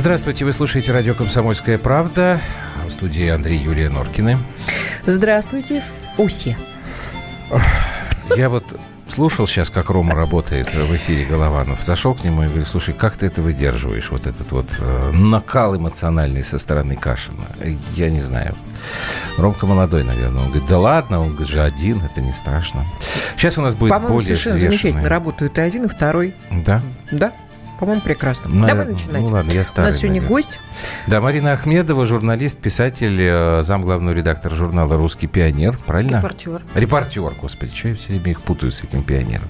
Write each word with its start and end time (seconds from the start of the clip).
Здравствуйте, 0.00 0.46
вы 0.46 0.54
слушаете 0.54 0.92
радио 0.92 1.14
«Комсомольская 1.14 1.76
правда». 1.76 2.40
В 2.86 2.90
студии 2.90 3.28
Андрей 3.28 3.58
Юлия 3.58 3.90
Норкины. 3.90 4.38
Здравствуйте, 5.04 5.84
Усе. 6.16 6.56
Я 8.34 8.48
вот 8.48 8.64
слушал 9.08 9.46
сейчас, 9.46 9.68
как 9.68 9.90
Рома 9.90 10.14
работает 10.14 10.72
в 10.72 10.96
эфире 10.96 11.26
Голованов. 11.26 11.82
Зашел 11.82 12.14
к 12.14 12.24
нему 12.24 12.44
и 12.44 12.46
говорю, 12.46 12.64
слушай, 12.64 12.94
как 12.94 13.16
ты 13.16 13.26
это 13.26 13.42
выдерживаешь? 13.42 14.10
Вот 14.10 14.26
этот 14.26 14.50
вот 14.52 14.70
э, 14.78 15.10
накал 15.12 15.76
эмоциональный 15.76 16.44
со 16.44 16.58
стороны 16.58 16.96
Кашина. 16.96 17.44
Я 17.94 18.08
не 18.08 18.22
знаю. 18.22 18.56
Ромка 19.36 19.66
молодой, 19.66 20.02
наверное. 20.02 20.44
Он 20.44 20.48
говорит, 20.48 20.66
да 20.66 20.78
ладно, 20.78 21.20
он 21.20 21.36
же 21.44 21.60
один, 21.60 22.00
это 22.00 22.22
не 22.22 22.32
страшно. 22.32 22.86
Сейчас 23.36 23.58
у 23.58 23.60
нас 23.60 23.76
будет 23.76 23.90
По-моему, 23.90 24.14
более 24.14 24.28
совершенно 24.28 24.56
взвешенная. 24.56 24.78
замечательно 24.80 25.08
работают 25.10 25.58
и 25.58 25.60
один, 25.60 25.84
и 25.84 25.88
второй. 25.88 26.34
Да? 26.50 26.80
Да, 27.12 27.34
по-моему, 27.80 28.02
прекрасно. 28.02 28.50
Ну, 28.50 28.66
Давай 28.66 28.84
ну, 28.84 28.92
начинать. 28.92 29.22
Ну 29.22 29.28
ладно, 29.28 29.50
я 29.52 29.62
У 29.62 29.64
старый, 29.64 29.86
нас 29.86 29.96
сегодня 29.96 30.20
наверное. 30.20 30.36
гость. 30.36 30.60
Да, 31.06 31.20
Марина 31.22 31.52
Ахмедова, 31.52 32.04
журналист, 32.04 32.58
писатель, 32.58 33.16
э, 33.18 33.62
замглавного 33.62 34.14
редактора 34.14 34.54
журнала 34.54 34.98
«Русский 34.98 35.26
пионер». 35.26 35.78
Правильно? 35.86 36.18
Репортер. 36.18 36.60
Репортер, 36.74 37.32
господи, 37.40 37.74
что 37.74 37.88
я 37.88 37.94
все 37.94 38.08
время 38.12 38.32
их 38.32 38.42
путаю 38.42 38.70
с 38.70 38.84
этим 38.84 39.02
пионером. 39.02 39.48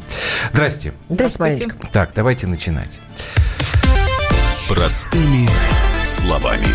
Здрасте. 0.53 0.93
Здравствуйте. 1.09 1.67
Мариночка. 1.67 1.89
Так, 1.91 2.11
давайте 2.15 2.47
начинать. 2.47 3.01
Простыми 4.69 5.49
словами. 6.05 6.69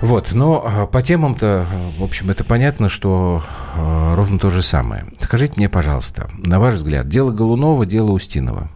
Вот, 0.00 0.32
но 0.32 0.64
э, 0.64 0.86
по 0.86 1.02
темам-то, 1.02 1.66
э, 1.68 1.98
в 1.98 2.04
общем, 2.04 2.30
это 2.30 2.44
понятно, 2.44 2.88
что 2.88 3.42
э, 3.74 4.14
ровно 4.14 4.38
то 4.38 4.50
же 4.50 4.62
самое. 4.62 5.06
Скажите 5.18 5.54
мне, 5.56 5.68
пожалуйста, 5.68 6.30
на 6.38 6.60
ваш 6.60 6.76
взгляд, 6.76 7.08
дело 7.08 7.32
Голунова, 7.32 7.84
дело 7.84 8.12
Устинова 8.12 8.70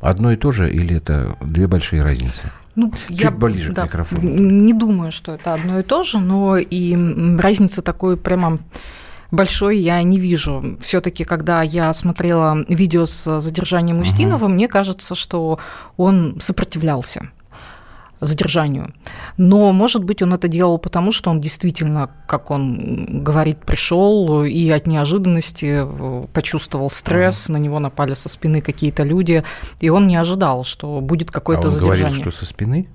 одно 0.00 0.32
и 0.32 0.36
то 0.36 0.50
же 0.52 0.70
или 0.70 0.96
это 0.96 1.36
две 1.40 1.66
большие 1.66 2.02
разницы? 2.02 2.50
Ну, 2.76 2.92
Чуть 3.08 3.34
ближе 3.34 3.74
к 3.74 3.82
микрофону. 3.82 4.22
Не 4.22 4.72
думаю, 4.72 5.12
что 5.12 5.32
это 5.34 5.54
одно 5.54 5.80
и 5.80 5.82
то 5.82 6.02
же, 6.02 6.18
но 6.18 6.56
и 6.56 6.94
м, 6.94 7.38
разницы 7.38 7.82
такой 7.82 8.16
прямо 8.16 8.58
большой 9.30 9.78
я 9.78 10.02
не 10.02 10.18
вижу. 10.18 10.78
Все-таки, 10.80 11.24
когда 11.24 11.62
я 11.62 11.92
смотрела 11.92 12.64
видео 12.68 13.06
с 13.06 13.40
задержанием 13.40 14.00
Устинова, 14.00 14.48
мне 14.48 14.68
кажется, 14.68 15.14
что 15.14 15.58
он 15.96 16.36
сопротивлялся 16.40 17.30
задержанию. 18.20 18.92
Но, 19.36 19.72
может 19.72 20.04
быть, 20.04 20.22
он 20.22 20.34
это 20.34 20.48
делал 20.48 20.78
потому, 20.78 21.12
что 21.12 21.30
он 21.30 21.40
действительно, 21.40 22.10
как 22.26 22.50
он 22.50 23.22
говорит, 23.22 23.58
пришел 23.64 24.44
и 24.44 24.68
от 24.70 24.86
неожиданности 24.86 25.82
э, 25.84 26.26
почувствовал 26.32 26.90
стресс, 26.90 27.48
на 27.48 27.56
него 27.56 27.78
напали 27.78 28.14
со 28.14 28.28
спины 28.28 28.60
какие-то 28.60 29.02
люди, 29.02 29.42
и 29.80 29.88
он 29.88 30.06
не 30.06 30.16
ожидал, 30.16 30.64
что 30.64 31.00
будет 31.00 31.30
какое-то 31.30 31.68
а 31.68 31.70
он 31.70 31.72
задержание. 31.72 32.04
говорил, 32.06 32.30
что 32.30 32.38
со 32.38 32.46
спины? 32.46 32.88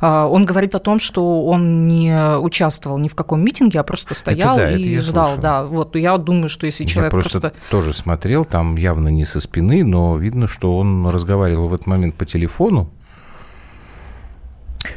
А, 0.00 0.26
Он 0.26 0.44
говорит 0.44 0.74
о 0.74 0.78
том, 0.78 1.00
что 1.00 1.46
он 1.46 1.86
не 1.86 2.38
участвовал 2.38 2.98
ни 2.98 3.08
в 3.08 3.14
каком 3.14 3.40
митинге, 3.42 3.80
а 3.80 3.82
просто 3.82 4.14
стоял 4.14 4.56
да, 4.56 4.70
это 4.70 4.78
и 4.78 4.94
я 4.94 5.00
ждал. 5.00 5.36
Да, 5.38 5.64
вот 5.64 5.96
я 5.96 6.16
думаю, 6.18 6.48
что 6.48 6.66
если 6.66 6.84
человек 6.84 7.12
Я 7.12 7.18
просто, 7.20 7.40
просто... 7.40 7.58
тоже 7.70 7.92
смотрел, 7.92 8.44
там 8.44 8.76
явно 8.76 9.08
не 9.08 9.24
со 9.24 9.40
спины, 9.40 9.84
но 9.84 10.16
видно, 10.16 10.46
что 10.46 10.76
он 10.76 11.06
разговаривал 11.06 11.68
в 11.68 11.74
этот 11.74 11.86
момент 11.86 12.14
по 12.14 12.26
телефону. 12.26 12.90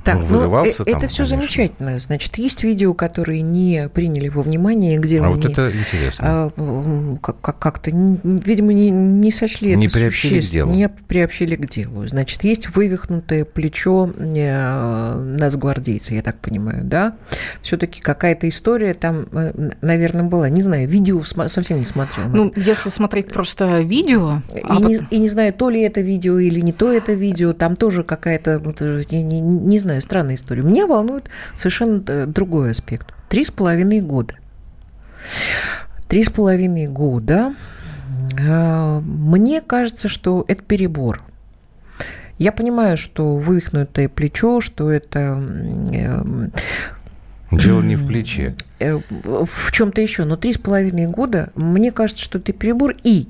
Так, 0.03 0.17
Он 0.17 0.21
ну, 0.23 0.27
вырывался 0.27 0.83
э- 0.83 0.85
там, 0.85 0.97
это 0.99 1.07
все 1.07 1.23
конечно. 1.23 1.25
замечательно. 1.39 1.99
Значит, 1.99 2.37
есть 2.37 2.63
видео, 2.63 2.93
которые 2.93 3.41
не 3.41 3.89
приняли 3.93 4.27
во 4.29 4.41
внимание, 4.41 4.97
где 4.99 5.19
А 5.19 5.29
он 5.29 5.35
вот 5.37 5.45
не- 5.45 5.51
это 5.53 5.69
интересно. 5.71 6.25
а, 6.27 6.51
м, 6.57 7.17
как- 7.21 7.39
как- 7.41 7.59
как-то, 7.59 7.91
видимо, 7.91 8.73
не, 8.73 8.89
не 8.89 9.31
сочли 9.31 9.75
Не 9.75 9.87
это 9.87 9.99
существенно, 9.99 10.71
не 10.71 10.89
приобщили 10.89 11.55
к 11.55 11.69
делу. 11.69 12.07
Значит, 12.07 12.43
есть 12.43 12.75
вывихнутое 12.75 13.45
плечо 13.45 14.11
э, 14.17 15.13
нацгвардейца, 15.37 16.13
я 16.15 16.21
так 16.21 16.37
понимаю, 16.39 16.83
да? 16.83 17.15
Все-таки 17.61 18.01
какая-то 18.01 18.47
история 18.49 18.93
там, 18.93 19.25
э, 19.31 19.69
наверное, 19.81 20.23
была. 20.23 20.49
Не 20.49 20.63
знаю, 20.63 20.87
видео 20.87 21.21
совсем 21.23 21.79
не 21.79 21.85
смотрела. 21.85 22.27
Ну, 22.27 22.51
если 22.55 22.89
смотреть 22.89 23.27
просто 23.31 23.79
видео... 23.79 24.41
И, 24.55 24.61
а 24.63 24.79
не, 24.79 24.99
и 25.09 25.17
не 25.19 25.29
знаю, 25.29 25.53
то 25.53 25.69
ли 25.69 25.81
это 25.81 26.01
видео 26.01 26.39
или 26.39 26.59
не 26.59 26.73
то 26.73 26.91
это 26.91 27.13
видео, 27.13 27.53
там 27.53 27.75
тоже 27.75 28.03
какая-то, 28.03 28.59
вот, 28.59 28.81
не, 28.81 29.23
не- 29.23 29.76
не 29.77 29.81
знаю, 29.81 30.01
странная 30.01 30.35
история. 30.35 30.63
Меня 30.63 30.87
волнует 30.87 31.29
совершенно 31.53 32.03
э, 32.07 32.25
другой 32.25 32.71
аспект. 32.71 33.13
Три 33.29 33.45
с 33.45 33.51
половиной 33.51 34.01
года. 34.01 34.33
Три 36.07 36.23
с 36.23 36.29
половиной 36.31 36.87
года. 36.87 37.53
Э, 38.39 38.99
Мне 39.01 39.61
кажется, 39.61 40.09
что 40.09 40.43
это 40.47 40.63
перебор. 40.63 41.21
Я 42.39 42.51
понимаю, 42.51 42.97
что 42.97 43.35
вывихнутое 43.37 44.09
плечо, 44.09 44.61
что 44.61 44.89
это 44.91 45.39
э, 45.93 46.49
Дело 47.51 47.81
не 47.83 47.95
в 47.95 48.07
плече. 48.07 48.55
в 48.79 49.71
чем-то 49.71 50.01
еще, 50.01 50.23
но 50.25 50.37
три 50.37 50.53
с 50.53 50.57
половиной 50.57 51.05
года, 51.05 51.51
мне 51.55 51.91
кажется, 51.91 52.23
что 52.23 52.39
это 52.39 52.51
перебор. 52.51 52.95
И 53.03 53.27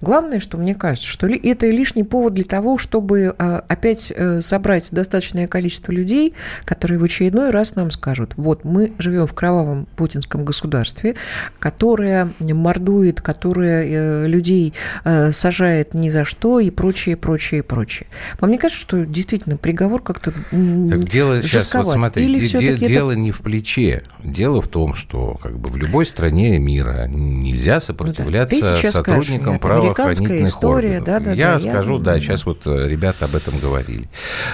главное, 0.00 0.40
что 0.40 0.56
мне 0.58 0.74
кажется, 0.74 1.08
что 1.08 1.26
ли- 1.26 1.38
это 1.38 1.66
лишний 1.66 2.04
повод 2.04 2.34
для 2.34 2.44
того, 2.44 2.78
чтобы 2.78 3.34
а, 3.38 3.64
опять 3.68 4.12
э, 4.14 4.40
собрать 4.40 4.88
достаточное 4.92 5.46
количество 5.48 5.92
людей, 5.92 6.34
которые 6.64 6.98
в 6.98 7.04
очередной 7.04 7.50
раз 7.50 7.74
нам 7.74 7.90
скажут, 7.90 8.32
вот 8.36 8.64
мы 8.64 8.92
живем 8.98 9.26
в 9.26 9.34
кровавом 9.34 9.86
путинском 9.96 10.44
государстве, 10.44 11.14
которое 11.58 12.30
мордует, 12.40 13.20
которое 13.20 13.84
э, 13.86 14.26
людей 14.26 14.72
э, 15.04 15.32
сажает 15.32 15.94
ни 15.94 16.08
за 16.08 16.24
что 16.24 16.60
и 16.60 16.70
прочее, 16.70 17.16
прочее, 17.16 17.62
прочее. 17.62 18.08
Вам 18.40 18.50
не 18.50 18.58
кажется, 18.58 18.80
что 18.80 19.04
действительно 19.06 19.56
приговор 19.56 20.02
как-то 20.02 20.32
Так 20.32 21.04
дело 21.08 21.42
сейчас, 21.42 21.72
вот 21.74 21.88
смотри, 21.88 22.24
Или 22.24 22.46
де- 22.46 22.58
де- 22.58 22.74
это 22.74 22.86
дело 22.86 23.12
не 23.12 23.30
в 23.32 23.38
плече. 23.40 24.02
Дело 24.22 24.60
в 24.60 24.68
том, 24.68 24.94
что 24.94 25.36
как 25.42 25.58
бы 25.58 25.68
в 25.68 25.76
любой 25.76 26.06
стране 26.06 26.58
мира 26.58 27.06
нельзя 27.08 27.80
сопротивляться 27.80 28.56
Ну 28.56 28.76
сейчас 28.76 28.94
сотрудникам 28.94 29.40
скажешь, 29.42 29.60
правоохранительных 29.66 30.48
история, 30.48 30.98
органов. 30.98 31.06
да-да-да, 31.06 31.32
я 31.32 31.52
я- 31.52 31.58
скажу, 31.58 31.98
да, 31.98 32.18
сейчас 32.20 32.46
вот 32.46 32.66
э, 32.66 32.88
ребята 32.88 33.24
об 33.26 33.34
этом 33.34 33.58
говорили. 33.58 34.08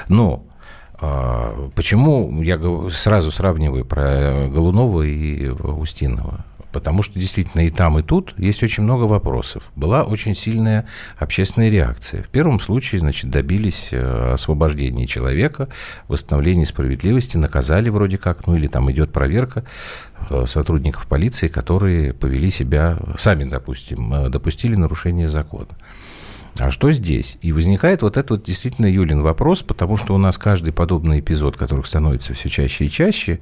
Но 0.09 0.45
а, 1.01 1.69
почему 1.75 2.43
я 2.43 2.61
сразу 2.91 3.33
сравниваю 3.33 3.85
про 3.85 4.49
Голунова 4.49 5.03
и 5.03 5.49
Устинова? 5.49 6.45
Потому 6.71 7.03
что 7.03 7.19
действительно 7.19 7.67
и 7.67 7.71
там, 7.71 7.99
и 7.99 8.03
тут 8.03 8.33
есть 8.39 8.63
очень 8.63 8.85
много 8.85 9.03
вопросов. 9.03 9.63
Была 9.77 10.05
очень 10.05 10.35
сильная 10.35 10.87
общественная 11.19 11.69
реакция. 11.69 12.23
В 12.23 12.29
первом 12.29 12.61
случае, 12.61 13.01
значит, 13.01 13.31
добились 13.31 13.89
э, 13.91 14.33
освобождения 14.33 15.07
человека, 15.07 15.69
восстановления 16.09 16.65
справедливости, 16.65 17.37
наказали 17.37 17.91
вроде 17.91 18.17
как, 18.17 18.47
ну 18.47 18.57
или 18.57 18.69
там 18.69 18.91
идет 18.91 19.13
проверка 19.13 19.65
э, 20.12 20.12
сотрудников 20.47 21.07
полиции, 21.07 21.49
которые 21.49 22.13
повели 22.13 22.51
себя, 22.51 22.99
сами, 23.19 23.45
допустим, 23.45 24.13
э, 24.15 24.29
допустили 24.29 24.75
нарушение 24.75 25.29
закона. 25.29 25.69
А 26.59 26.71
что 26.71 26.93
здесь? 26.93 27.39
И 27.41 27.53
возникает 27.53 28.03
вот 28.03 28.17
этот 28.17 28.31
вот 28.31 28.43
действительно 28.43 28.87
Юлин 28.87 29.23
вопрос, 29.23 29.63
потому 29.63 29.97
что 29.97 30.15
у 30.15 30.19
нас 30.19 30.37
каждый 30.37 30.73
подобный 30.73 31.21
эпизод, 31.21 31.57
которых 31.57 31.87
становится 31.87 32.35
все 32.35 32.49
чаще 32.49 32.85
и 32.85 32.91
чаще, 32.91 33.41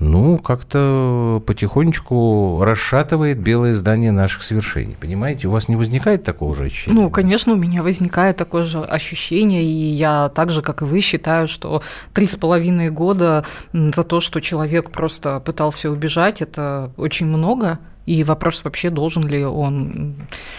ну, 0.00 0.38
как-то 0.38 1.42
потихонечку 1.46 2.62
расшатывает 2.62 3.38
белое 3.38 3.74
здание 3.74 4.12
наших 4.12 4.42
свершений. 4.42 4.96
Понимаете, 5.00 5.48
у 5.48 5.50
вас 5.50 5.68
не 5.68 5.74
возникает 5.74 6.22
такого 6.22 6.54
же 6.54 6.64
ощущения? 6.64 7.00
Ну, 7.00 7.10
конечно, 7.10 7.54
у 7.54 7.56
меня 7.56 7.82
возникает 7.82 8.36
такое 8.36 8.64
же 8.64 8.80
ощущение, 8.80 9.64
и 9.64 9.90
я 9.90 10.28
так 10.28 10.50
же, 10.50 10.62
как 10.62 10.82
и 10.82 10.84
вы, 10.84 11.00
считаю, 11.00 11.48
что 11.48 11.82
три 12.14 12.26
с 12.26 12.36
половиной 12.36 12.90
года 12.90 13.44
за 13.72 14.02
то, 14.04 14.20
что 14.20 14.40
человек 14.40 14.90
просто 14.90 15.40
пытался 15.40 15.90
убежать, 15.90 16.42
это 16.42 16.92
очень 16.96 17.26
много. 17.26 17.80
И 18.06 18.22
вопрос 18.22 18.64
вообще, 18.64 18.90
должен 18.90 19.26
ли 19.26 19.44
он 19.44 20.14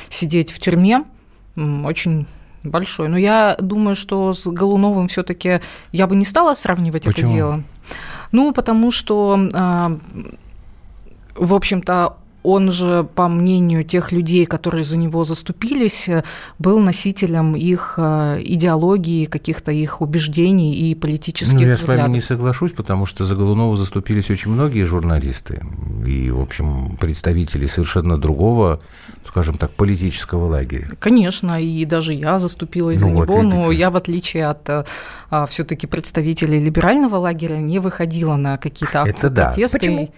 сидеть 0.09 0.51
в 0.51 0.59
тюрьме, 0.59 1.05
очень 1.55 2.27
большой. 2.63 3.07
Но 3.07 3.17
я 3.17 3.55
думаю, 3.59 3.95
что 3.95 4.33
с 4.33 4.45
Голуновым 4.45 5.07
все 5.07 5.23
таки 5.23 5.61
я 5.91 6.07
бы 6.07 6.15
не 6.15 6.25
стала 6.25 6.53
сравнивать 6.53 7.03
Почему? 7.03 7.27
это 7.27 7.35
дело. 7.35 7.63
Ну, 8.31 8.53
потому 8.53 8.91
что, 8.91 9.39
а, 9.53 9.97
в 11.35 11.55
общем-то, 11.55 12.15
он 12.43 12.71
же, 12.71 13.05
по 13.15 13.27
мнению 13.27 13.83
тех 13.83 14.11
людей, 14.11 14.45
которые 14.45 14.83
за 14.83 14.97
него 14.97 15.23
заступились, 15.23 16.07
э, 16.07 16.23
был 16.57 16.79
носителем 16.79 17.55
их 17.55 17.95
э, 17.97 18.39
идеологии, 18.43 19.25
каких-то 19.25 19.71
их 19.71 20.01
убеждений 20.01 20.73
и 20.73 20.95
политических 20.95 21.53
Ну, 21.59 21.65
я 21.65 21.75
с 21.75 21.81
взглядов. 21.81 22.03
вами 22.05 22.13
не 22.13 22.21
соглашусь, 22.21 22.71
потому 22.71 23.05
что 23.05 23.25
за 23.25 23.35
Голунова 23.35 23.75
заступились 23.75 24.29
очень 24.29 24.51
многие 24.51 24.83
журналисты 24.83 25.61
и, 26.05 26.31
в 26.31 26.39
общем, 26.39 26.95
представители 26.97 27.65
совершенно 27.65 28.17
другого, 28.17 28.81
скажем 29.25 29.57
так, 29.57 29.71
политического 29.71 30.45
лагеря. 30.47 30.89
Конечно, 30.99 31.61
и 31.61 31.83
даже 31.85 32.13
я 32.13 32.39
заступилась 32.39 33.01
Ну 33.01 33.07
за 33.09 33.13
вот, 33.13 33.29
него, 33.29 33.41
но 33.43 33.61
видите. 33.63 33.79
я, 33.79 33.89
в 33.91 33.97
отличие 33.97 34.45
от 34.47 34.87
все-таки 35.49 35.87
представителей 35.87 36.59
либерального 36.59 37.17
лагеря, 37.17 37.57
не 37.57 37.79
выходила 37.79 38.35
на 38.37 38.57
какие-то 38.57 39.01
акции 39.01 39.11
Это 39.11 39.29
да. 39.29 39.45
протеста. 39.45 39.79
Почему? 39.79 40.09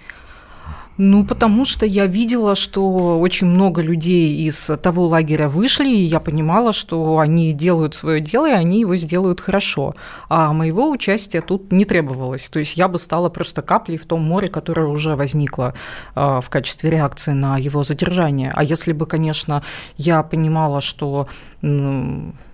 Ну, 0.98 1.26
потому 1.26 1.66
что 1.66 1.86
я 1.86 2.06
видела, 2.06 2.56
что 2.56 3.20
очень 3.20 3.48
много 3.48 3.82
людей 3.82 4.46
из 4.46 4.70
того 4.82 5.08
лагеря 5.08 5.48
вышли, 5.48 5.90
и 5.90 6.04
я 6.04 6.20
понимала, 6.20 6.74
что 6.74 7.20
они 7.20 7.54
делают 7.54 7.96
свое 7.96 8.20
дело, 8.20 8.50
и 8.50 8.54
они 8.54 8.82
его 8.82 8.96
сделают 8.98 9.40
хорошо. 9.40 9.96
А 10.30 10.52
моего 10.54 10.90
участия 10.90 11.42
тут 11.42 11.72
не 11.72 11.86
требовалось. 11.86 12.50
То 12.50 12.60
есть 12.60 12.78
я 12.78 12.88
бы 12.88 13.00
стала 13.00 13.30
просто 13.30 13.62
каплей 13.62 13.98
в 13.98 14.06
том 14.06 14.22
море, 14.22 14.50
которое 14.50 14.88
уже 14.88 15.16
возникло 15.16 15.74
а, 16.14 16.42
в 16.42 16.50
качестве 16.50 16.92
реакции 16.92 17.32
на 17.32 17.58
его 17.58 17.84
задержание. 17.84 18.52
А 18.54 18.64
если 18.64 18.92
бы, 18.92 19.06
конечно, 19.06 19.64
я 19.98 20.22
понимала, 20.24 20.82
что 20.82 21.28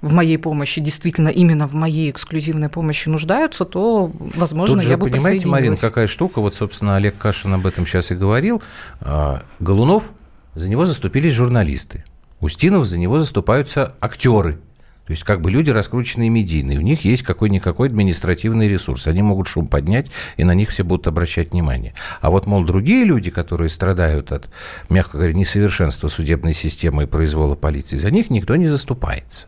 в 0.01 0.13
моей 0.13 0.37
помощи, 0.37 0.81
действительно 0.81 1.29
именно 1.29 1.67
в 1.67 1.73
моей 1.73 2.11
эксклюзивной 2.11 2.69
помощи 2.69 3.09
нуждаются, 3.09 3.65
то, 3.65 4.11
возможно, 4.35 4.75
Тут 4.75 4.83
же, 4.83 4.89
я 4.91 4.97
бы 4.97 5.09
понимаете, 5.09 5.47
Марин, 5.47 5.75
какая 5.77 6.07
штука, 6.07 6.41
вот, 6.41 6.53
собственно, 6.53 6.95
Олег 6.95 7.17
Кашин 7.17 7.53
об 7.53 7.65
этом 7.65 7.85
сейчас 7.85 8.11
и 8.11 8.15
говорил. 8.15 8.61
А, 9.01 9.43
Голунов, 9.59 10.11
за 10.55 10.69
него 10.69 10.85
заступились 10.85 11.33
журналисты. 11.33 12.03
Устинов 12.39 12.85
за 12.85 12.97
него 12.97 13.19
заступаются 13.19 13.95
актеры. 13.99 14.59
То 15.05 15.11
есть 15.11 15.23
как 15.23 15.39
бы 15.39 15.49
люди 15.49 15.69
раскрученные 15.69 16.29
медийные, 16.29 16.79
у 16.79 16.81
них 16.81 17.05
есть 17.05 17.23
какой-никакой 17.23 17.87
административный 17.87 18.67
ресурс, 18.67 19.07
они 19.07 19.21
могут 19.21 19.47
шум 19.47 19.67
поднять, 19.67 20.07
и 20.35 20.43
на 20.43 20.53
них 20.53 20.69
все 20.69 20.83
будут 20.83 21.07
обращать 21.07 21.53
внимание. 21.53 21.93
А 22.19 22.29
вот, 22.29 22.45
мол, 22.45 22.65
другие 22.65 23.05
люди, 23.05 23.31
которые 23.31 23.69
страдают 23.69 24.33
от, 24.33 24.49
мягко 24.89 25.17
говоря, 25.17 25.33
несовершенства 25.33 26.09
судебной 26.09 26.53
системы 26.53 27.03
и 27.03 27.05
произвола 27.05 27.55
полиции, 27.55 27.95
за 27.95 28.11
них 28.11 28.29
никто 28.29 28.57
не 28.57 28.67
заступается. 28.67 29.47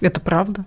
Это 0.00 0.20
правда. 0.20 0.64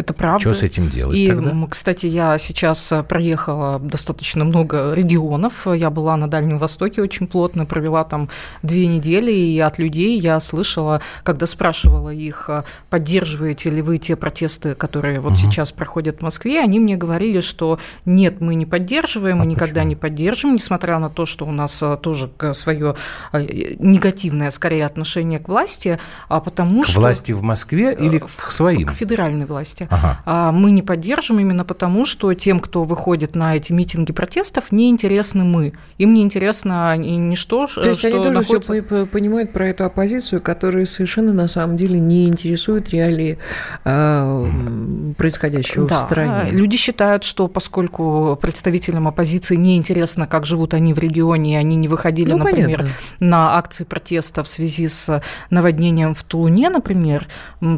Это 0.00 0.14
правда. 0.14 0.40
Что 0.40 0.54
с 0.54 0.62
этим 0.62 0.88
делать 0.88 1.18
И, 1.18 1.26
тогда? 1.26 1.54
кстати, 1.68 2.06
я 2.06 2.38
сейчас 2.38 2.90
э, 2.90 3.02
проехала 3.02 3.78
достаточно 3.78 4.46
много 4.46 4.94
регионов. 4.94 5.66
Я 5.66 5.90
была 5.90 6.16
на 6.16 6.26
Дальнем 6.26 6.56
Востоке 6.56 7.02
очень 7.02 7.26
плотно, 7.26 7.66
провела 7.66 8.04
там 8.04 8.30
две 8.62 8.86
недели, 8.86 9.30
и 9.30 9.58
от 9.58 9.78
людей 9.78 10.18
я 10.18 10.40
слышала, 10.40 11.02
когда 11.22 11.44
спрашивала 11.44 12.08
их, 12.08 12.46
э, 12.48 12.62
поддерживаете 12.88 13.68
ли 13.68 13.82
вы 13.82 13.98
те 13.98 14.16
протесты, 14.16 14.74
которые 14.74 15.20
вот 15.20 15.32
угу. 15.32 15.38
сейчас 15.38 15.70
проходят 15.70 16.20
в 16.20 16.22
Москве, 16.22 16.62
они 16.62 16.80
мне 16.80 16.96
говорили, 16.96 17.40
что 17.40 17.78
нет, 18.06 18.40
мы 18.40 18.54
не 18.54 18.64
поддерживаем, 18.64 19.42
а 19.42 19.44
мы 19.44 19.50
никогда 19.50 19.84
не 19.84 19.96
поддержим, 19.96 20.54
несмотря 20.54 20.98
на 20.98 21.10
то, 21.10 21.26
что 21.26 21.44
у 21.44 21.52
нас 21.52 21.82
э, 21.82 21.98
тоже 22.00 22.30
свое 22.54 22.96
негативное, 23.34 24.50
скорее, 24.50 24.86
отношение 24.86 25.40
к 25.40 25.48
власти, 25.48 25.98
а 26.28 26.40
потому 26.40 26.84
к 26.84 26.86
что... 26.86 27.00
Власти 27.00 27.32
в 27.32 27.42
Москве 27.42 27.92
или 27.92 28.18
к 28.18 28.50
своим? 28.50 28.88
К 28.88 28.92
федеральной 28.92 29.44
власти. 29.44 29.86
Ага. 29.90 30.20
А 30.24 30.52
мы 30.52 30.70
не 30.70 30.82
поддержим 30.82 31.40
именно 31.40 31.64
потому, 31.64 32.06
что 32.06 32.32
тем, 32.32 32.60
кто 32.60 32.84
выходит 32.84 33.34
на 33.34 33.56
эти 33.56 33.72
митинги 33.72 34.12
протестов, 34.12 34.70
не 34.70 34.88
интересны 34.88 35.44
мы. 35.44 35.72
Им 35.98 36.14
не 36.14 36.22
интересно 36.22 36.96
ни 36.96 37.34
что, 37.34 37.66
То 37.66 37.88
есть 37.88 37.98
что 37.98 38.08
они 38.08 38.16
тоже 38.18 38.30
находится... 38.30 38.72
все 38.72 39.06
понимают 39.06 39.52
про 39.52 39.68
эту 39.68 39.84
оппозицию, 39.84 40.40
которая 40.40 40.86
совершенно 40.86 41.32
на 41.32 41.48
самом 41.48 41.76
деле 41.76 41.98
не 41.98 42.28
интересует 42.28 42.90
реалии 42.90 43.38
э, 43.84 45.14
происходящего 45.18 45.88
да, 45.88 45.96
в 45.96 45.98
стране. 45.98 46.50
Люди 46.52 46.76
считают, 46.76 47.24
что 47.24 47.48
поскольку 47.48 48.38
представителям 48.40 49.08
оппозиции 49.08 49.56
не 49.56 49.76
интересно, 49.76 50.28
как 50.28 50.46
живут 50.46 50.72
они 50.72 50.94
в 50.94 50.98
регионе, 50.98 51.54
и 51.54 51.56
они 51.56 51.74
не 51.74 51.88
выходили, 51.88 52.30
ну, 52.30 52.38
например, 52.38 52.78
понятно. 52.78 52.94
на 53.18 53.56
акции 53.58 53.82
протеста 53.82 54.44
в 54.44 54.48
связи 54.48 54.86
с 54.86 55.20
наводнением 55.50 56.14
в 56.14 56.22
Тулуне, 56.22 56.70
например, 56.70 57.26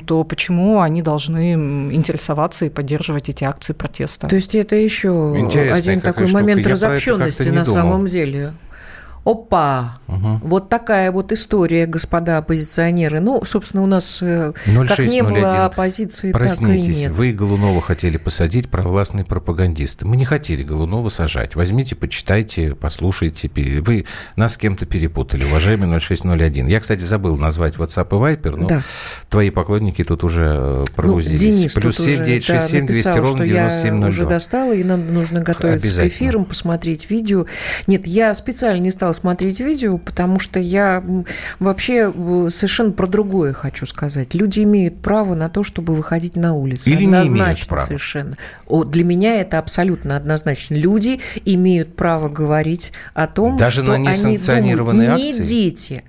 то 0.07 0.25
почему 0.25 0.81
они 0.81 1.01
должны 1.01 1.93
интересоваться 2.03 2.67
и 2.67 2.69
поддерживать 2.69 3.29
эти 3.29 3.45
акции 3.45 3.73
протеста. 3.73 4.29
То 4.29 4.35
есть 4.37 4.55
это 4.55 4.75
еще 4.77 5.09
Интересная 5.37 5.95
один 5.95 6.01
такой 6.01 6.27
штука. 6.27 6.41
момент 6.43 6.67
Я 6.67 6.73
разобщенности 6.73 7.49
на 7.49 7.65
думал. 7.65 7.65
самом 7.65 8.07
деле. 8.07 8.53
Опа! 9.25 9.99
Угу. 10.09 10.41
Вот 10.43 10.69
такая 10.69 11.13
вот 11.13 11.31
история, 11.31 11.87
господа 11.87 12.39
оппозиционеры. 12.39 13.21
Ну, 13.21 13.45
собственно, 13.45 13.85
у 13.85 13.87
нас 13.87 14.19
06, 14.19 14.23
э, 14.23 14.53
как 14.89 14.99
не 14.99 15.23
01. 15.23 15.25
было 15.25 15.65
оппозиции, 15.65 16.33
Проснитесь, 16.33 16.87
так 16.87 16.97
и 16.97 17.01
нет. 17.01 17.13
вы 17.13 17.33
Голунова 17.33 17.81
хотели 17.81 18.17
посадить, 18.17 18.69
провластные 18.69 19.25
пропагандисты. 19.25 20.07
Мы 20.07 20.17
не 20.17 20.25
хотели 20.25 20.65
Голунова 20.65 21.09
сажать. 21.09 21.55
Возьмите, 21.55 21.95
почитайте, 21.95 22.75
послушайте. 22.75 23.49
Вы 23.55 24.07
нас 24.35 24.55
с 24.55 24.57
кем-то 24.57 24.87
перепутали, 24.87 25.45
уважаемый 25.45 25.89
0601. 26.01 26.67
Я, 26.67 26.81
кстати, 26.81 27.03
забыл 27.03 27.37
назвать 27.37 27.77
WhatsApp 27.77 28.09
и 28.09 28.35
Viper, 28.35 28.57
но 28.57 28.67
да. 28.67 28.83
твои 29.31 29.51
поклонники 29.51 30.03
тут 30.03 30.25
уже 30.25 30.85
прогрузились. 30.97 31.41
Ну, 31.41 31.47
Денис 31.47 31.73
Плюс 31.75 31.97
7 31.97 32.25
967 32.25 32.87
да, 32.87 32.93
200 32.93 33.09
ровно 33.19 33.47
9702. 33.47 34.01
Я 34.01 34.09
уже 34.09 34.27
достала, 34.27 34.73
и 34.73 34.83
нам 34.83 35.15
нужно 35.15 35.43
готовиться 35.43 36.03
к 36.03 36.07
эфирам, 36.07 36.45
посмотреть 36.45 37.09
видео. 37.09 37.47
Нет, 37.87 38.07
я 38.07 38.35
специально 38.35 38.81
не 38.81 38.91
стала 38.91 39.12
смотреть 39.13 39.61
видео, 39.61 39.99
потому 39.99 40.39
что 40.39 40.59
я 40.59 41.03
вообще 41.59 42.13
совершенно 42.51 42.93
про 42.93 43.07
другое 43.07 43.53
хочу 43.53 43.87
сказать. 43.87 44.35
Люди 44.35 44.61
имеют 44.61 45.01
право 45.01 45.35
на 45.35 45.49
то, 45.49 45.63
чтобы 45.63 45.95
выходить 45.95 46.37
на 46.37 46.55
улицу. 46.55 46.91
Или 46.91 47.05
однозначно 47.05 47.35
не 47.35 47.41
имеют 47.43 47.67
права. 47.69 47.85
совершенно. 47.85 48.37
О, 48.67 48.85
для 48.85 49.05
меня 49.05 49.41
это 49.41 49.59
абсолютно 49.59 50.17
однозначно. 50.17 50.75
Люди 50.75 51.21
имеют 51.45 51.97
право 51.97 52.29
говорить 52.29 52.93
о 53.15 53.27
том, 53.27 53.57
Даже 53.57 53.83
что 53.83 53.91
на 53.91 53.95
они 53.95 54.09
несанкционированные 54.09 55.09
думают. 55.11 55.29
акции? 55.29 55.41
Не 55.41 55.47
дети. 55.47 56.05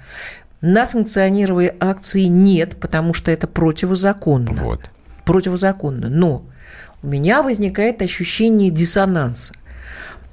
На 0.61 0.85
санкционированные 0.85 1.75
акции 1.79 2.23
нет, 2.23 2.77
потому 2.79 3.13
что 3.13 3.31
это 3.31 3.47
противозаконно. 3.47 4.53
Вот. 4.53 4.81
Противозаконно. 5.25 6.09
Но 6.09 6.45
у 7.01 7.07
меня 7.07 7.43
возникает 7.43 8.01
ощущение 8.01 8.69
диссонанса. 8.69 9.53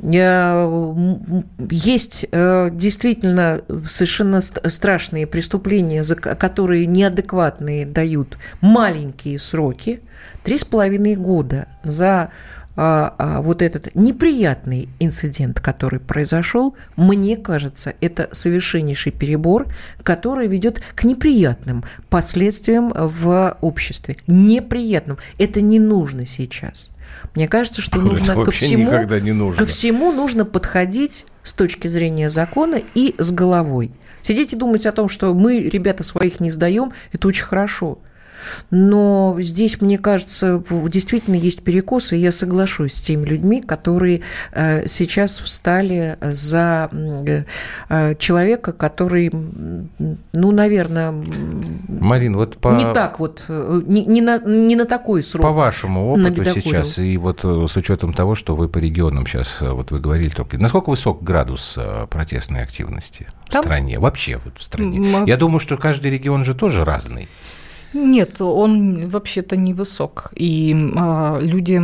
Есть 0.03 2.25
э, 2.31 2.71
действительно 2.73 3.61
совершенно 3.87 4.41
страшные 4.41 5.27
преступления, 5.27 6.05
за 6.05 6.17
которые 6.17 6.87
неадекватные 6.87 7.85
дают 7.85 8.39
маленькие 8.63 9.39
сроки, 9.39 10.01
три 10.43 10.57
с 10.57 10.65
половиной 10.65 11.17
года 11.17 11.67
за 11.83 12.31
а, 12.77 13.15
а, 13.19 13.43
вот 13.43 13.61
этот 13.61 13.95
неприятный 13.95 14.89
инцидент, 15.01 15.61
который 15.61 16.01
произошел, 16.01 16.75
мне 16.97 17.37
кажется, 17.37 17.93
это 18.01 18.31
совершеннейший 18.33 19.13
перебор, 19.13 19.67
который 20.03 20.47
ведет 20.47 20.81
к 20.95 21.05
неприятным 21.05 21.85
последствиям 22.09 22.91
в 22.95 23.55
обществе. 23.61 24.17
Неприятным. 24.27 25.19
Это 25.37 25.61
не 25.61 25.79
нужно 25.79 26.25
сейчас. 26.25 26.91
Мне 27.35 27.49
кажется, 27.49 27.83
что 27.83 27.99
нужно 28.01 28.45
ко 28.45 28.51
всему, 28.51 28.91
не 29.21 29.33
нужно. 29.33 29.59
ко 29.59 29.67
всему 29.67 30.13
нужно 30.13 30.45
подходить 30.45 31.27
с 31.43 31.53
точки 31.53 31.87
зрения 31.87 32.29
закона 32.29 32.81
и 32.95 33.15
с 33.19 33.33
головой. 33.33 33.93
Сидеть 34.23 34.53
и 34.53 34.57
думать 34.57 34.87
о 34.87 34.93
том, 34.93 35.09
что 35.09 35.33
мы, 35.35 35.61
ребята, 35.61 36.03
своих 36.03 36.41
не 36.41 36.51
сдаем, 36.51 36.93
это 37.13 37.29
очень 37.29 37.45
хорошо. 37.45 37.99
Но 38.71 39.37
здесь, 39.39 39.81
мне 39.81 39.99
кажется, 39.99 40.63
действительно 40.89 41.35
есть 41.35 41.63
перекосы, 41.63 42.17
и 42.17 42.21
я 42.21 42.33
соглашусь 42.33 42.95
с 42.95 43.01
теми 43.01 43.25
людьми, 43.25 43.61
которые 43.61 44.23
э, 44.53 44.87
сейчас 44.87 45.39
встали 45.39 46.17
за 46.21 46.89
э, 47.89 48.15
человека, 48.17 48.73
который, 48.73 49.31
ну, 49.31 50.53
наверное, 50.53 51.13
Марин, 51.89 52.37
вот 52.37 52.57
по... 52.59 52.69
не 52.75 52.93
так 52.93 53.19
вот, 53.19 53.45
э, 53.49 53.83
не, 53.87 54.05
не, 54.05 54.21
на, 54.21 54.39
не 54.39 54.77
на 54.77 54.85
такой 54.85 55.23
срок. 55.23 55.43
По 55.43 55.53
вашему 55.53 56.13
опыту 56.13 56.45
сейчас, 56.45 56.99
и 56.99 57.17
вот 57.17 57.45
с 57.45 57.77
учетом 57.77 58.13
того, 58.13 58.35
что 58.35 58.57
вы 58.57 58.69
по 58.69 58.79
регионам 58.79 59.27
сейчас, 59.27 59.57
вот 59.61 59.91
вы 59.91 59.99
говорили 59.99 60.31
только, 60.31 60.59
насколько 60.59 60.91
высок 60.91 61.23
градус 61.23 61.79
протестной 62.11 62.63
активности 62.63 63.27
Там? 63.51 63.63
в 63.63 63.65
стране, 63.65 63.99
вообще 63.99 64.41
вот 64.45 64.59
в 64.59 64.63
стране? 64.63 64.99
Мы... 64.99 65.29
Я 65.29 65.37
думаю, 65.37 65.61
что 65.61 65.77
каждый 65.77 66.11
регион 66.11 66.45
же 66.45 66.55
тоже 66.55 66.85
разный. 66.85 67.29
Нет, 67.93 68.41
он 68.41 69.09
вообще-то 69.09 69.57
невысок. 69.57 70.33
И 70.35 70.73
э, 70.73 71.39
люди, 71.41 71.81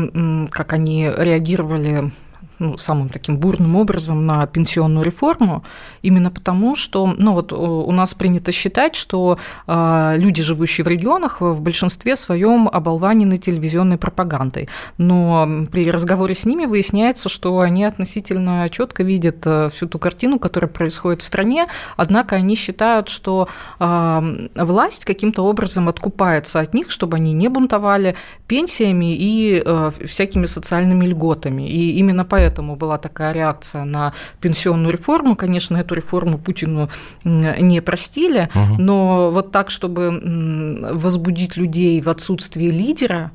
как 0.51 0.73
они 0.73 1.11
реагировали 1.17 2.11
ну, 2.59 2.79
самым 2.79 3.09
таким 3.09 3.37
бурным 3.37 3.77
образом 3.77 4.27
на 4.27 4.47
пенсионную 4.47 5.05
реформу, 5.05 5.63
именно 6.03 6.31
потому, 6.31 6.75
что 6.75 7.07
ну, 7.07 7.33
вот 7.33 7.53
у 7.53 7.93
нас 7.93 8.15
принято 8.15 8.53
считать, 8.53 8.95
что 8.95 9.39
э, 9.67 10.15
люди, 10.17 10.43
живущие 10.43 10.85
в 10.85 10.89
регионах, 10.89 11.41
в 11.41 11.61
большинстве 11.61 12.17
своем 12.17 12.69
оболванены 12.73 13.39
телевизионной 13.39 13.99
пропагандой. 13.99 14.69
Но 14.99 15.67
при 15.71 15.91
разговоре 15.91 16.35
с 16.35 16.47
ними 16.47 16.67
выясняется, 16.67 17.29
что 17.29 17.61
они 17.61 17.85
относительно 17.85 18.69
четко 18.71 19.03
видят 19.03 19.47
э, 19.47 19.69
всю 19.73 19.87
ту 19.87 19.99
картину, 19.99 20.39
которая 20.39 20.71
происходит 20.71 21.23
в 21.23 21.27
стране, 21.27 21.67
однако 21.97 22.37
они 22.37 22.55
считают, 22.55 23.09
что 23.09 23.49
э, 23.79 24.49
власть 24.55 25.05
каким-то 25.05 25.43
образом 25.43 25.89
откупается 25.89 26.61
от 26.61 26.75
них, 26.75 26.91
чтобы 26.91 27.17
они 27.17 27.33
не 27.33 27.49
бунтовали 27.49 28.17
пенсиями 28.47 29.15
и 29.15 29.63
э, 29.65 29.91
всякими 30.07 30.47
социальными 30.47 31.07
льготами. 31.07 31.69
И 31.69 31.93
именно 31.99 32.25
поэтому 32.25 32.46
поэтому 32.47 32.77
была 32.77 32.97
такая 32.97 33.33
реакция 33.33 33.85
на 33.85 34.13
пенсионную 34.41 34.93
реформу. 34.93 35.35
Конечно, 35.35 35.77
эту 35.77 35.97
реформу 35.97 36.39
Путину 36.39 36.89
не 37.25 37.81
простили, 37.83 38.49
угу. 38.55 38.81
но 38.81 39.31
вот 39.33 39.51
так, 39.51 39.71
чтобы 39.71 40.21
возбудить 40.93 41.57
людей 41.57 42.01
в 42.01 42.09
отсутствии 42.09 42.71
лидера, 42.71 43.33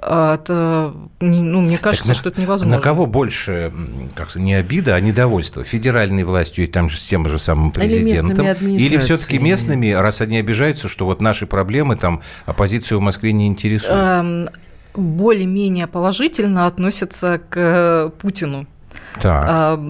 А, 0.00 0.34
это, 0.34 0.94
ну, 1.20 1.60
мне 1.60 1.78
кажется, 1.78 2.08
на, 2.08 2.14
что 2.14 2.28
это 2.28 2.40
невозможно. 2.40 2.76
На 2.76 2.82
кого 2.82 3.06
больше, 3.06 3.72
как 4.14 4.34
не 4.36 4.54
обида, 4.54 4.94
а 4.94 5.00
недовольство? 5.00 5.64
Федеральной 5.64 6.24
властью 6.24 6.64
и 6.64 6.66
там 6.68 6.88
же 6.88 6.96
с 6.96 7.06
тем 7.06 7.28
же 7.28 7.38
самым 7.38 7.72
президентом? 7.72 8.46
Или, 8.46 8.78
Или 8.78 8.98
все-таки 8.98 9.38
местными, 9.38 9.90
раз 9.90 10.20
они 10.20 10.38
обижаются, 10.38 10.88
что 10.88 11.04
вот 11.04 11.20
наши 11.20 11.46
проблемы, 11.46 11.96
там, 11.96 12.22
оппозицию 12.46 13.00
в 13.00 13.02
Москве 13.02 13.32
не 13.32 13.46
интересуют? 13.46 14.52
Более-менее 14.94 15.86
положительно 15.86 16.66
относятся 16.66 17.40
к 17.48 18.12
Путину. 18.18 18.66
Так. 19.20 19.44
А, 19.48 19.80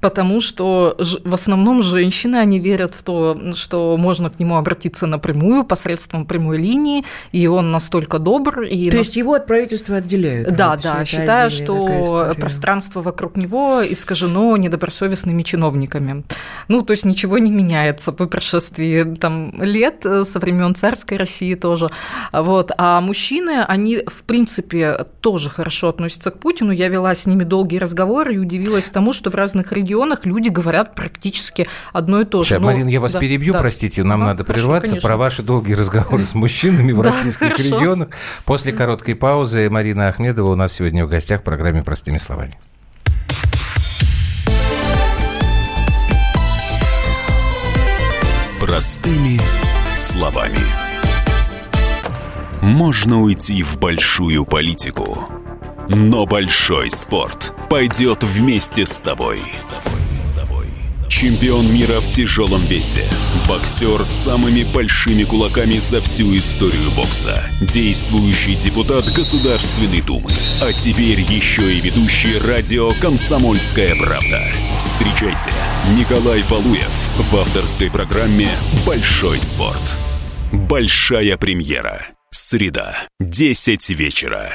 потому 0.00 0.40
что 0.40 0.96
в 1.24 1.34
основном 1.34 1.82
женщины, 1.82 2.36
они 2.36 2.58
верят 2.58 2.94
в 2.94 3.02
то, 3.02 3.38
что 3.54 3.96
можно 3.96 4.30
к 4.30 4.38
нему 4.38 4.56
обратиться 4.56 5.06
напрямую, 5.06 5.64
посредством 5.64 6.26
прямой 6.26 6.56
линии, 6.58 7.04
и 7.32 7.46
он 7.46 7.70
настолько 7.70 8.18
добр. 8.18 8.62
И 8.62 8.90
то 8.90 8.96
на... 8.96 9.00
есть 9.00 9.16
его 9.16 9.34
от 9.34 9.46
правительства 9.46 9.96
отделяют? 9.96 10.54
Да, 10.54 10.76
да, 10.76 11.04
считая, 11.04 11.50
что 11.50 12.34
пространство 12.38 13.02
вокруг 13.02 13.36
него 13.36 13.82
искажено 13.88 14.56
недобросовестными 14.56 15.42
чиновниками. 15.42 16.24
Ну, 16.68 16.82
то 16.82 16.92
есть 16.92 17.04
ничего 17.04 17.38
не 17.38 17.50
меняется 17.50 18.12
по 18.12 18.26
прошествии 18.26 19.14
там, 19.16 19.52
лет, 19.62 20.04
э, 20.04 20.24
со 20.24 20.38
времен 20.38 20.74
царской 20.74 21.16
России 21.16 21.54
тоже. 21.54 21.88
Вот. 22.32 22.72
А 22.76 23.00
мужчины, 23.00 23.62
они, 23.66 24.02
в 24.06 24.22
принципе, 24.22 25.06
тоже 25.20 25.50
хорошо 25.50 25.88
относятся 25.88 26.30
к 26.30 26.38
Путину. 26.38 26.72
Я 26.72 26.88
вела 26.88 27.14
с 27.14 27.26
ними 27.26 27.44
долгие 27.44 27.78
разговоры 27.78 28.34
и 28.34 28.38
удивилась 28.38 28.67
удивилась 28.68 28.90
тому, 28.90 29.12
что 29.12 29.30
в 29.30 29.34
разных 29.34 29.72
регионах 29.72 30.26
люди 30.26 30.48
говорят 30.48 30.94
практически 30.94 31.66
одно 31.92 32.20
и 32.20 32.24
то 32.24 32.42
же. 32.42 32.50
Сейчас, 32.50 32.60
Но... 32.60 32.66
Марин, 32.66 32.86
я 32.86 33.00
вас 33.00 33.12
да, 33.12 33.20
перебью, 33.20 33.54
да. 33.54 33.60
простите, 33.60 34.04
нам 34.04 34.20
ага, 34.20 34.30
надо 34.30 34.44
хорошо, 34.44 34.64
прерваться. 34.64 34.90
Конечно. 34.90 35.08
Про 35.08 35.16
ваши 35.16 35.42
долгие 35.42 35.74
разговоры 35.74 36.24
с 36.24 36.34
мужчинами 36.34 36.92
в 36.92 37.00
российских 37.00 37.58
регионах. 37.58 38.08
После 38.44 38.72
короткой 38.72 39.14
паузы 39.14 39.70
Марина 39.70 40.08
Ахмедова 40.08 40.52
у 40.52 40.54
нас 40.54 40.72
сегодня 40.72 41.06
в 41.06 41.08
гостях 41.08 41.40
в 41.40 41.44
программе 41.44 41.82
«Простыми 41.82 42.18
словами». 42.18 42.54
Простыми 48.60 49.40
словами. 49.96 50.58
Можно 52.60 53.22
уйти 53.22 53.62
в 53.62 53.78
большую 53.78 54.44
политику 54.44 55.28
но 55.88 56.26
большой 56.26 56.90
спорт 56.90 57.54
пойдет 57.68 58.24
вместе 58.24 58.86
с 58.86 59.00
тобой. 59.00 59.40
Чемпион 61.08 61.72
мира 61.72 62.00
в 62.00 62.10
тяжелом 62.10 62.64
весе. 62.66 63.04
Боксер 63.48 64.04
с 64.04 64.08
самыми 64.08 64.62
большими 64.72 65.24
кулаками 65.24 65.78
за 65.78 66.00
всю 66.00 66.36
историю 66.36 66.90
бокса. 66.94 67.42
Действующий 67.60 68.54
депутат 68.54 69.06
Государственной 69.06 70.00
Думы. 70.00 70.30
А 70.62 70.72
теперь 70.72 71.20
еще 71.20 71.74
и 71.74 71.80
ведущий 71.80 72.38
радио 72.38 72.90
«Комсомольская 73.00 73.96
правда». 73.96 74.42
Встречайте, 74.78 75.50
Николай 75.96 76.42
Валуев 76.42 76.92
в 77.16 77.36
авторской 77.36 77.90
программе 77.90 78.50
«Большой 78.86 79.40
спорт». 79.40 79.98
Большая 80.52 81.36
премьера. 81.36 82.06
Среда, 82.30 82.96
10 83.18 83.90
вечера. 83.90 84.52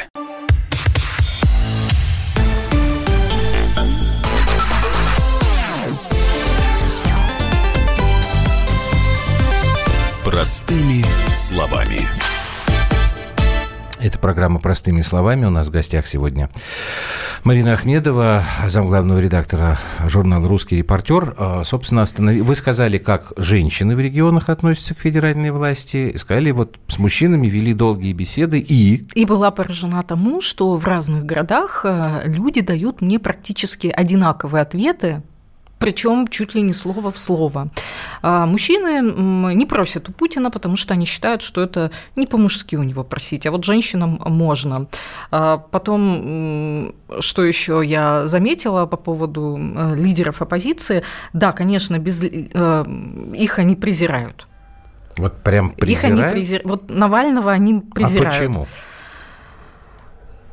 Простыми 10.44 11.06
словами. 11.32 12.02
Это 14.02 14.20
программа 14.20 14.60
«Простыми 14.60 15.00
словами». 15.00 15.46
У 15.46 15.50
нас 15.50 15.68
в 15.68 15.72
гостях 15.72 16.06
сегодня 16.06 16.50
Марина 17.46 17.72
Ахмедова, 17.72 18.44
замглавного 18.68 19.20
редактора 19.20 19.80
журнала 20.06 20.46
«Русский 20.50 20.76
репортер». 20.76 21.34
А, 21.38 21.64
собственно, 21.64 22.02
останов... 22.02 22.40
вы 22.40 22.56
сказали, 22.56 22.98
как 22.98 23.32
женщины 23.38 23.96
в 23.96 24.02
регионах 24.02 24.50
относятся 24.50 24.96
к 24.96 25.00
федеральной 25.00 25.52
власти. 25.52 26.14
Сказали, 26.18 26.52
вот 26.52 26.78
с 26.88 27.00
мужчинами 27.00 27.48
вели 27.48 27.74
долгие 27.74 28.12
беседы 28.12 28.60
и... 28.60 29.08
И 29.16 29.26
была 29.26 29.50
поражена 29.50 30.04
тому, 30.04 30.42
что 30.42 30.76
в 30.76 30.86
разных 30.86 31.24
городах 31.24 31.86
э, 31.86 32.24
люди 32.26 32.60
дают 32.60 33.00
мне 33.00 33.18
практически 33.18 33.88
одинаковые 33.88 34.64
ответы 34.64 35.24
причем 35.84 36.28
чуть 36.30 36.56
ли 36.56 36.62
не 36.62 36.72
слово 36.74 37.12
в 37.12 37.18
слово. 37.18 37.68
А 38.22 38.46
мужчины 38.46 39.02
не 39.54 39.66
просят 39.66 40.08
у 40.08 40.13
Путина, 40.13 40.50
потому 40.50 40.78
что 40.78 40.94
они 40.94 41.06
считают, 41.06 41.42
что 41.42 41.62
это 41.62 41.92
не 42.16 42.25
по-мужски 42.25 42.78
у 42.78 42.84
него 42.84 43.04
просить, 43.04 43.46
а 43.46 43.52
вот 43.52 43.66
женщинам 43.66 44.18
можно. 44.25 44.88
А 45.32 45.58
потом, 45.58 46.94
что 47.20 47.44
еще 47.44 47.82
я 47.84 48.28
заметила 48.28 48.86
по 48.86 48.96
поводу 48.96 49.60
э, 49.60 49.96
лидеров 49.96 50.42
оппозиции, 50.42 51.04
да, 51.34 51.52
конечно, 51.52 52.00
без 52.00 52.24
э, 52.24 52.86
их 53.36 53.60
они 53.60 53.75
презирают. 53.75 54.48
Вот 55.18 55.44
прям 55.44 55.72
презирают? 55.72 56.20
Их 56.20 56.24
они 56.24 56.32
презирают. 56.32 56.66
Вот 56.66 56.90
Навального 56.90 57.52
они 57.52 57.82
презирают. 57.82 58.28
А 58.28 58.40
почему? 58.40 58.68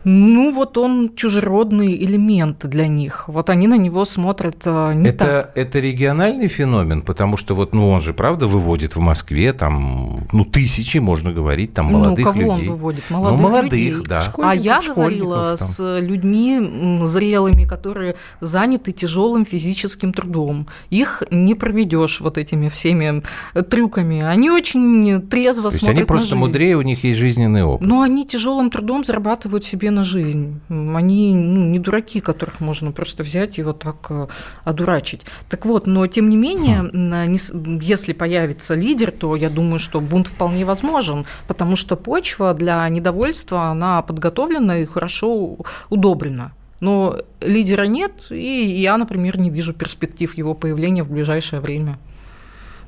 Ну, 0.05 0.51
вот 0.53 0.79
он 0.79 1.15
чужеродный 1.15 1.95
элемент 1.95 2.67
для 2.67 2.87
них. 2.87 3.25
Вот 3.27 3.51
они 3.51 3.67
на 3.67 3.77
него 3.77 4.05
смотрят 4.05 4.63
э, 4.65 4.95
не 4.95 5.09
это, 5.09 5.19
так. 5.19 5.53
Это 5.55 5.79
региональный 5.79 6.49
феномен, 6.49 7.03
потому 7.03 7.37
что 7.37 7.55
вот, 7.55 7.75
ну, 7.75 7.91
он 7.91 8.01
же, 8.01 8.15
правда, 8.15 8.47
выводит 8.47 8.97
в 8.97 9.01
Москве 9.01 9.53
там, 9.53 10.27
ну, 10.33 10.45
тысячи, 10.45 10.99
можно 10.99 11.33
говорить, 11.33 11.75
там, 11.75 11.93
молодых 11.93 12.25
ну, 12.25 12.33
кого 12.33 12.55
людей. 12.55 12.69
он 12.69 12.75
выводит? 12.77 13.11
Молодых 13.11 13.41
ну, 13.41 13.49
молодых, 13.49 13.73
людей. 13.73 13.95
да. 14.07 14.33
а 14.43 14.55
я 14.55 14.81
говорила 14.81 15.57
там. 15.59 15.69
с 15.69 16.01
людьми 16.01 17.01
зрелыми, 17.05 17.65
которые 17.67 18.17
заняты 18.41 18.93
тяжелым 18.93 19.45
физическим 19.45 20.15
трудом. 20.15 20.67
Их 20.89 21.23
не 21.31 21.55
проведешь 21.55 22.21
вот 22.21 22.39
этими 22.39 22.69
всеми 22.69 23.23
трюками. 23.69 24.23
Они 24.23 24.51
очень 24.51 25.21
трезво 25.29 25.71
То 25.71 25.79
смотрят 25.79 25.83
есть 25.83 25.99
они 25.99 26.05
просто 26.07 26.29
жизнь. 26.31 26.39
мудрее, 26.39 26.77
у 26.77 26.83
них 26.83 27.05
есть 27.05 27.19
жизненный 27.19 27.65
опыт. 27.65 27.87
Но 27.87 28.01
они 28.01 28.27
тяжелым 28.27 28.71
трудом 28.71 29.05
зарабатывают 29.05 29.65
себе 29.65 29.90
на 29.91 30.05
жизнь. 30.05 30.61
Они 30.69 31.35
ну, 31.35 31.65
не 31.67 31.79
дураки, 31.79 32.21
которых 32.21 32.61
можно 32.61 32.93
просто 32.93 33.23
взять 33.23 33.59
и 33.59 33.63
вот 33.63 33.81
так 33.81 34.07
э, 34.11 34.27
одурачить. 34.65 35.23
Так 35.49 35.67
вот, 35.67 35.87
но 35.87 36.07
тем 36.07 36.29
не 36.29 36.37
менее, 36.37 36.83
хм. 36.83 37.79
если 37.81 38.13
появится 38.13 38.75
лидер, 38.75 39.11
то 39.11 39.37
я 39.37 39.51
думаю, 39.51 39.79
что 39.79 40.01
бунт 40.01 40.27
вполне 40.27 40.65
возможен, 40.65 41.27
потому 41.49 41.77
что 41.77 41.97
почва 41.97 42.55
для 42.55 42.89
недовольства, 42.89 43.65
она 43.71 44.03
подготовлена 44.03 44.79
и 44.79 44.85
хорошо 44.85 45.59
удобрена. 45.89 46.53
Но 46.81 47.19
лидера 47.41 47.85
нет, 47.85 48.13
и 48.31 48.65
я, 48.65 48.97
например, 48.97 49.39
не 49.39 49.51
вижу 49.51 49.75
перспектив 49.75 50.33
его 50.35 50.55
появления 50.55 51.03
в 51.03 51.11
ближайшее 51.11 51.61
время. 51.61 51.99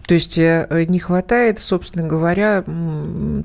То 0.07 0.15
есть 0.15 0.37
э, 0.37 0.87
не 0.89 0.99
хватает, 0.99 1.61
собственно 1.61 2.07
говоря, 2.07 2.65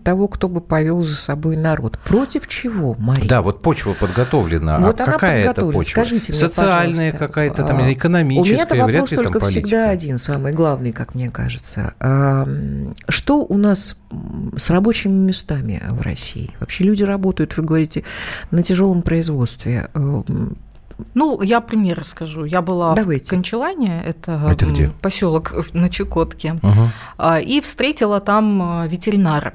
того, 0.03 0.27
кто 0.27 0.49
бы 0.49 0.61
повел 0.61 1.03
за 1.03 1.15
собой 1.15 1.55
народ. 1.55 1.99
Против 1.99 2.47
чего, 2.47 2.95
Мария? 2.97 3.29
Да, 3.29 3.41
вот 3.41 3.61
почва 3.61 3.93
подготовлена. 3.93 4.79
Вот 4.79 4.99
а 4.99 5.03
она 5.03 5.13
какая 5.13 5.49
это 5.49 5.61
почва? 5.61 6.01
Скажите 6.01 6.31
мне, 6.31 6.39
Социальная 6.39 7.11
какая-то, 7.11 7.63
там, 7.63 7.77
а, 7.77 7.93
экономическая, 7.93 8.65
У 8.65 8.75
меня 8.75 8.85
вопрос 8.85 9.09
вряд 9.09 9.11
ли 9.11 9.17
только 9.17 9.39
там 9.39 9.49
всегда 9.49 9.89
один, 9.89 10.17
самый 10.17 10.53
главный, 10.53 10.91
как 10.91 11.15
мне 11.15 11.29
кажется. 11.29 11.93
Что 13.07 13.45
у 13.45 13.57
нас 13.57 13.95
с 14.55 14.69
рабочими 14.69 15.13
местами 15.13 15.81
в 15.89 16.01
России? 16.01 16.51
Вообще 16.59 16.85
люди 16.85 17.03
работают, 17.03 17.55
вы 17.57 17.63
говорите, 17.63 18.03
на 18.51 18.63
тяжелом 18.63 19.01
производстве. 19.01 19.89
Ну, 21.13 21.41
я 21.41 21.61
пример 21.61 21.99
расскажу. 21.99 22.45
Я 22.45 22.61
была 22.61 22.95
Давайте. 22.95 23.25
в 23.25 23.29
Кончелане, 23.29 24.01
это, 24.03 24.41
это 24.49 24.65
где? 24.65 24.91
поселок 25.01 25.53
на 25.73 25.89
Чукотке, 25.89 26.59
угу. 26.63 27.33
и 27.43 27.61
встретила 27.61 28.19
там 28.19 28.61
а, 28.61 28.87
ветеринара. 28.87 29.53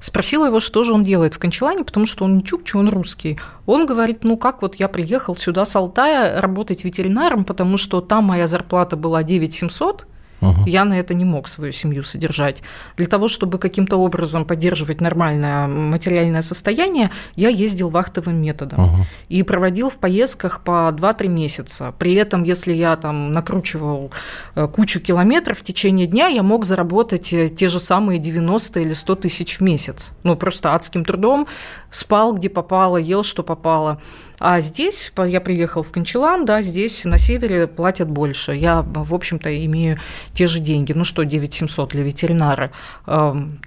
Спросила 0.00 0.46
его, 0.46 0.60
что 0.60 0.84
же 0.84 0.92
он 0.92 1.04
делает 1.04 1.34
в 1.34 1.38
Кончелане, 1.38 1.82
потому 1.82 2.06
что 2.06 2.24
он 2.24 2.36
не 2.36 2.44
чукча, 2.44 2.76
он 2.76 2.88
русский. 2.88 3.38
Он 3.64 3.86
говорит, 3.86 4.24
ну 4.24 4.36
как 4.36 4.62
вот 4.62 4.74
я 4.76 4.88
приехал 4.88 5.34
сюда 5.36 5.64
с 5.64 5.74
Алтая 5.74 6.40
работать 6.40 6.84
ветеринаром, 6.84 7.44
потому 7.44 7.78
что 7.78 8.00
там 8.00 8.24
моя 8.24 8.46
зарплата 8.46 8.96
была 8.96 9.22
9 9.22 9.54
700, 9.54 10.06
Угу. 10.40 10.64
Я 10.66 10.84
на 10.84 10.98
это 10.98 11.14
не 11.14 11.24
мог 11.24 11.48
свою 11.48 11.72
семью 11.72 12.02
содержать. 12.02 12.62
Для 12.96 13.06
того, 13.06 13.28
чтобы 13.28 13.58
каким-то 13.58 13.96
образом 13.96 14.44
поддерживать 14.44 15.00
нормальное 15.00 15.66
материальное 15.66 16.42
состояние, 16.42 17.10
я 17.34 17.48
ездил 17.48 17.88
вахтовым 17.88 18.36
методом 18.36 18.84
угу. 18.84 19.06
и 19.28 19.42
проводил 19.42 19.88
в 19.88 19.94
поездках 19.94 20.62
по 20.62 20.94
2-3 20.96 21.28
месяца. 21.28 21.94
При 21.98 22.14
этом, 22.14 22.42
если 22.44 22.72
я 22.72 22.96
там 22.96 23.32
накручивал 23.32 24.10
э, 24.54 24.68
кучу 24.68 25.00
километров 25.00 25.58
в 25.58 25.62
течение 25.62 26.06
дня, 26.06 26.28
я 26.28 26.42
мог 26.42 26.64
заработать 26.64 27.32
э, 27.32 27.48
те 27.48 27.68
же 27.68 27.80
самые 27.80 28.18
90 28.18 28.80
или 28.80 28.92
100 28.92 29.14
тысяч 29.16 29.58
в 29.58 29.62
месяц. 29.62 30.12
Ну, 30.22 30.36
просто 30.36 30.74
адским 30.74 31.04
трудом, 31.04 31.46
спал 31.90 32.34
где 32.34 32.48
попало, 32.48 32.98
ел 32.98 33.22
что 33.22 33.42
попало. 33.42 34.00
А 34.38 34.60
здесь, 34.60 35.12
я 35.26 35.40
приехал 35.40 35.82
в 35.82 35.90
Кончелан, 35.90 36.44
да, 36.44 36.62
здесь 36.62 37.04
на 37.04 37.18
севере 37.18 37.66
платят 37.66 38.08
больше. 38.08 38.52
Я, 38.52 38.82
в 38.82 39.14
общем-то, 39.14 39.64
имею 39.66 39.98
те 40.32 40.46
же 40.46 40.60
деньги. 40.60 40.92
Ну 40.92 41.04
что, 41.04 41.24
9700 41.24 41.90
для 41.90 42.02
ветеринара. 42.02 42.70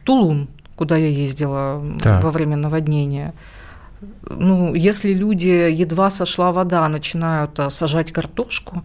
Тулун, 0.06 0.48
куда 0.76 0.96
я 0.96 1.08
ездила 1.08 1.84
так. 2.02 2.24
во 2.24 2.30
время 2.30 2.56
наводнения. 2.56 3.34
ну, 4.30 4.74
если 4.76 5.14
люди, 5.14 5.50
едва 5.50 6.10
сошла 6.10 6.52
вода, 6.52 6.88
начинают 6.88 7.60
э, 7.60 7.70
сажать 7.70 8.14
картошку, 8.14 8.84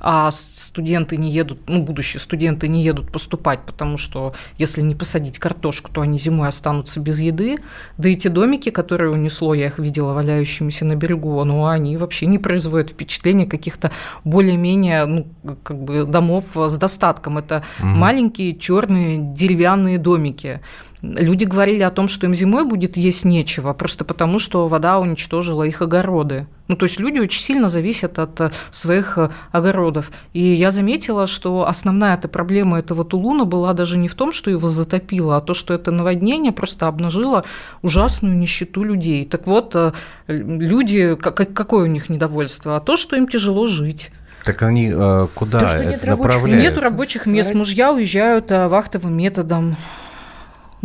а 0.00 0.30
студенты 0.30 1.16
не 1.16 1.30
едут, 1.30 1.68
ну, 1.68 1.82
будущие 1.82 2.20
студенты 2.20 2.68
не 2.68 2.82
едут 2.82 3.10
поступать, 3.10 3.60
потому 3.66 3.96
что 3.96 4.34
если 4.58 4.82
не 4.82 4.94
посадить 4.94 5.38
картошку, 5.38 5.90
то 5.92 6.00
они 6.00 6.18
зимой 6.18 6.48
останутся 6.48 7.00
без 7.00 7.20
еды. 7.20 7.58
Да 7.98 8.08
и 8.08 8.16
те 8.16 8.28
домики, 8.28 8.70
которые 8.70 9.10
унесло, 9.10 9.54
я 9.54 9.66
их 9.66 9.78
видела 9.78 10.12
валяющимися 10.12 10.84
на 10.84 10.96
берегу, 10.96 11.42
ну, 11.44 11.66
они 11.66 11.96
вообще 11.96 12.26
не 12.26 12.38
производят 12.38 12.90
впечатления 12.90 13.46
каких-то 13.46 13.90
более-менее, 14.24 15.06
ну, 15.06 15.26
как 15.62 15.82
бы 15.82 16.04
домов 16.04 16.44
с 16.54 16.76
достатком. 16.78 17.38
Это 17.38 17.62
угу. 17.78 17.88
маленькие 17.88 18.56
черные 18.56 19.18
деревянные 19.18 19.98
домики. 19.98 20.60
Люди 21.04 21.44
говорили 21.44 21.82
о 21.82 21.90
том, 21.90 22.08
что 22.08 22.26
им 22.26 22.34
зимой 22.34 22.64
будет 22.64 22.96
есть 22.96 23.24
нечего, 23.26 23.74
просто 23.74 24.04
потому, 24.04 24.38
что 24.38 24.68
вода 24.68 24.98
уничтожила 24.98 25.62
их 25.64 25.82
огороды. 25.82 26.46
Ну, 26.66 26.76
то 26.76 26.86
есть 26.86 26.98
люди 26.98 27.18
очень 27.18 27.42
сильно 27.42 27.68
зависят 27.68 28.18
от 28.18 28.40
э, 28.40 28.50
своих 28.70 29.18
э, 29.18 29.28
огородов. 29.52 30.10
И 30.32 30.40
я 30.40 30.70
заметила, 30.70 31.26
что 31.26 31.66
основная 31.68 32.14
эта 32.14 32.26
проблема 32.26 32.78
этого 32.78 33.04
Тулуна 33.04 33.44
была 33.44 33.74
даже 33.74 33.98
не 33.98 34.08
в 34.08 34.14
том, 34.14 34.32
что 34.32 34.50
его 34.50 34.68
затопило, 34.68 35.36
а 35.36 35.40
то, 35.42 35.52
что 35.52 35.74
это 35.74 35.90
наводнение 35.90 36.52
просто 36.52 36.86
обнажило 36.86 37.44
ужасную 37.82 38.34
нищету 38.34 38.82
людей. 38.82 39.26
Так 39.26 39.46
вот, 39.46 39.76
э, 39.76 39.92
люди, 40.26 41.16
какое 41.16 41.84
у 41.84 41.88
них 41.88 42.08
недовольство? 42.08 42.76
А 42.76 42.80
то, 42.80 42.96
что 42.96 43.14
им 43.14 43.28
тяжело 43.28 43.66
жить. 43.66 44.10
Так 44.42 44.62
они 44.62 44.90
куда 45.34 45.58
то, 45.58 45.68
что 45.68 45.84
нет 45.84 46.04
направляют? 46.04 46.62
Нет 46.62 46.78
рабочих 46.78 47.26
мест. 47.26 47.54
Мужья 47.54 47.92
уезжают 47.92 48.50
вахтовым 48.50 49.16
методом 49.16 49.76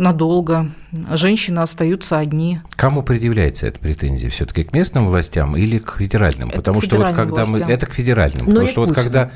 надолго. 0.00 0.70
Женщины 1.10 1.60
остаются 1.60 2.18
одни. 2.18 2.60
Кому 2.76 3.02
предъявляется 3.02 3.68
эта 3.68 3.78
претензия? 3.78 4.30
Все-таки 4.30 4.64
к 4.64 4.72
местным 4.72 5.08
властям 5.08 5.56
или 5.56 5.78
к 5.78 5.98
федеральным? 5.98 6.48
Это 6.48 6.56
Потому 6.56 6.80
что 6.80 6.96
вот 6.96 7.14
когда 7.14 7.44
властям. 7.44 7.68
мы... 7.68 7.72
Это 7.72 7.86
к 7.86 7.92
федеральным. 7.92 8.46
Но 8.46 8.50
Потому 8.50 8.66
что 8.66 8.80
вот 8.80 8.94
когда 8.94 9.30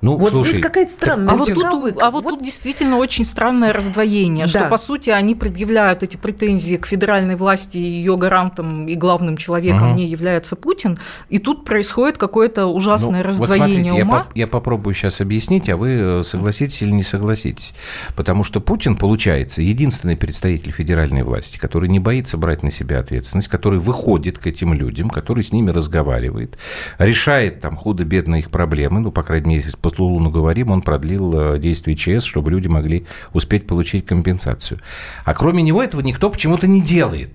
ну, 0.00 0.16
вот 0.16 0.30
слушай, 0.30 0.52
здесь 0.52 0.62
какая-то 0.62 0.92
странная. 0.92 1.34
А 1.34 1.36
вот, 1.36 1.48
тут, 1.48 1.64
а 1.64 2.10
вот, 2.10 2.24
вот 2.24 2.30
тут 2.30 2.42
действительно 2.42 2.98
очень 2.98 3.24
странное 3.24 3.72
раздвоение, 3.72 4.46
да. 4.46 4.48
что 4.48 4.68
по 4.68 4.78
сути 4.78 5.10
они 5.10 5.34
предъявляют 5.34 6.02
эти 6.02 6.16
претензии 6.16 6.76
к 6.76 6.86
федеральной 6.86 7.34
власти, 7.34 7.78
ее 7.78 8.16
гарантом 8.16 8.86
и 8.86 8.94
главным 8.94 9.36
человеком 9.36 9.90
угу. 9.90 9.96
не 9.96 10.06
является 10.06 10.54
Путин, 10.54 10.98
и 11.28 11.38
тут 11.38 11.64
происходит 11.64 12.16
какое-то 12.16 12.66
ужасное 12.66 13.22
ну, 13.22 13.26
раздвоение 13.26 13.68
вот 13.68 13.74
смотрите, 13.74 14.02
ума. 14.02 14.16
Я, 14.18 14.24
по, 14.24 14.38
я 14.38 14.46
попробую 14.46 14.94
сейчас 14.94 15.20
объяснить, 15.20 15.68
а 15.68 15.76
вы 15.76 15.88
э, 15.90 16.22
согласитесь 16.22 16.82
или 16.82 16.90
не 16.90 17.02
согласитесь, 17.02 17.74
потому 18.14 18.44
что 18.44 18.60
Путин 18.60 18.96
получается 18.96 19.62
единственный 19.62 20.16
представитель 20.16 20.70
федеральной 20.70 21.24
власти, 21.24 21.58
который 21.58 21.88
не 21.88 21.98
боится 21.98 22.36
брать 22.36 22.62
на 22.62 22.70
себя 22.70 23.00
ответственность, 23.00 23.48
который 23.48 23.80
выходит 23.80 24.38
к 24.38 24.46
этим 24.46 24.74
людям, 24.74 25.10
который 25.10 25.42
с 25.42 25.52
ними 25.52 25.70
разговаривает, 25.70 26.56
решает 26.98 27.60
там 27.60 27.76
худо-бедно 27.76 28.36
их 28.36 28.50
проблемы, 28.50 29.00
ну 29.00 29.10
по 29.10 29.24
крайней 29.24 29.56
мере 29.56 29.64
по 29.82 29.87
Луну 29.96 30.30
говорим, 30.30 30.70
он 30.70 30.82
продлил 30.82 31.54
э, 31.54 31.58
действие 31.58 31.96
ЧС, 31.96 32.24
чтобы 32.24 32.50
люди 32.50 32.68
могли 32.68 33.06
успеть 33.32 33.66
получить 33.66 34.06
компенсацию. 34.06 34.80
А 35.24 35.34
кроме 35.34 35.62
него 35.62 35.82
этого 35.82 36.00
никто 36.00 36.30
почему-то 36.30 36.66
не 36.66 36.82
делает. 36.82 37.30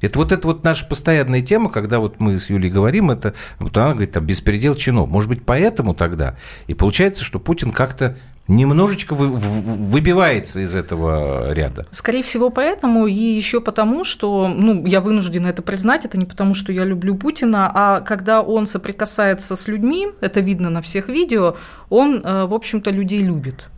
Это 0.00 0.18
вот 0.18 0.32
это 0.32 0.46
вот 0.46 0.64
наша 0.64 0.84
постоянная 0.86 1.40
тема, 1.40 1.70
когда 1.70 1.98
вот 1.98 2.20
мы 2.20 2.38
с 2.38 2.50
Юлей 2.50 2.70
говорим, 2.70 3.10
это 3.10 3.34
вот 3.58 3.76
она 3.76 3.92
говорит, 3.92 4.12
там, 4.12 4.26
беспредел 4.26 4.74
чинов. 4.74 5.08
Может 5.08 5.28
быть, 5.30 5.44
поэтому 5.44 5.94
тогда 5.94 6.36
и 6.66 6.74
получается, 6.74 7.24
что 7.24 7.38
Путин 7.38 7.72
как-то 7.72 8.16
немножечко 8.48 9.14
вы, 9.14 9.28
выбивается 9.28 10.60
из 10.60 10.74
этого 10.74 11.52
ряда. 11.52 11.86
Скорее 11.90 12.22
всего, 12.22 12.50
поэтому 12.50 13.06
и 13.06 13.12
еще 13.12 13.60
потому, 13.60 14.04
что, 14.04 14.48
ну, 14.48 14.84
я 14.86 15.00
вынуждена 15.00 15.48
это 15.48 15.62
признать, 15.62 16.04
это 16.04 16.18
не 16.18 16.26
потому, 16.26 16.54
что 16.54 16.72
я 16.72 16.84
люблю 16.84 17.14
Путина, 17.16 17.70
а 17.74 18.00
когда 18.00 18.42
он 18.42 18.66
соприкасается 18.66 19.56
с 19.56 19.68
людьми, 19.68 20.08
это 20.20 20.40
видно 20.40 20.70
на 20.70 20.82
всех 20.82 21.08
видео, 21.08 21.56
он, 21.88 22.20
э, 22.24 22.46
в 22.46 22.54
общем-то, 22.54 22.90
людей 22.90 23.22
любит. 23.22 23.68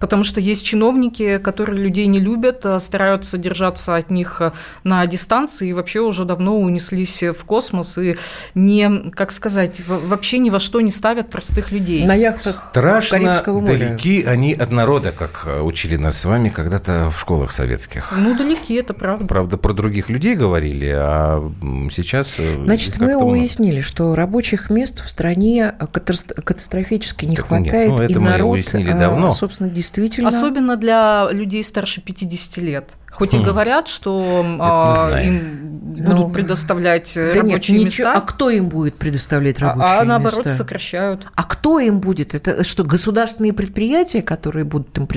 Потому 0.00 0.24
что 0.24 0.40
есть 0.40 0.64
чиновники, 0.64 1.36
которые 1.38 1.78
людей 1.78 2.06
не 2.06 2.18
любят, 2.18 2.64
а 2.64 2.80
стараются 2.80 3.36
держаться 3.36 3.96
от 3.96 4.10
них 4.10 4.40
э, 4.40 4.52
на 4.82 5.06
дистанции 5.06 5.68
и 5.68 5.72
вообще 5.74 6.00
уже 6.00 6.24
давно 6.24 6.58
унеслись 6.58 7.22
в 7.22 7.44
космос 7.44 7.98
и 7.98 8.16
не, 8.54 9.10
как 9.10 9.30
сказать, 9.30 9.82
вообще 9.86 10.38
ни 10.38 10.48
во 10.48 10.58
что 10.58 10.80
не 10.80 10.90
ставят 10.90 11.28
простых 11.28 11.70
людей. 11.70 12.06
На 12.06 12.14
яхтах 12.14 12.54
Страшно 12.54 13.42
далеки 13.44 14.24
они 14.24 14.54
от 14.54 14.70
народа, 14.70 15.12
как 15.12 15.42
э, 15.44 15.60
учили 15.60 15.96
нас 15.96 16.18
с 16.18 16.24
вами 16.24 16.48
когда-то 16.48 17.10
в 17.10 17.20
школах 17.20 17.50
советских. 17.50 18.10
Ну, 18.16 18.34
далеки, 18.34 18.74
это 18.74 18.94
правда. 18.94 19.26
Правда, 19.26 19.58
про 19.58 19.74
других 19.74 20.08
людей 20.08 20.34
говорили, 20.34 20.94
а 20.96 21.52
сейчас... 21.92 22.38
Э, 22.38 22.54
Значит, 22.56 22.98
мы 22.98 23.16
уяснили, 23.18 23.82
что 23.82 24.14
рабочих 24.14 24.70
мест 24.70 25.04
в 25.04 25.10
стране 25.10 25.74
катастрофически 25.92 27.26
не 27.26 27.36
так 27.36 27.48
хватает, 27.48 27.90
нет, 27.90 27.98
ну, 27.98 28.02
это 28.02 28.14
и 28.14 28.18
мы 28.18 28.30
народ, 28.30 28.54
уяснили 28.54 28.92
давно. 28.92 29.30
собственно, 29.30 29.68
действительно 29.68 29.89
действительно. 29.90 30.28
Особенно 30.28 30.76
для 30.76 31.28
людей 31.30 31.62
старше 31.64 32.00
50 32.00 32.56
лет. 32.58 32.90
Хоть 33.10 33.34
хм. 33.34 33.38
и 33.38 33.44
говорят, 33.44 33.88
что 33.88 34.44
а, 34.60 35.20
им 35.20 35.68
будут 35.80 36.08
ну, 36.08 36.30
предоставлять 36.30 37.12
да 37.16 37.34
рабочие 37.34 37.78
нет, 37.78 37.86
места. 37.86 38.12
А 38.14 38.20
кто 38.20 38.50
им 38.50 38.68
будет 38.68 38.94
предоставлять 38.96 39.60
а, 39.60 39.66
рабочие 39.66 39.84
места? 39.84 39.98
А, 39.98 40.02
а 40.02 40.04
наоборот 40.04 40.44
места? 40.44 40.58
сокращают. 40.58 41.26
А 41.34 41.44
кто 41.44 41.80
им 41.80 42.00
будет? 42.00 42.34
Это 42.34 42.62
что, 42.62 42.84
государственные 42.84 43.52
предприятия, 43.52 44.22
которые 44.22 44.64
будут 44.64 44.96
им 44.96 45.08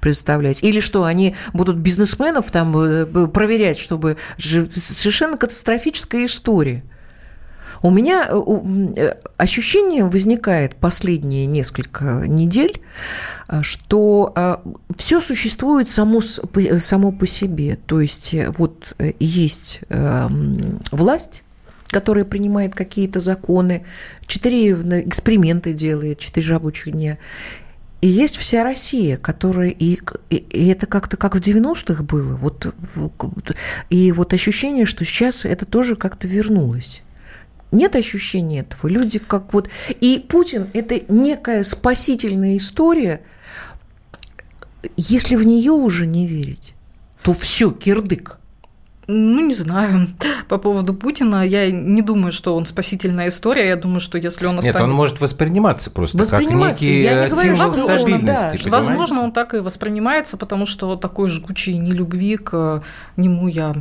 предоставлять? 0.00 0.62
Или 0.62 0.80
что, 0.80 1.04
они 1.04 1.34
будут 1.52 1.76
бизнесменов 1.76 2.50
там 2.50 2.76
э, 2.78 3.26
проверять, 3.26 3.78
чтобы... 3.78 4.16
Совершенно 4.38 5.36
катастрофическая 5.36 6.26
история. 6.26 6.84
У 7.82 7.90
меня 7.90 8.28
э, 8.28 8.40
э, 8.96 9.14
ощущение 9.36 10.04
возникает 10.04 10.76
последние 10.76 11.46
несколько 11.46 12.24
недель, 12.26 12.80
э, 13.48 13.62
что 13.62 14.62
все 14.96 15.20
существует 15.20 15.90
само, 15.90 16.20
само 16.20 17.12
по 17.12 17.26
себе. 17.26 17.78
То 17.86 18.00
есть 18.00 18.34
вот 18.56 18.96
есть 19.18 19.80
власть, 20.90 21.42
которая 21.88 22.24
принимает 22.24 22.74
какие-то 22.74 23.20
законы, 23.20 23.84
четыре 24.26 24.72
эксперименты 24.72 25.72
делает, 25.72 26.18
четыре 26.20 26.50
рабочих 26.50 26.92
дня. 26.92 27.18
И 28.00 28.08
есть 28.08 28.36
вся 28.36 28.64
Россия, 28.64 29.16
которая... 29.16 29.68
И, 29.68 29.98
и, 30.28 30.36
и 30.36 30.68
это 30.68 30.86
как-то 30.86 31.16
как 31.16 31.36
в 31.36 31.38
90-х 31.38 32.02
было. 32.02 32.34
Вот, 32.36 32.74
и 33.90 34.10
вот 34.10 34.32
ощущение, 34.32 34.86
что 34.86 35.04
сейчас 35.04 35.44
это 35.44 35.66
тоже 35.66 35.94
как-то 35.94 36.26
вернулось. 36.26 37.02
Нет 37.72 37.96
ощущения 37.96 38.60
этого. 38.60 38.88
Люди 38.88 39.18
как 39.18 39.52
вот... 39.52 39.68
И 40.00 40.24
Путин– 40.28 40.70
это 40.74 41.00
некая 41.08 41.62
спасительная 41.62 42.56
история. 42.56 43.22
Если 44.96 45.36
в 45.36 45.46
нее 45.46 45.72
уже 45.72 46.06
не 46.06 46.26
верить, 46.26 46.74
то 47.22 47.32
все, 47.32 47.70
кирдык– 47.70 48.38
ну, 49.08 49.46
не 49.46 49.54
знаю. 49.54 50.06
По 50.48 50.58
поводу 50.58 50.94
Путина, 50.94 51.44
я 51.44 51.70
не 51.70 52.02
думаю, 52.02 52.30
что 52.32 52.56
он 52.56 52.66
спасительная 52.66 53.28
история. 53.28 53.68
Я 53.68 53.76
думаю, 53.76 54.00
что 54.00 54.16
если 54.16 54.46
он 54.46 54.58
останется... 54.58 54.80
Нет, 54.80 54.88
он 54.88 54.94
может 54.94 55.20
восприниматься 55.20 55.90
просто 55.90 56.18
восприниматься. 56.18 56.86
как 56.86 56.94
некий 56.94 57.02
я 57.02 57.24
не 57.24 57.30
говорю, 57.30 57.56
символ 57.56 57.70
возможно, 57.70 57.98
стабильности. 57.98 58.64
Да. 58.64 58.70
Возможно, 58.70 59.22
он 59.22 59.32
так 59.32 59.54
и 59.54 59.58
воспринимается, 59.58 60.36
потому 60.36 60.66
что 60.66 60.96
такой 60.96 61.28
жгучей 61.28 61.78
нелюбви 61.78 62.36
к 62.36 62.82
нему 63.16 63.48
я 63.48 63.74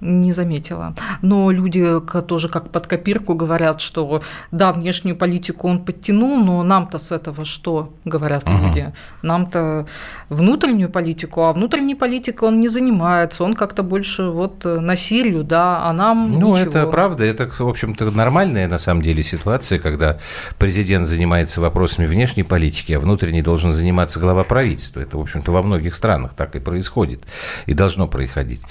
не 0.00 0.32
заметила. 0.32 0.94
Но 1.20 1.50
люди 1.50 2.00
тоже 2.26 2.48
как 2.48 2.70
под 2.70 2.86
копирку 2.86 3.34
говорят, 3.34 3.80
что 3.80 4.22
да, 4.50 4.72
внешнюю 4.72 5.16
политику 5.16 5.68
он 5.68 5.84
подтянул, 5.84 6.42
но 6.42 6.62
нам-то 6.62 6.98
с 6.98 7.12
этого 7.12 7.44
что, 7.44 7.92
говорят 8.04 8.44
угу. 8.44 8.56
люди? 8.56 8.92
Нам-то 9.22 9.86
внутреннюю 10.30 10.88
политику, 10.90 11.42
а 11.42 11.52
внутренней 11.52 11.94
политикой 11.94 12.48
он 12.48 12.60
не 12.60 12.68
занимается, 12.68 13.44
он 13.44 13.54
как-то 13.54 13.82
больше 13.82 14.24
вот 14.24 14.53
вот 14.54 14.66
э, 14.66 14.80
насилию, 14.80 15.44
да, 15.44 15.84
а 15.84 15.92
нам 15.92 16.32
Ну, 16.32 16.56
ничего. 16.56 16.70
это 16.70 16.86
правда, 16.86 17.24
это, 17.24 17.48
в 17.48 17.68
общем-то, 17.68 18.10
нормальная 18.10 18.68
на 18.68 18.78
самом 18.78 19.02
деле 19.02 19.22
ситуация, 19.22 19.78
когда 19.78 20.18
президент 20.58 21.06
занимается 21.06 21.60
вопросами 21.60 22.06
внешней 22.06 22.42
политики, 22.42 22.92
а 22.92 23.00
внутренней 23.00 23.42
должен 23.42 23.72
заниматься 23.72 24.20
глава 24.20 24.44
правительства. 24.44 25.00
Это, 25.00 25.16
в 25.16 25.20
общем-то, 25.20 25.52
во 25.52 25.62
многих 25.62 25.94
странах 25.94 26.34
так 26.34 26.56
и 26.56 26.60
происходит 26.60 27.22
и 27.66 27.74
должно 27.74 28.06
происходить. 28.06 28.62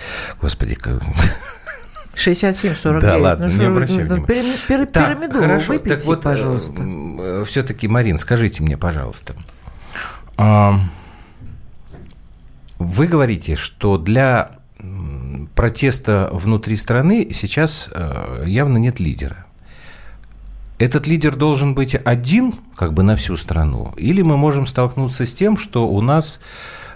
Господи, 0.41 0.75
как... 0.75 1.01
67-49. 2.15 2.99
Да, 2.99 3.17
ладно, 3.17 3.47
ну, 3.49 3.59
не 3.59 3.65
обращай 3.65 4.03
внимания. 4.03 4.25
Пир, 4.67 4.85
так, 4.85 5.07
пирамиду 5.07 5.39
хорошо, 5.39 5.73
выпейте, 5.73 5.97
так 5.97 6.05
вот, 6.05 6.19
э, 6.19 6.21
пожалуйста. 6.21 7.45
Все-таки, 7.45 7.87
Марин, 7.87 8.19
скажите 8.19 8.61
мне, 8.61 8.77
пожалуйста, 8.77 9.33
вы 12.77 13.07
говорите, 13.07 13.55
что 13.55 13.97
для 13.97 14.62
протеста 15.55 16.29
внутри 16.31 16.75
страны 16.75 17.29
сейчас 17.33 17.89
э, 17.91 18.43
явно 18.47 18.77
нет 18.77 18.99
лидера. 18.99 19.45
Этот 20.79 21.07
лидер 21.07 21.35
должен 21.35 21.75
быть 21.75 21.95
один, 21.95 22.55
как 22.75 22.93
бы 22.93 23.03
на 23.03 23.15
всю 23.15 23.37
страну, 23.37 23.93
или 23.95 24.21
мы 24.21 24.37
можем 24.37 24.67
столкнуться 24.67 25.25
с 25.25 25.33
тем, 25.33 25.55
что 25.55 25.87
у 25.87 26.01
нас 26.01 26.39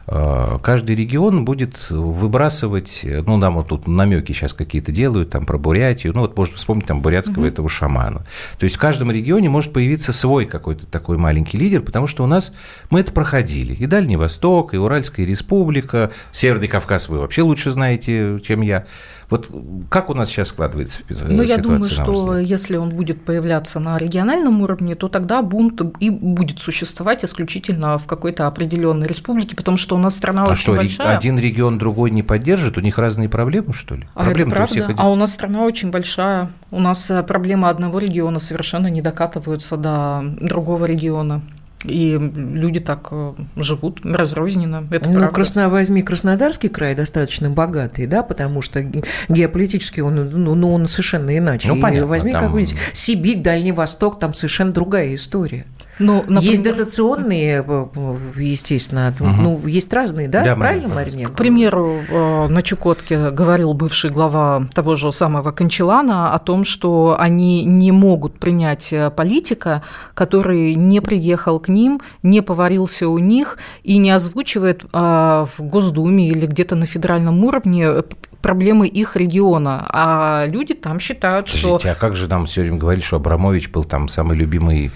каждый 0.08 0.96
регион 0.96 1.44
будет 1.44 1.90
выбрасывать, 1.90 3.02
ну, 3.04 3.36
нам 3.36 3.56
вот 3.56 3.68
тут 3.68 3.88
намеки 3.88 4.32
сейчас 4.32 4.54
какие-то 4.54 4.94
делают, 4.94 5.32
там, 5.32 5.46
про 5.46 5.58
Бурятию, 5.58 6.14
ну, 6.14 6.22
вот 6.22 6.38
можно 6.38 6.56
вспомнить 6.56 6.86
там 6.86 7.02
бурятского 7.02 7.42
угу. 7.42 7.48
этого 7.48 7.70
шамана. 7.70 8.26
То 8.58 8.64
есть 8.64 8.78
в 8.78 8.80
каждом 8.80 9.12
регионе 9.12 9.50
может 9.50 9.74
появиться 9.74 10.14
свой 10.14 10.46
какой-то 10.46 10.88
такой 10.88 11.18
маленький 11.18 11.58
лидер, 11.58 11.82
потому 11.82 12.08
что 12.08 12.24
у 12.24 12.28
нас 12.28 12.54
мы 12.90 13.02
это 13.02 13.12
проходили. 13.12 13.74
И 13.74 13.86
Дальний 13.86 14.16
Восток, 14.16 14.74
и 14.74 14.78
Уральская 14.78 15.26
республика, 15.26 16.12
Северный 16.32 16.70
Кавказ 16.70 17.10
вы 17.10 17.20
вообще 17.20 17.42
лучше 17.42 17.72
знаете, 17.72 18.40
чем 18.44 18.62
я. 18.62 18.86
Вот 19.30 19.50
как 19.90 20.10
у 20.10 20.14
нас 20.14 20.30
сейчас 20.30 20.50
складывается 20.50 21.00
ситуация? 21.00 21.28
Ну, 21.28 21.44
я 21.44 21.58
думаю, 21.58 21.84
что 21.84 22.38
если 22.38 22.78
он 22.78 22.90
будет 22.90 23.26
появляться 23.26 23.80
на 23.80 23.98
региональном 23.98 24.62
уровне, 24.62 24.96
то 24.96 25.10
тогда 25.10 25.42
бунт 25.42 25.82
и 26.00 26.10
будет 26.10 26.60
существовать 26.60 27.26
исключительно 27.26 27.98
в 27.98 28.08
какой-то 28.08 28.48
определенной 28.48 29.06
республике, 29.06 29.56
потому 29.56 29.78
что 29.78 29.96
у 29.96 30.00
нас 30.00 30.16
страна 30.16 30.44
а 30.44 30.52
очень 30.52 30.62
что, 30.62 30.76
большая. 30.76 31.18
один 31.18 31.38
регион 31.38 31.78
другой 31.78 32.12
не 32.12 32.24
поддержит? 32.24 32.78
У 32.78 32.82
них 32.82 32.98
разные 32.98 33.28
проблемы, 33.28 33.74
что 33.74 33.96
ли? 33.96 34.08
А 34.14 34.24
проблемы 34.24 34.52
это 34.52 34.56
правда? 34.58 34.74
Всех 34.74 34.90
один... 34.90 35.02
А 35.02 35.10
у 35.10 35.16
нас 35.16 35.34
страна 35.34 35.64
очень 35.64 35.92
большая. 35.92 36.50
У 36.72 36.80
нас 36.80 37.12
э, 37.12 37.22
проблемы 37.24 37.68
одного 37.68 38.00
региона 38.00 38.40
совершенно 38.40 38.88
не 38.88 39.02
докатываются 39.02 39.76
до 39.76 40.22
другого 40.40 40.86
региона. 40.86 41.42
И 41.84 42.18
люди 42.18 42.80
так 42.80 43.10
э, 43.12 43.34
живут 43.56 44.00
разрозненно. 44.04 44.88
Это 44.90 45.10
ну, 45.10 45.30
Красно, 45.30 45.70
возьми 45.70 46.02
Краснодарский 46.02 46.70
край 46.70 46.96
достаточно 46.96 47.52
богатый, 47.52 48.08
да, 48.08 48.24
потому 48.24 48.64
что 48.64 48.84
геополитически 49.30 50.02
он, 50.02 50.16
ну, 50.16 50.56
ну 50.56 50.74
он 50.74 50.88
совершенно 50.88 51.38
иначе. 51.38 51.68
Ну, 51.68 51.80
понятно, 51.80 52.08
возьми 52.08 52.32
там... 52.32 52.46
какую-нибудь 52.46 52.76
Сибирь, 52.94 53.42
Дальний 53.42 53.74
Восток, 53.74 54.20
там 54.20 54.34
совершенно 54.34 54.72
другая 54.72 55.14
история. 55.14 55.66
Ну, 56.00 56.24
например... 56.28 56.44
Есть 56.44 56.64
дотационные, 56.64 57.66
э, 57.68 58.18
естественно, 58.36 59.14
угу. 59.20 59.30
ну, 59.30 59.62
есть 59.66 59.92
разные, 59.92 60.28
да? 60.28 60.44
да 60.44 60.56
Правильно, 60.56 60.94
Марина? 60.94 61.30
К 61.30 61.34
примеру, 61.34 62.02
э, 62.08 62.48
на 62.48 62.62
Чукотке 62.62 63.32
говорил 63.32 63.74
бывший 63.74 64.12
глава 64.12 64.68
того 64.74 64.96
же 64.96 65.12
самого 65.12 65.52
Кончелана 65.52 66.34
о 66.34 66.40
том, 66.40 66.64
что 66.64 67.16
они 67.20 67.64
не 67.64 67.92
могут 67.92 68.40
принять 68.40 68.94
э, 68.94 69.10
политика, 69.10 69.84
который 70.14 70.76
не 70.76 71.02
приехал 71.02 71.60
к 71.60 71.68
ним, 71.68 72.02
не 72.24 72.42
поварился 72.42 73.08
у 73.08 73.18
них 73.18 73.58
и 73.84 73.98
не 73.98 74.12
озвучивает 74.12 74.86
в 74.92 75.50
Госдуме 75.60 76.30
или 76.30 76.46
где-то 76.46 76.76
на 76.76 76.86
федеральном 76.86 77.44
уровне 77.44 78.04
проблемы 78.42 78.88
их 78.88 79.16
региона. 79.16 79.86
А 79.90 80.46
люди 80.48 80.74
там 80.74 81.00
считают, 81.00 81.48
Подождите, 81.48 81.80
что... 81.80 81.92
а 81.92 81.96
как 81.96 82.16
же 82.16 82.30
нам 82.30 82.46
все 82.46 82.62
время 82.62 82.78
говорили, 82.78 83.04
что 83.04 83.18
Абрамович 83.18 83.70
был 83.70 83.84
там 83.84 84.08
самый 84.08 84.38
любимый 84.38 84.92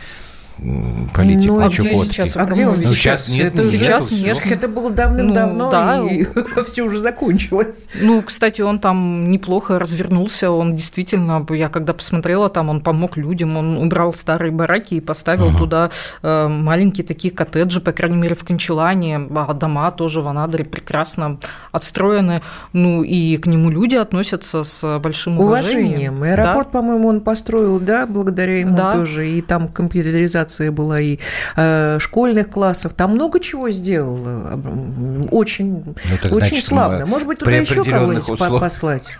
политик 1.13 1.49
ну, 1.49 1.59
на 1.59 1.69
Чукотке. 1.69 2.11
Сейчас, 2.11 2.37
а 2.37 2.45
где 2.45 2.67
он 2.67 2.75
ну, 2.75 2.93
сейчас? 2.93 3.27
нет, 3.27 3.55
это 3.55 3.65
сейчас 3.65 4.11
нет. 4.11 4.35
нет. 4.45 4.51
Это 4.51 4.67
было 4.67 4.91
давным-давно, 4.91 5.65
ну, 5.65 5.71
да. 5.71 6.01
и 6.09 6.27
все 6.65 6.83
уже 6.83 6.99
закончилось. 6.99 7.89
Ну, 7.99 8.21
кстати, 8.21 8.61
он 8.61 8.79
там 8.79 9.31
неплохо 9.31 9.79
развернулся, 9.79 10.51
он 10.51 10.75
действительно, 10.75 11.45
я 11.49 11.69
когда 11.69 11.93
посмотрела, 11.93 12.49
там 12.49 12.69
он 12.69 12.81
помог 12.81 13.17
людям, 13.17 13.57
он 13.57 13.77
убрал 13.77 14.13
старые 14.13 14.51
бараки 14.51 14.95
и 14.95 15.01
поставил 15.01 15.49
ага. 15.49 15.57
туда 15.57 15.89
э, 16.21 16.47
маленькие 16.47 17.05
такие 17.05 17.33
коттеджи, 17.33 17.81
по 17.81 17.91
крайней 17.91 18.17
мере, 18.17 18.35
в 18.35 18.43
Кончелане, 18.43 19.27
а 19.35 19.53
дома 19.53 19.89
тоже 19.91 20.21
в 20.21 20.27
Анадыре 20.27 20.65
прекрасно 20.65 21.39
отстроены, 21.71 22.41
ну, 22.73 23.01
и 23.01 23.37
к 23.37 23.47
нему 23.47 23.71
люди 23.71 23.95
относятся 23.95 24.63
с 24.63 24.99
большим 24.99 25.39
уважением. 25.39 25.61
Уважением. 25.61 26.23
Аэропорт, 26.23 26.67
да. 26.67 26.79
по-моему, 26.79 27.07
он 27.07 27.21
построил, 27.21 27.79
да, 27.79 28.05
благодаря 28.05 28.59
ему 28.59 28.75
да. 28.75 28.93
тоже, 28.93 29.27
и 29.27 29.41
там 29.41 29.67
компьютеризация 29.67 30.50
организация 30.51 30.71
была 30.71 30.99
и 30.99 31.17
э, 31.55 31.99
школьных 31.99 32.49
классов. 32.49 32.93
Там 32.93 33.11
много 33.11 33.39
чего 33.39 33.69
сделал. 33.71 34.19
Э, 34.25 35.27
очень, 35.31 35.83
ну, 35.85 35.93
очень 36.23 36.31
значит, 36.31 36.65
славно. 36.65 37.05
Может 37.05 37.27
быть, 37.27 37.39
туда 37.39 37.51
еще 37.51 37.83
кого-нибудь 37.83 38.29
услов... 38.29 38.59
послать? 38.59 39.17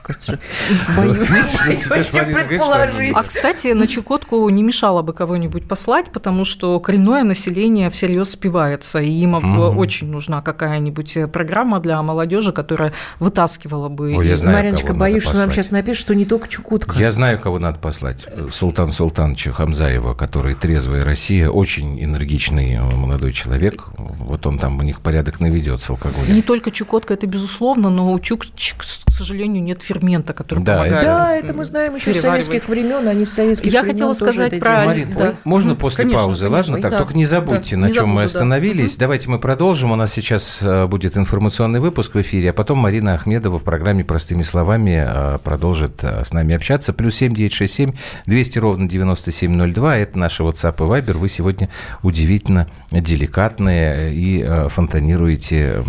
Боюсь 0.98 1.18
предположить. 1.88 3.14
А, 3.16 3.22
кстати, 3.22 3.74
на 3.74 3.88
Чукотку 3.88 4.50
не 4.50 4.64
мешало 4.64 5.02
бы 5.02 5.14
кого-нибудь 5.14 5.68
послать, 5.68 6.12
потому 6.12 6.46
что 6.46 6.80
коренное 6.80 7.24
население 7.24 7.90
всерьез 7.90 8.32
спивается, 8.32 9.00
и 9.00 9.10
им 9.10 9.32
очень 9.78 10.12
нужна 10.12 10.42
какая-нибудь 10.42 11.32
программа 11.32 11.80
для 11.80 12.02
молодежи, 12.02 12.52
которая 12.52 12.92
вытаскивала 13.20 13.90
бы. 13.90 14.16
Ой, 14.16 14.28
я 14.28 14.36
знаю, 14.36 14.58
Мариночка, 14.58 14.94
боюсь, 14.94 15.24
что 15.24 15.38
нам 15.38 15.52
сейчас 15.52 15.72
напишут, 15.72 16.02
что 16.02 16.16
не 16.16 16.26
только 16.26 16.48
Чукотка. 16.48 16.98
Я 16.98 17.12
знаю, 17.12 17.40
кого 17.40 17.60
надо 17.60 17.80
послать. 17.80 18.26
Султан 18.52 18.90
Султановича 18.90 19.52
Хамзаева, 19.52 20.14
который 20.14 20.56
трезвый 20.56 21.04
Россия 21.22 21.52
очень 21.52 22.04
энергичный 22.04 22.80
молодой 22.80 23.32
человек. 23.32 23.90
Вот 23.96 24.48
он 24.48 24.58
там 24.58 24.80
у 24.80 24.82
них 24.82 25.02
порядок 25.02 25.40
наведет 25.40 25.80
с 25.80 25.88
алкоголем. 25.92 26.34
Не 26.34 26.42
только 26.42 26.72
Чукотка, 26.72 27.14
это 27.14 27.28
безусловно, 27.28 27.92
но 27.92 28.12
у 28.12 28.20
Чукчик, 28.20 28.78
к 28.80 29.11
сожалению, 29.22 29.64
нет 29.64 29.82
фермента, 29.82 30.34
который 30.34 30.64
да, 30.64 30.78
помогает. 30.78 31.06
Да, 31.06 31.36
это 31.36 31.54
мы 31.54 31.66
знаем 31.66 31.96
еще 31.96 32.14
с 32.14 32.22
советских 32.22 32.68
времен, 32.68 33.08
они 33.08 33.26
с 33.26 33.34
советских 33.34 33.72
Я 33.72 33.84
хотела 33.84 34.14
сказать 34.14 34.60
про... 34.60 34.86
Марин, 34.86 35.14
да. 35.18 35.34
можно 35.44 35.76
после 35.76 36.04
конечно, 36.04 36.26
паузы, 36.26 36.46
конечно, 36.46 36.74
ладно? 36.74 36.82
Так, 36.82 36.92
да. 36.92 36.98
только 37.00 37.14
не 37.16 37.26
забудьте, 37.26 37.76
да, 37.76 37.82
на 37.82 37.86
не 37.88 37.94
чем 37.94 38.02
забуду, 38.02 38.16
мы 38.16 38.24
остановились. 38.24 38.96
Да. 38.96 39.02
Давайте 39.02 39.30
мы 39.30 39.40
продолжим. 39.40 39.92
У 39.92 39.96
нас 39.96 40.14
сейчас 40.14 40.60
э, 40.62 40.88
будет 40.88 41.18
информационный 41.18 41.80
выпуск 41.80 42.16
в 42.16 42.22
эфире, 42.22 42.52
а 42.52 42.54
потом 42.54 42.80
Марина 42.80 43.14
Ахмедова 43.14 43.60
в 43.60 43.64
программе 43.64 44.04
«Простыми 44.04 44.42
словами» 44.42 45.04
э, 45.06 45.38
продолжит 45.44 46.04
э, 46.04 46.24
с 46.24 46.34
нами 46.34 46.56
общаться. 46.56 46.94
Плюс 46.94 47.16
семь 47.16 47.34
девять 47.36 47.54
шесть 47.54 47.76
семь 47.76 47.94
двести 48.26 48.58
ровно 48.60 48.88
девяносто 48.88 49.32
семь 49.32 49.54
ноль 49.54 49.74
два. 49.74 49.98
Это 49.98 50.18
наши 50.18 50.44
WhatsApp 50.44 50.76
и 50.78 50.82
Viber 50.82 51.02
Вайбер, 51.02 51.18
вы 51.18 51.30
сегодня 51.30 51.70
удивительно 52.04 52.68
деликатные 52.92 54.14
и 54.14 54.68
фонтанируете 54.70 55.84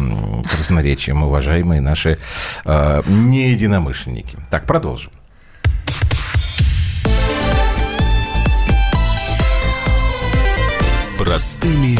красноречием, 0.50 1.22
уважаемые 1.22 1.80
наши 1.80 2.18
э, 3.26 3.30
неединомышленники. 3.30 4.38
Так, 4.50 4.66
продолжим. 4.66 5.12
Простыми 11.18 11.98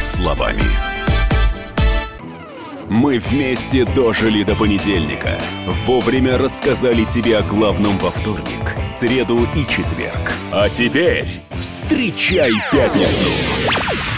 словами. 0.00 0.62
Мы 2.88 3.18
вместе 3.18 3.84
дожили 3.84 4.42
до 4.44 4.56
понедельника. 4.56 5.38
Вовремя 5.86 6.38
рассказали 6.38 7.04
тебе 7.04 7.38
о 7.38 7.42
главном 7.42 7.98
во 7.98 8.10
вторник, 8.10 8.74
среду 8.82 9.46
и 9.54 9.60
четверг. 9.66 10.32
А 10.52 10.68
теперь 10.70 11.26
встречай 11.58 12.50
пятницу! 12.72 14.17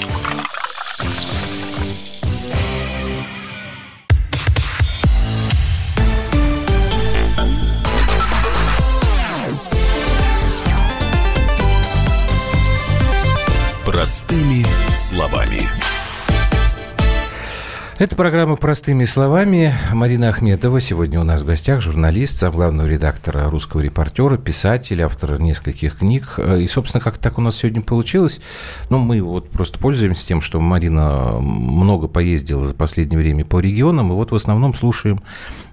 Это 18.01 18.15
программа 18.15 18.55
«Простыми 18.55 19.05
словами». 19.05 19.75
Марина 19.93 20.29
Ахметова 20.29 20.81
сегодня 20.81 21.21
у 21.21 21.23
нас 21.23 21.41
в 21.41 21.45
гостях, 21.45 21.81
журналист, 21.81 22.39
зам 22.39 22.51
главного 22.51 22.87
редактора 22.87 23.47
«Русского 23.47 23.81
репортера», 23.81 24.37
писатель, 24.37 25.03
автор 25.03 25.39
нескольких 25.39 25.99
книг. 25.99 26.39
И, 26.39 26.65
собственно, 26.65 26.99
как 26.99 27.19
так 27.19 27.37
у 27.37 27.41
нас 27.41 27.57
сегодня 27.57 27.83
получилось, 27.83 28.41
ну, 28.89 28.97
мы 28.97 29.21
вот 29.21 29.51
просто 29.51 29.77
пользуемся 29.77 30.25
тем, 30.25 30.41
что 30.41 30.59
Марина 30.59 31.33
много 31.39 32.07
поездила 32.07 32.65
за 32.65 32.73
последнее 32.73 33.19
время 33.19 33.45
по 33.45 33.59
регионам, 33.59 34.11
и 34.11 34.15
вот 34.15 34.31
в 34.31 34.35
основном 34.35 34.73
слушаем 34.73 35.21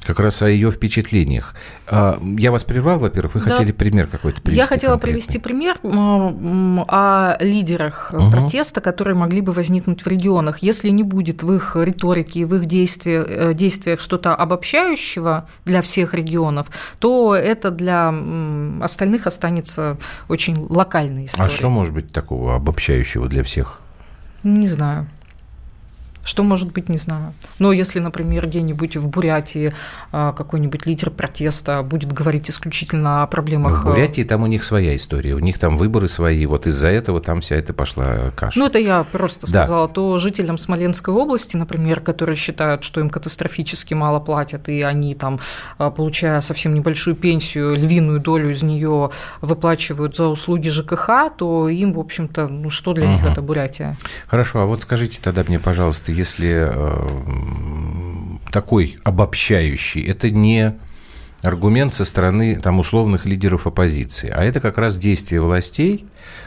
как 0.09 0.21
раз 0.21 0.41
о 0.41 0.49
ее 0.49 0.71
впечатлениях. 0.71 1.55
А, 1.87 2.19
я 2.39 2.51
вас 2.51 2.65
прервал, 2.65 2.99
во-первых, 2.99 3.35
вы 3.35 3.41
да. 3.43 3.55
хотели 3.55 3.73
пример 3.73 4.07
какой-то 4.07 4.41
привести? 4.41 4.59
Я 4.59 4.67
хотела 4.67 4.93
конкретный. 4.93 5.13
привести 5.13 5.39
пример 5.39 5.77
о 5.83 7.37
лидерах 7.41 8.11
угу. 8.15 8.31
протеста, 8.31 8.81
которые 8.81 9.15
могли 9.15 9.43
бы 9.43 9.53
возникнуть 9.53 10.03
в 10.03 10.07
регионах. 10.07 10.61
Если 10.61 10.89
не 10.89 11.03
будет 11.03 11.43
в 11.43 11.53
их 11.53 11.77
риторике 11.77 12.41
и 12.41 12.45
в 12.47 12.55
их 12.55 12.65
действиях, 12.65 13.27
э, 13.29 13.53
действиях 13.53 14.01
что-то 14.01 14.35
обобщающего 14.35 15.47
для 15.67 15.83
всех 15.83 16.15
регионов, 16.15 16.69
то 17.01 17.35
это 17.35 17.71
для 17.71 18.09
остальных 18.81 19.27
останется 19.27 19.99
очень 20.29 20.57
локальной 20.71 21.25
а 21.25 21.27
историей. 21.27 21.47
А 21.47 21.55
что 21.55 21.69
может 21.69 21.93
быть 21.93 22.11
такого 22.11 22.57
обобщающего 22.57 23.29
для 23.29 23.45
всех? 23.45 23.81
Не 24.43 24.69
знаю 24.69 25.07
Что 26.29 26.43
может 26.43 26.73
быть, 26.73 26.91
не 26.91 26.99
знаю. 26.99 27.33
Но 27.59 27.73
если, 27.73 28.01
например, 28.01 28.47
где-нибудь 28.47 28.99
в 28.99 29.09
Бурятии 29.09 29.73
а, 30.13 30.35
какой-нибудь 30.35 30.85
лидер 30.85 31.09
протеста 31.09 31.83
будет 31.83 32.13
говорить 32.13 32.51
исключительно 32.51 33.23
о 33.23 33.27
проблемах... 33.27 33.81
В 33.81 33.87
Бурятии 33.87 34.25
там 34.25 34.43
у 34.43 34.47
них 34.47 34.63
своя 34.63 34.95
история, 34.95 35.33
у 35.33 35.39
них 35.39 35.59
там 35.59 35.79
выборы 35.79 36.07
свои, 36.07 36.45
вот 36.45 36.67
из-за 36.67 36.89
этого 36.89 37.23
там 37.23 37.41
вся 37.41 37.57
эта 37.57 37.73
пошла 37.73 38.31
каша. 38.37 38.59
Ну, 38.59 38.67
это 38.67 38.79
я 38.79 39.05
просто 39.11 39.47
сказала. 39.47 39.89
Да. 39.89 39.95
То 39.95 40.19
жителям 40.19 40.59
Смоленской 40.59 41.15
области, 41.15 41.57
например, 41.57 42.01
которые 42.01 42.37
считают, 42.37 42.85
что 42.85 43.01
им 43.01 43.09
катастрофически 43.09 43.95
мало 43.95 44.21
платят, 44.21 44.69
и 44.69 44.83
они 44.83 45.15
там, 45.15 45.41
а, 45.79 45.91
получая 45.91 46.43
совсем 46.43 46.75
небольшую 46.75 47.17
пенсию, 47.17 47.75
львиную 47.75 48.21
долю 48.21 48.51
из 48.51 48.63
нее 48.63 49.13
выплачивают 49.41 50.15
за 50.15 50.27
услуги 50.27 50.69
ЖКХ, 50.69 51.09
то 51.39 51.71
им, 51.71 51.95
в 51.95 51.99
общем-то, 51.99 52.49
ну 52.49 52.69
что 52.69 52.93
для 52.93 53.05
угу. 53.05 53.13
них 53.15 53.25
это 53.25 53.41
Бурятия? 53.41 53.97
Хорошо, 54.27 54.61
а 54.61 54.67
вот 54.67 54.83
скажите 54.83 55.21
тогда 55.23 55.43
мне, 55.49 55.59
пожалуйста, 55.59 56.18
если 56.19 56.69
э, 56.69 58.39
такой 58.51 58.99
обобщающий, 59.05 60.03
это 60.03 60.31
не 60.31 60.75
аргумент 61.43 61.95
со 61.95 62.05
стороны 62.05 62.57
там, 62.57 62.81
условных 62.81 63.25
лидеров 63.25 63.67
оппозиции, 63.67 64.29
а 64.29 64.43
это 64.43 64.61
как 64.61 64.77
раз 64.77 64.99
действия 64.99 65.41
властей 65.41 66.07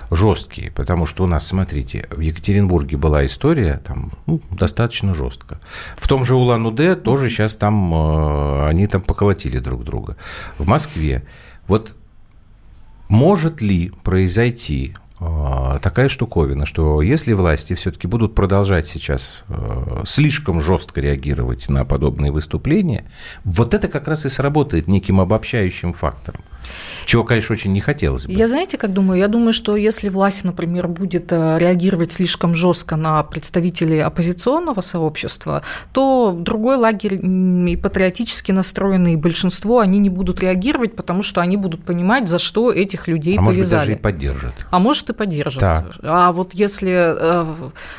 жесткие, 0.10 0.71
потому 0.71 1.05
что 1.05 1.23
у 1.23 1.27
нас, 1.27 1.47
смотрите, 1.47 2.07
в 2.12 2.19
Екатеринбурге 2.19 2.97
была 2.97 3.25
история 3.25 3.81
там 3.86 4.12
ну, 4.25 4.41
достаточно 4.51 5.13
жестко. 5.13 5.60
В 5.95 6.07
том 6.07 6.25
же 6.25 6.36
Улан-Удэ 6.36 6.97
тоже 6.97 7.29
сейчас 7.29 7.55
там 7.55 7.93
э, 7.93 8.67
они 8.67 8.88
там 8.88 9.01
поколотили 9.01 9.60
друг 9.60 9.86
друга. 9.86 10.17
В 10.57 10.67
Москве 10.67 11.23
вот 11.67 11.95
может 13.07 13.62
ли 13.62 13.91
произойти 14.03 14.95
такая 15.81 16.10
штуковина, 16.10 16.65
что 16.65 17.01
если 17.01 17.34
власти 17.34 17.75
все-таки 17.75 18.07
будут 18.07 18.34
продолжать 18.34 18.88
сейчас 18.88 19.43
э, 19.49 20.03
слишком 20.05 20.60
жестко 20.60 20.99
реагировать 20.99 21.69
на 21.69 21.86
подобные 21.86 22.31
выступления, 22.31 23.05
вот 23.43 23.73
это 23.73 23.88
как 23.88 24.07
раз 24.07 24.25
и 24.25 24.29
сработает 24.29 24.88
неким 24.88 25.19
обобщающим 25.21 25.93
фактором. 25.93 26.41
Чего, 27.06 27.24
конечно, 27.24 27.54
очень 27.54 27.74
не 27.74 27.82
хотелось 27.82 28.26
бы. 28.26 28.34
Я 28.34 28.47
знаете, 28.47 28.78
как 28.78 28.93
думаю? 28.93 29.19
Я 29.19 29.28
думаю, 29.28 29.54
что 29.54 29.76
если 29.76 30.10
власть, 30.10 30.43
например, 30.43 30.88
будет 30.88 31.32
э, 31.32 31.58
реагировать 31.58 32.12
слишком 32.12 32.56
жестко 32.56 32.95
на 32.95 33.24
представителей 33.24 34.00
оппозиционного 34.00 34.82
сообщества, 34.82 35.63
то 35.93 36.36
другой 36.38 36.78
лагерь 36.78 37.19
и 37.24 37.76
патриотически 37.76 38.52
настроенный 38.52 39.15
большинство, 39.15 39.80
они 39.80 40.00
не 40.00 40.10
будут 40.10 40.39
реагировать, 40.39 40.95
потому 40.95 41.21
что 41.21 41.41
они 41.41 41.58
будут 41.58 41.84
понимать, 41.84 42.28
за 42.28 42.39
что 42.39 42.71
этих 42.71 43.08
людей 43.08 43.38
а 43.38 43.41
повязали. 43.41 43.45
может 43.45 43.62
быть, 43.62 43.69
даже 43.69 43.91
и 43.93 43.95
поддержат. 43.95 44.54
А 44.69 44.80
может, 44.80 45.10
и 45.10 45.13
поддержат. 45.13 45.60
Так. 45.60 45.86
А 46.04 46.32
вот 46.32 46.54
если 46.54 46.91
э, 46.91 47.56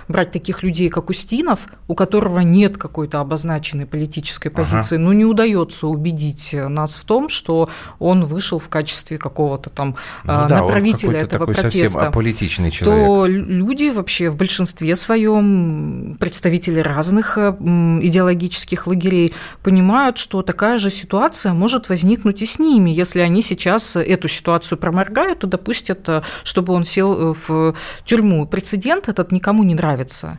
брать 0.09 0.31
таких 0.31 0.62
людей, 0.62 0.88
как 0.88 1.11
Устинов, 1.11 1.68
у 1.88 1.94
которого 1.94 2.40
нет 2.40 2.77
какой-то 2.77 3.20
обозначенной 3.20 3.87
политической 3.87 4.51
позиции, 4.51 4.96
ага. 4.96 5.05
ну, 5.05 5.12
не 5.12 5.25
удается 5.25 5.87
убедить 5.87 6.55
нас 6.55 6.96
в 6.96 7.05
том, 7.05 7.29
что 7.29 7.68
он 7.98 8.25
вышел 8.25 8.52
в 8.59 8.69
качестве 8.69 9.19
какого-то 9.19 9.71
там 9.71 9.97
ну, 10.25 10.33
а, 10.33 10.49
да, 10.49 10.62
направителя 10.62 11.21
этого 11.21 11.47
такой 11.47 11.55
протеста, 11.55 11.88
совсем 11.88 12.09
аполитичный 12.09 12.71
человек. 12.71 13.07
то 13.07 13.27
люди 13.27 13.91
вообще 13.91 14.29
в 14.29 14.37
большинстве 14.37 14.97
своем, 14.97 16.17
представители 16.19 16.81
разных 16.81 17.38
идеологических 17.38 18.87
лагерей, 18.87 19.35
понимают, 19.62 20.19
что 20.19 20.43
такая 20.43 20.79
же 20.79 20.91
ситуация 20.91 21.53
может 21.53 21.88
возникнуть 21.88 22.43
и 22.43 22.47
с 22.47 22.59
ними, 22.59 22.91
если 22.91 23.21
они 23.21 23.43
сейчас 23.43 23.97
эту 23.97 24.29
ситуацию 24.29 24.79
проморгают 24.79 25.45
и 25.45 25.47
допустят, 25.47 26.09
э, 26.09 26.23
чтобы 26.45 26.73
он 26.73 26.85
сел 26.85 27.33
э, 27.33 27.35
в 27.47 27.75
тюрьму. 28.05 28.47
Прецедент 28.47 29.09
этот 29.09 29.33
никому 29.33 29.62
не 29.62 29.75
нравится. 29.75 30.38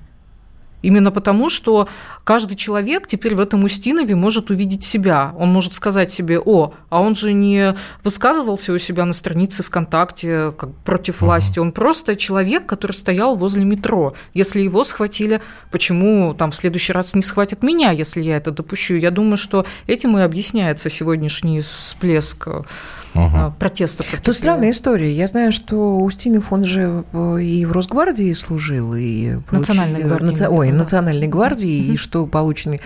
Именно 0.84 1.12
потому, 1.12 1.50
что 1.50 1.88
каждый 2.24 2.56
человек 2.56 3.08
теперь 3.08 3.34
в 3.36 3.40
этом 3.40 3.64
Устинове 3.64 4.16
может 4.16 4.52
увидеть 4.52 4.84
себя. 4.84 5.34
Он 5.38 5.52
может 5.52 5.74
сказать 5.74 6.12
себе, 6.12 6.40
о, 6.40 6.74
а 6.90 7.02
он 7.02 7.16
же 7.16 7.34
не 7.34 7.76
высказывался 8.04 8.74
у 8.74 8.78
себя 8.78 9.06
на 9.06 9.14
странице 9.14 9.64
ВКонтакте 9.64 10.52
как 10.52 10.76
против 10.84 11.22
власти, 11.22 11.60
он 11.60 11.72
просто 11.72 12.16
человек, 12.16 12.66
который 12.66 12.92
стоял 12.92 13.36
возле 13.36 13.64
метро. 13.64 14.14
Если 14.34 14.62
его 14.62 14.84
схватили, 14.84 15.42
почему 15.72 16.34
там 16.34 16.52
в 16.52 16.56
следующий 16.56 16.94
раз 16.94 17.16
не 17.16 17.22
схватят 17.22 17.64
меня, 17.64 17.92
если 17.92 18.22
я 18.22 18.38
это 18.38 18.52
допущу? 18.52 18.96
Я 18.96 19.12
думаю, 19.12 19.38
что 19.38 19.66
этим 19.88 20.18
и 20.18 20.22
объясняется 20.22 20.90
сегодняшний 20.90 21.62
всплеск 21.62 22.48
угу. 22.48 23.54
протеста. 23.60 24.04
Тут 24.24 24.36
странная 24.36 24.72
история. 24.72 25.12
Я 25.12 25.28
знаю, 25.28 25.52
что 25.52 25.98
Устинов, 25.98 26.52
он 26.52 26.66
же 26.66 27.04
э, 27.14 27.42
и 27.42 27.66
в 27.66 27.72
Росгвардии 27.72 28.34
служил, 28.34 28.94
и 28.96 29.38
Национальной 29.52 30.04
гвардии. 30.04 30.26
Наци... 30.26 30.48
Ой, 30.50 30.72
да. 30.74 30.80
Национальной 30.80 31.28
гвардии, 31.28 31.86
угу. 31.86 31.94
и 31.94 31.98
что 31.98 32.26
получены 32.26 32.80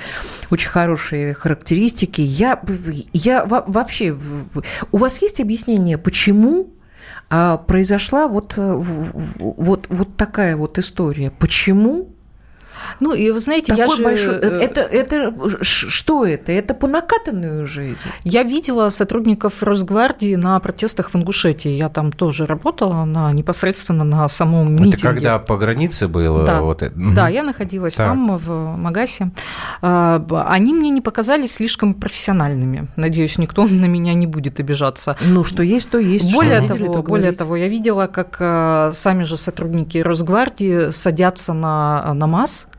очень 0.49 0.69
хорошие 0.69 1.33
характеристики. 1.33 2.21
Я, 2.21 2.61
я 3.13 3.45
вообще... 3.45 4.17
У 4.91 4.97
вас 4.97 5.21
есть 5.21 5.39
объяснение, 5.39 5.97
почему 5.97 6.73
а, 7.29 7.57
произошла 7.57 8.27
вот, 8.27 8.53
вот, 8.57 9.85
вот 9.89 10.15
такая 10.15 10.55
вот 10.55 10.77
история? 10.77 11.31
Почему 11.31 12.09
ну, 12.99 13.13
и 13.13 13.31
вы 13.31 13.39
знаете, 13.39 13.75
Такой 13.75 13.87
я 13.87 13.95
же... 13.95 14.03
Большой... 14.03 14.35
Э, 14.35 14.59
это, 14.61 14.81
это, 14.81 15.33
что 15.61 16.25
это? 16.25 16.51
Это 16.51 16.73
по 16.73 16.87
накатанной 16.87 17.63
уже 17.63 17.89
идет? 17.89 17.97
Я 18.23 18.43
видела 18.43 18.89
сотрудников 18.89 19.61
Росгвардии 19.63 20.35
на 20.35 20.59
протестах 20.59 21.11
в 21.11 21.15
Ингушетии. 21.15 21.69
Я 21.69 21.89
там 21.89 22.11
тоже 22.11 22.45
работала 22.45 23.05
на, 23.05 23.31
непосредственно 23.33 24.03
на 24.03 24.27
самом 24.29 24.73
митинге. 24.73 24.97
Это 24.97 25.01
когда 25.01 25.39
по 25.39 25.57
границе 25.57 26.07
было? 26.07 26.45
Да, 26.45 26.61
вот 26.61 26.83
это? 26.83 26.93
да 26.95 27.27
я 27.27 27.43
находилась 27.43 27.93
так. 27.93 28.07
там, 28.07 28.37
в 28.37 28.77
Магасе. 28.77 29.31
А, 29.81 30.23
они 30.47 30.73
мне 30.73 30.89
не 30.89 31.01
показались 31.01 31.55
слишком 31.55 31.93
профессиональными. 31.93 32.87
Надеюсь, 32.95 33.37
никто 33.37 33.65
на 33.69 33.85
меня 33.85 34.13
не 34.13 34.27
будет 34.27 34.59
обижаться. 34.59 35.17
Ну, 35.21 35.43
что 35.43 35.63
есть, 35.63 35.89
то 35.89 35.99
есть. 35.99 36.33
Более, 36.33 36.61
того, 36.61 36.79
видели, 36.79 37.01
более 37.01 37.31
того, 37.31 37.55
я 37.55 37.67
видела, 37.67 38.07
как 38.07 38.37
э, 38.39 38.91
сами 38.93 39.23
же 39.23 39.37
сотрудники 39.37 39.97
Росгвардии 39.97 40.91
садятся 40.91 41.53
на, 41.53 42.13
на 42.13 42.27
МАЗ, 42.27 42.67
Э, 42.67 42.76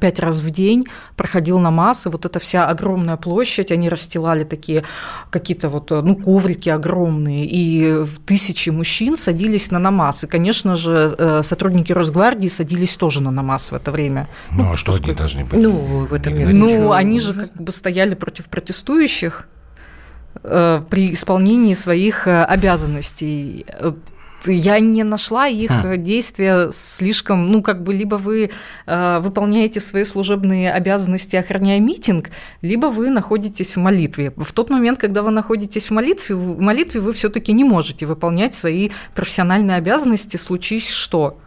пять 0.00 0.20
раз 0.20 0.40
в 0.40 0.50
день 0.50 0.84
проходил 1.16 1.58
намаз, 1.58 2.06
и 2.06 2.08
вот 2.08 2.24
эта 2.24 2.38
вся 2.38 2.68
огромная 2.68 3.16
площадь, 3.16 3.72
они 3.72 3.88
расстилали 3.88 4.44
такие 4.44 4.84
какие-то 5.30 5.68
вот, 5.68 5.92
э, 5.92 6.00
ну, 6.00 6.16
коврики 6.16 6.68
огромные, 6.68 7.46
и 7.46 8.04
тысячи 8.26 8.70
мужчин 8.70 9.16
садились 9.16 9.70
на 9.70 9.78
намаз. 9.78 10.24
И, 10.24 10.26
конечно 10.26 10.76
же, 10.76 11.14
э, 11.16 11.42
сотрудники 11.42 11.92
Росгвардии 11.92 12.48
садились 12.48 12.96
тоже 12.96 13.22
на 13.22 13.30
намаз 13.30 13.70
в 13.70 13.74
это 13.74 13.90
время. 13.90 14.28
Ну, 14.50 14.64
ну 14.64 14.72
а 14.72 14.76
что 14.76 14.94
они 14.94 15.14
должны 15.14 15.44
быть? 15.44 15.60
Ну, 15.60 16.06
в 16.06 16.12
этом 16.12 16.36
нет 16.36 16.48
Ну, 16.52 16.92
они 16.92 17.20
же 17.20 17.34
как 17.34 17.62
бы 17.62 17.72
стояли 17.72 18.14
против 18.14 18.46
протестующих 18.46 19.48
при 20.42 21.12
исполнении 21.12 21.74
своих 21.74 22.26
обязанностей 22.26 23.64
я 24.46 24.78
не 24.80 25.04
нашла 25.04 25.46
их 25.46 25.70
а. 25.70 25.96
действия 25.96 26.70
слишком, 26.70 27.50
ну, 27.50 27.62
как 27.62 27.82
бы, 27.82 27.92
либо 27.92 28.16
вы 28.16 28.50
э, 28.86 29.18
выполняете 29.20 29.80
свои 29.80 30.04
служебные 30.04 30.72
обязанности, 30.72 31.36
охраняя 31.36 31.80
митинг, 31.80 32.30
либо 32.62 32.86
вы 32.86 33.10
находитесь 33.10 33.76
в 33.76 33.80
молитве. 33.80 34.32
В 34.36 34.52
тот 34.52 34.70
момент, 34.70 34.98
когда 34.98 35.22
вы 35.22 35.30
находитесь 35.30 35.86
в 35.86 35.90
молитве, 35.90 36.34
в 36.34 36.60
молитве 36.60 37.00
вы 37.00 37.12
все-таки 37.12 37.52
не 37.52 37.64
можете 37.64 38.06
выполнять 38.06 38.54
свои 38.54 38.90
профессиональные 39.14 39.76
обязанности, 39.76 40.36
случись 40.36 40.90
что. 40.90 41.38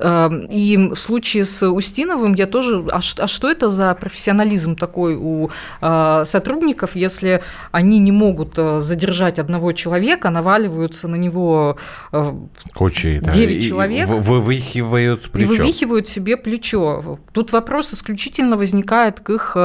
Эм, 0.00 0.46
и 0.50 0.76
в 0.76 0.96
случае 0.96 1.44
с 1.44 1.66
Устиновым 1.66 2.34
я 2.34 2.46
тоже... 2.46 2.84
А, 2.90 2.98
а 2.98 3.26
что 3.26 3.50
это 3.50 3.70
за 3.70 3.94
профессионализм 3.94 4.76
такой 4.76 5.16
у 5.16 5.50
э, 5.80 6.22
сотрудников, 6.26 6.94
если 6.94 7.42
они 7.72 7.98
не 7.98 8.12
могут 8.12 8.58
э, 8.58 8.80
задержать 8.80 9.38
одного 9.38 9.72
человека, 9.72 10.28
наваливаются 10.28 11.08
на 11.08 11.16
него 11.16 11.78
э, 12.12 12.32
Кучей, 12.74 13.18
9 13.18 13.60
да, 13.60 13.66
человек... 13.66 14.08
Вывихивают 14.08 15.30
плечо. 15.30 15.54
И 15.54 15.56
вывихивают 15.56 16.06
себе 16.06 16.36
плечо. 16.36 17.18
Тут 17.32 17.52
вопрос 17.52 17.94
исключительно 17.94 18.58
возникает 18.58 19.20
к 19.20 19.30
их 19.30 19.56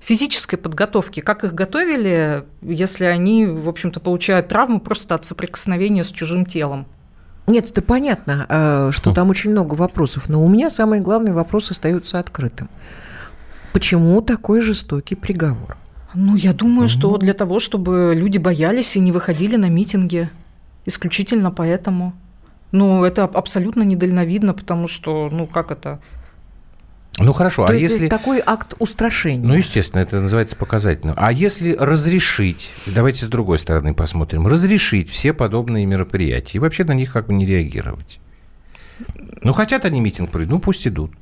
физической 0.00 0.56
подготовке. 0.56 1.22
Как 1.22 1.42
их 1.42 1.54
готовили, 1.54 2.44
если 2.62 3.06
они, 3.06 3.46
в 3.46 3.68
общем-то, 3.68 3.98
получают 3.98 4.48
травму 4.48 4.80
просто 4.80 5.16
от 5.16 5.24
соприкосновения 5.24 6.04
с 6.04 6.12
чужим 6.12 6.46
телом? 6.46 6.86
Нет, 7.46 7.70
это 7.70 7.82
понятно, 7.82 8.46
э, 8.48 8.90
что 8.92 9.12
там 9.12 9.30
очень 9.30 9.50
много 9.50 9.74
вопросов, 9.74 10.28
но 10.28 10.42
у 10.42 10.48
меня 10.48 10.70
самый 10.70 11.00
главный 11.00 11.32
вопрос 11.32 11.70
остается 11.70 12.18
открытым. 12.18 12.68
Почему 13.72 14.20
такой 14.20 14.60
жестокий 14.60 15.16
приговор? 15.16 15.76
Ну, 16.14 16.36
я 16.36 16.52
думаю, 16.52 16.88
что 16.88 17.16
для 17.16 17.32
того, 17.32 17.58
чтобы 17.58 18.12
люди 18.14 18.38
боялись 18.38 18.96
и 18.96 19.00
не 19.00 19.12
выходили 19.12 19.56
на 19.56 19.70
митинги. 19.70 20.30
Исключительно 20.84 21.50
поэтому. 21.50 22.12
Но 22.70 23.04
это 23.04 23.24
абсолютно 23.24 23.82
недальновидно, 23.82 24.54
потому 24.54 24.88
что, 24.88 25.28
ну, 25.30 25.46
как 25.46 25.70
это, 25.70 26.00
ну 27.18 27.32
хорошо, 27.32 27.66
То 27.66 27.72
а 27.72 27.74
есть 27.74 27.92
если 27.94 28.08
такой 28.08 28.42
акт 28.44 28.74
устрашения? 28.78 29.46
Ну 29.46 29.54
естественно, 29.54 30.00
это 30.00 30.20
называется 30.20 30.56
показательным. 30.56 31.14
А 31.18 31.30
если 31.30 31.74
разрешить, 31.74 32.70
давайте 32.86 33.26
с 33.26 33.28
другой 33.28 33.58
стороны 33.58 33.92
посмотрим, 33.92 34.46
разрешить 34.46 35.10
все 35.10 35.32
подобные 35.32 35.84
мероприятия 35.84 36.58
и 36.58 36.60
вообще 36.60 36.84
на 36.84 36.92
них 36.92 37.12
как 37.12 37.26
бы 37.26 37.34
не 37.34 37.44
реагировать? 37.44 38.18
Ну 39.42 39.52
хотят 39.52 39.84
они 39.84 40.00
митинг 40.00 40.30
провести, 40.30 40.52
ну 40.52 40.58
пусть 40.58 40.86
идут. 40.86 41.12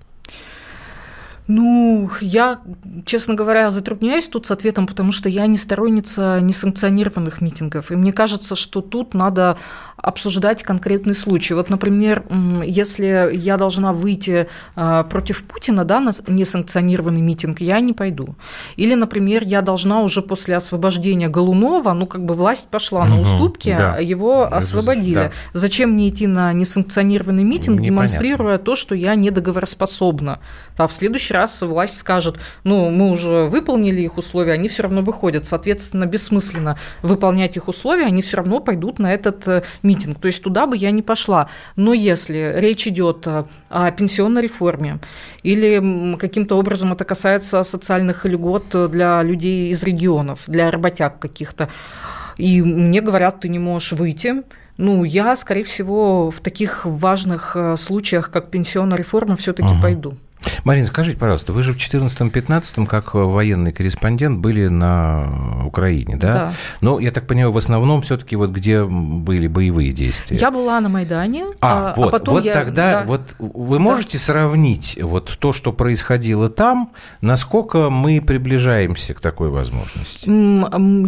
Ну, 1.53 2.09
я, 2.20 2.61
честно 3.07 3.35
говоря, 3.35 3.72
затрудняюсь 3.72 4.29
тут 4.29 4.46
с 4.46 4.53
ответом, 4.53 4.87
потому 4.87 5.11
что 5.11 5.29
я 5.29 5.48
не 5.48 5.59
сторонница 5.59 6.38
несанкционированных 6.40 7.40
митингов. 7.40 7.90
И 7.90 7.96
мне 7.96 8.12
кажется, 8.12 8.55
что 8.55 8.81
тут 8.81 9.14
надо 9.14 9.59
обсуждать 10.03 10.63
конкретный 10.63 11.15
случай. 11.15 11.55
Вот, 11.55 11.71
например, 11.71 12.25
если 12.65 13.31
я 13.35 13.57
должна 13.57 13.93
выйти 13.93 14.49
а, 14.75 15.05
против 15.05 15.45
Путина 15.45 15.85
да, 15.85 16.01
на 16.01 16.13
несанкционированный 16.27 17.21
митинг, 17.21 17.61
я 17.61 17.81
не 17.81 17.93
пойду. 17.93 18.35
Или, 18.77 18.95
например, 18.95 19.45
я 19.45 19.63
должна 19.63 20.01
уже 20.01 20.23
после 20.23 20.57
освобождения 20.57 21.29
Голунова, 21.29 21.95
ну, 21.95 22.07
как 22.07 22.25
бы 22.25 22.35
власть 22.35 22.69
пошла 22.69 23.05
на 23.05 23.21
уступки, 23.21 23.75
да. 23.77 23.99
его 23.99 24.45
освободили. 24.53 25.15
Да. 25.15 25.33
Зачем 25.53 25.93
мне 25.93 26.09
идти 26.09 26.27
на 26.27 26.53
несанкционированный 26.53 27.45
митинг, 27.45 27.81
Непонятно. 27.81 27.87
демонстрируя 27.87 28.59
то, 28.59 28.77
что 28.77 28.95
я 28.95 29.15
недоговороспособна? 29.15 30.41
А 30.77 30.87
в 30.87 30.93
следующий 30.93 31.35
раз 31.35 31.61
власть 31.63 31.99
скажет, 31.99 32.39
ну, 32.65 32.91
мы 32.91 33.11
уже 33.11 33.49
выполнили 33.51 34.01
их 34.01 34.17
условия, 34.17 34.53
они 34.53 34.69
все 34.69 34.85
равно 34.85 35.03
выходят. 35.03 35.45
Соответственно, 35.45 36.07
бессмысленно 36.07 36.79
выполнять 37.03 37.57
их 37.57 37.69
условия, 37.69 38.07
они 38.07 38.23
все 38.23 38.39
равно 38.39 38.61
пойдут 38.61 38.99
на 38.99 39.13
этот 39.13 39.47
э, 39.47 39.63
митинг. 39.90 40.20
То 40.20 40.26
есть 40.26 40.42
туда 40.42 40.66
бы 40.66 40.76
я 40.76 40.90
не 40.90 41.03
пошла. 41.03 41.48
Но 41.76 41.92
если 41.92 42.53
речь 42.57 42.87
идет 42.87 43.26
э, 43.26 43.44
о 43.68 43.90
пенсионной 43.90 44.42
реформе 44.42 44.98
или 45.42 46.16
каким-то 46.16 46.59
образом 46.59 46.92
это 46.92 47.05
касается 47.05 47.62
социальных 47.62 48.24
льгот 48.24 48.90
для 48.90 49.22
людей 49.22 49.70
из 49.70 49.83
регионов, 49.83 50.44
для 50.46 50.70
работяг 50.70 51.18
каких-то, 51.18 51.68
и 52.37 52.62
мне 52.62 53.00
говорят, 53.00 53.40
ты 53.40 53.48
не 53.48 53.59
можешь 53.59 53.92
выйти, 53.92 54.42
ну, 54.81 55.05
я, 55.05 55.37
скорее 55.37 55.64
всего, 55.64 56.31
в 56.31 56.40
таких 56.40 56.87
важных 56.87 57.53
э, 57.55 57.76
случаях, 57.76 58.31
как 58.31 58.50
пенсионная 58.50 58.96
реформа, 58.96 59.37
все-таки 59.37 59.68
ага. 59.68 59.83
пойду. 59.83 60.14
Марина, 60.64 60.87
скажите, 60.87 61.18
пожалуйста, 61.18 61.53
вы 61.53 61.62
же 61.62 61.72
в 61.72 61.76
2014-2015, 61.76 62.87
как 62.87 63.14
военный 63.14 63.72
корреспондент, 63.72 64.40
были 64.40 64.68
на 64.68 65.64
Украине, 65.66 66.16
да? 66.16 66.33
Да. 66.33 66.53
Но, 66.81 67.00
я 67.00 67.11
так 67.11 67.26
понимаю, 67.26 67.53
в 67.53 67.59
основном 67.59 68.03
все 68.03 68.16
таки 68.16 68.37
вот 68.37 68.50
где 68.50 68.85
были 68.85 69.46
боевые 69.46 69.92
действия? 69.92 70.37
Я 70.37 70.50
была 70.50 70.81
на 70.81 70.88
Майдане. 70.88 71.46
А, 71.61 71.90
а, 71.90 71.94
вот, 71.96 72.09
а 72.09 72.11
потом 72.11 72.35
вот 72.35 72.44
я... 72.44 72.53
тогда, 72.53 73.00
да. 73.00 73.05
вот 73.07 73.22
вы 73.38 73.79
можете 73.79 74.18
да. 74.18 74.24
сравнить 74.24 74.98
вот 75.00 75.37
то, 75.38 75.53
что 75.53 75.72
происходило 75.72 76.48
там, 76.48 76.92
насколько 77.20 77.90
мы 77.90 78.20
приближаемся 78.20 79.14
к 79.14 79.20
такой 79.20 79.50
возможности? 79.50 80.29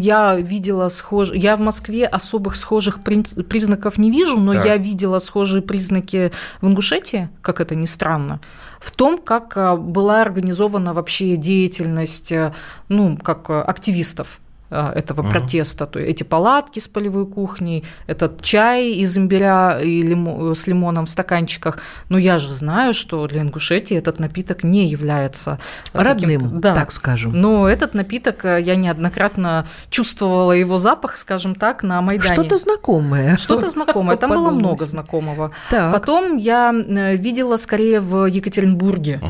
Я 0.03 0.37
видела 0.37 0.88
схожие... 0.88 1.40
Я 1.40 1.57
в 1.57 1.61
Москве 1.61 2.07
особых 2.07 2.57
схожих 2.57 3.03
признаков 3.03 3.99
не 3.99 4.11
вижу, 4.11 4.38
но 4.38 4.53
да. 4.53 4.64
я 4.64 4.77
видела 4.77 5.18
схожие 5.18 5.62
признаки 5.62 6.33
в 6.61 6.66
Ингушетии, 6.66 7.29
как 7.40 7.61
это 7.61 7.75
ни 7.75 7.87
странно 7.87 8.40
в 8.83 8.90
том, 8.90 9.16
как 9.18 9.57
э, 9.57 9.77
была 9.77 10.23
организована 10.23 10.92
вообще 10.92 11.37
деятельность, 11.37 12.33
э, 12.33 12.53
ну, 12.88 13.16
как 13.16 13.49
э, 13.49 13.61
активистов 13.61 14.40
этого 14.73 15.23
угу. 15.23 15.31
протеста. 15.31 15.87
То 15.87 15.99
есть 15.99 16.13
эти 16.13 16.23
палатки 16.23 16.79
с 16.79 16.89
полевой 16.89 17.27
кухней, 17.27 17.85
этот 18.07 18.43
чай 18.43 18.93
из 18.93 19.17
имбиря 19.17 19.81
и 19.81 20.03
лимо, 20.03 20.55
с 20.55 20.67
лимоном 20.67 21.07
в 21.07 21.11
стаканчиках. 21.11 21.79
Но 22.09 22.19
я 22.19 22.39
же 22.39 22.53
знаю, 22.55 22.95
что 22.95 23.27
для 23.27 23.43
Ингушетии 23.43 23.97
этот 23.97 24.19
напиток 24.19 24.65
не 24.65 24.87
является 24.87 25.59
родным, 25.93 26.61
да. 26.61 26.75
так 26.75 26.93
скажем. 26.93 27.33
Но 27.33 27.69
этот 27.69 27.95
напиток 27.95 28.45
э, 28.45 28.61
я 28.63 28.77
неоднократно 28.77 29.67
чувствовала 29.91 30.53
его 30.53 30.79
запах, 30.79 31.17
скажем 31.17 31.55
так, 31.55 31.83
на 31.83 32.01
Майдане. 32.01 32.35
Что-то 32.35 32.59
знакомое. 32.59 33.37
Что-то 33.37 33.71
знакомое. 33.71 34.17
Там 34.17 34.31
было 34.31 34.51
много 34.51 34.87
знакомого. 34.87 35.53
Потом 35.71 36.37
я 36.37 36.73
э, 36.73 37.17
видела 37.17 37.57
скорее 37.57 38.01
в 38.01 38.27
Екатеринбурге. 38.27 39.21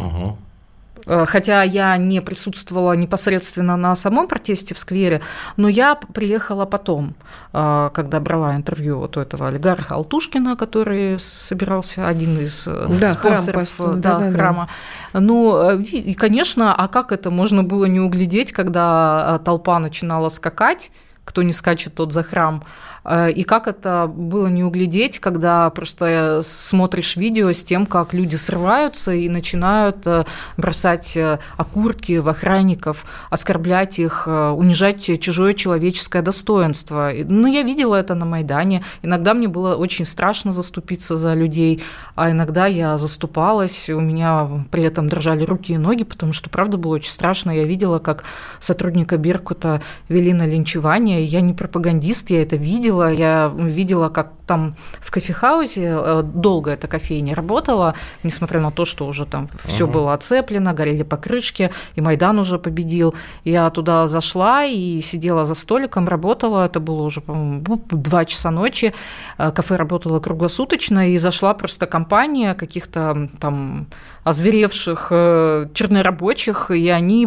Э, 1.07 1.25
хотя 1.27 1.63
я 1.63 1.97
не 1.97 2.21
присутствовала 2.21 2.93
непосредственно 2.93 3.77
на 3.77 3.95
самом 3.95 4.29
протесте 4.29 4.75
в 4.75 4.79
сквере, 4.79 5.21
но 5.57 5.69
я 5.69 5.95
приехала 5.95 6.65
потом, 6.65 7.15
э, 7.53 7.91
когда 7.93 8.21
брала 8.21 8.57
интервью 8.57 8.99
вот 8.99 9.17
у 9.17 9.21
этого 9.21 9.49
олигарха 9.49 9.95
Алтушкина, 9.95 10.57
который 10.57 11.19
собирался 11.19 12.07
один 12.07 12.39
из 12.39 12.65
э, 12.67 12.89
да, 13.01 13.15
спонсоров 13.15 13.77
храм, 13.77 14.01
да, 14.01 14.19
да, 14.19 14.33
храма. 14.33 14.69
Да. 15.13 15.21
Ну, 15.21 15.79
и, 15.81 16.15
конечно, 16.15 16.75
а 16.75 16.89
как 16.89 17.13
это 17.13 17.31
можно 17.31 17.65
было 17.65 17.87
не 17.87 18.01
углядеть, 18.01 18.53
когда 18.53 19.41
толпа 19.45 19.79
начинала 19.79 20.29
скакать, 20.29 20.91
кто 21.25 21.43
не 21.43 21.53
скачет, 21.53 21.95
тот 21.95 22.13
за 22.13 22.23
храм. 22.23 22.63
Э, 23.05 23.31
и 23.31 23.43
как 23.45 23.69
это 23.69 24.11
было 24.13 24.47
не 24.47 24.65
углядеть, 24.65 25.19
когда 25.19 25.69
просто 25.71 26.41
смотришь 26.43 27.17
видео 27.17 27.53
с 27.53 27.63
тем, 27.63 27.87
как 27.87 28.13
люди 28.13 28.37
срываются 28.37 29.13
и 29.13 29.29
начинают 29.29 30.07
э, 30.07 30.25
бросать 30.57 31.17
э, 31.17 31.39
окурки 31.57 32.19
в 32.19 32.29
охранников, 32.29 33.05
оскорблять 33.31 33.99
их, 33.99 34.27
унижать 34.27 35.21
чужое 35.21 35.53
человеческое 35.53 36.23
достоинство. 36.23 37.11
Ну, 37.25 37.47
я 37.47 37.63
видела 37.63 37.97
это 37.97 38.15
на 38.15 38.25
Майдане. 38.25 38.85
Иногда 39.03 39.35
мне 39.35 39.49
было 39.49 39.77
очень 39.77 40.05
страшно 40.05 40.53
заступиться 40.53 41.17
за 41.17 41.35
людей, 41.35 41.83
а 42.15 42.31
иногда 42.31 42.67
я 42.67 42.97
заступалась, 42.97 43.89
у 43.91 44.01
меня 44.01 44.49
при 44.71 44.85
этом 44.85 45.09
дрожали 45.09 45.45
руки 45.45 45.75
и 45.75 45.79
ноги, 45.79 46.05
потому 46.05 46.33
что, 46.33 46.51
правда, 46.51 46.77
было 46.77 46.95
очень 46.95 47.13
страшно. 47.13 47.51
Я 47.51 47.65
видела, 47.65 47.99
как 47.99 48.25
сотрудника 48.61 49.17
Беркута 49.17 49.83
вели 50.09 50.33
на 50.33 50.47
линчевание. 50.47 51.25
Я 51.25 51.41
не 51.41 51.53
пропагандист, 51.53 52.31
я 52.31 52.43
это 52.43 52.57
видела 52.57 52.92
видела, 52.93 53.13
я 53.13 53.53
видела, 53.55 54.09
как 54.09 54.33
там 54.47 54.75
в 55.01 55.11
кофехаузе 55.11 55.95
э, 55.97 56.23
долго 56.23 56.71
эта 56.71 56.89
кофейня 56.89 57.35
работала, 57.35 57.95
несмотря 58.23 58.61
на 58.61 58.71
то, 58.71 58.85
что 58.85 59.07
уже 59.07 59.25
там 59.25 59.49
все 59.65 59.85
угу. 59.85 59.93
было 59.95 60.15
оцеплено, 60.15 60.75
горели 60.75 61.03
покрышки, 61.05 61.71
и 61.97 62.01
Майдан 62.01 62.39
уже 62.39 62.59
победил. 62.59 63.15
Я 63.45 63.71
туда 63.71 64.07
зашла 64.09 64.65
и 64.65 65.01
сидела 65.01 65.47
за 65.47 65.55
столиком, 65.55 66.09
работала, 66.09 66.67
это 66.67 66.81
было 66.81 67.03
уже, 67.03 67.21
по-моему, 67.21 67.83
два 67.91 68.25
часа 68.25 68.51
ночи, 68.51 68.93
э, 69.39 69.51
кафе 69.53 69.77
работало 69.77 70.21
круглосуточно, 70.21 71.11
и 71.11 71.19
зашла 71.19 71.55
просто 71.55 71.87
компания 71.87 72.55
каких-то 72.55 73.29
там 73.39 73.87
озверевших 74.25 75.09
э, 75.11 75.69
чернорабочих, 75.75 76.71
и 76.71 76.89
они 76.89 77.27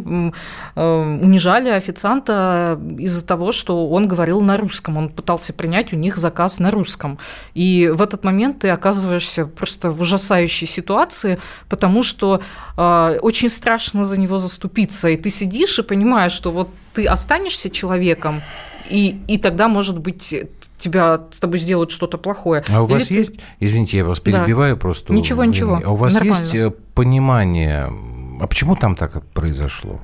унижали 0.75 1.69
официанта 1.69 2.79
из-за 2.97 3.25
того, 3.25 3.51
что 3.51 3.89
он 3.89 4.07
говорил 4.07 4.41
на 4.41 4.57
русском, 4.57 4.97
он 4.97 5.09
пытался 5.09 5.53
принять 5.53 5.93
у 5.93 5.95
них 5.95 6.17
заказ 6.17 6.59
на 6.59 6.71
русском. 6.71 7.17
И 7.53 7.91
в 7.93 8.01
этот 8.01 8.23
момент 8.23 8.59
ты 8.59 8.69
оказываешься 8.69 9.45
просто 9.45 9.91
в 9.91 10.01
ужасающей 10.01 10.67
ситуации, 10.67 11.39
потому 11.69 12.03
что 12.03 12.41
э, 12.77 13.19
очень 13.21 13.49
страшно 13.49 14.03
за 14.03 14.17
него 14.19 14.37
заступиться. 14.37 15.09
И 15.09 15.17
ты 15.17 15.29
сидишь 15.29 15.79
и 15.79 15.83
понимаешь, 15.83 16.31
что 16.31 16.51
вот 16.51 16.69
ты 16.93 17.05
останешься 17.05 17.69
человеком, 17.69 18.41
и, 18.89 19.21
и 19.27 19.37
тогда, 19.37 19.67
может 19.67 19.99
быть, 19.99 20.33
тебя 20.77 21.21
с 21.31 21.39
тобой 21.39 21.59
сделают 21.59 21.91
что-то 21.91 22.17
плохое. 22.17 22.63
А 22.69 22.81
у 22.81 22.85
Или 22.85 22.93
вас 22.93 23.07
ты... 23.07 23.15
есть, 23.15 23.39
извините, 23.59 23.97
я 23.97 24.05
вас 24.05 24.19
перебиваю 24.19 24.75
да. 24.75 24.81
просто. 24.81 25.13
Ничего, 25.13 25.43
ничего. 25.43 25.81
А 25.83 25.91
у 25.91 25.95
вас 25.95 26.13
Нормально. 26.13 26.41
есть 26.41 26.55
э, 26.55 26.71
понимание, 26.93 27.91
а 28.39 28.47
почему 28.47 28.75
там 28.75 28.95
так 28.95 29.25
произошло? 29.27 29.99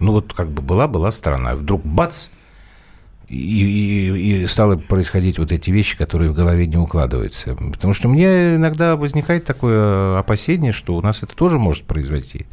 Ну 0.00 0.12
вот 0.12 0.32
как 0.32 0.50
бы 0.50 0.62
была 0.62 0.88
была 0.88 1.10
страна, 1.10 1.54
вдруг 1.54 1.84
бац, 1.84 2.28
и, 3.28 3.34
и, 3.36 4.42
и 4.42 4.46
стало 4.46 4.76
происходить 4.76 5.38
вот 5.38 5.52
эти 5.52 5.70
вещи, 5.70 5.96
которые 5.96 6.30
в 6.30 6.34
голове 6.34 6.66
не 6.66 6.76
укладываются. 6.76 7.54
Потому 7.54 7.94
что 7.94 8.08
мне 8.08 8.56
иногда 8.56 8.96
возникает 8.96 9.44
такое 9.44 10.18
опасение, 10.18 10.72
что 10.72 10.94
у 10.96 11.00
нас 11.00 11.22
это 11.22 11.34
тоже 11.34 11.58
может 11.58 11.84
произойти. 11.84 12.46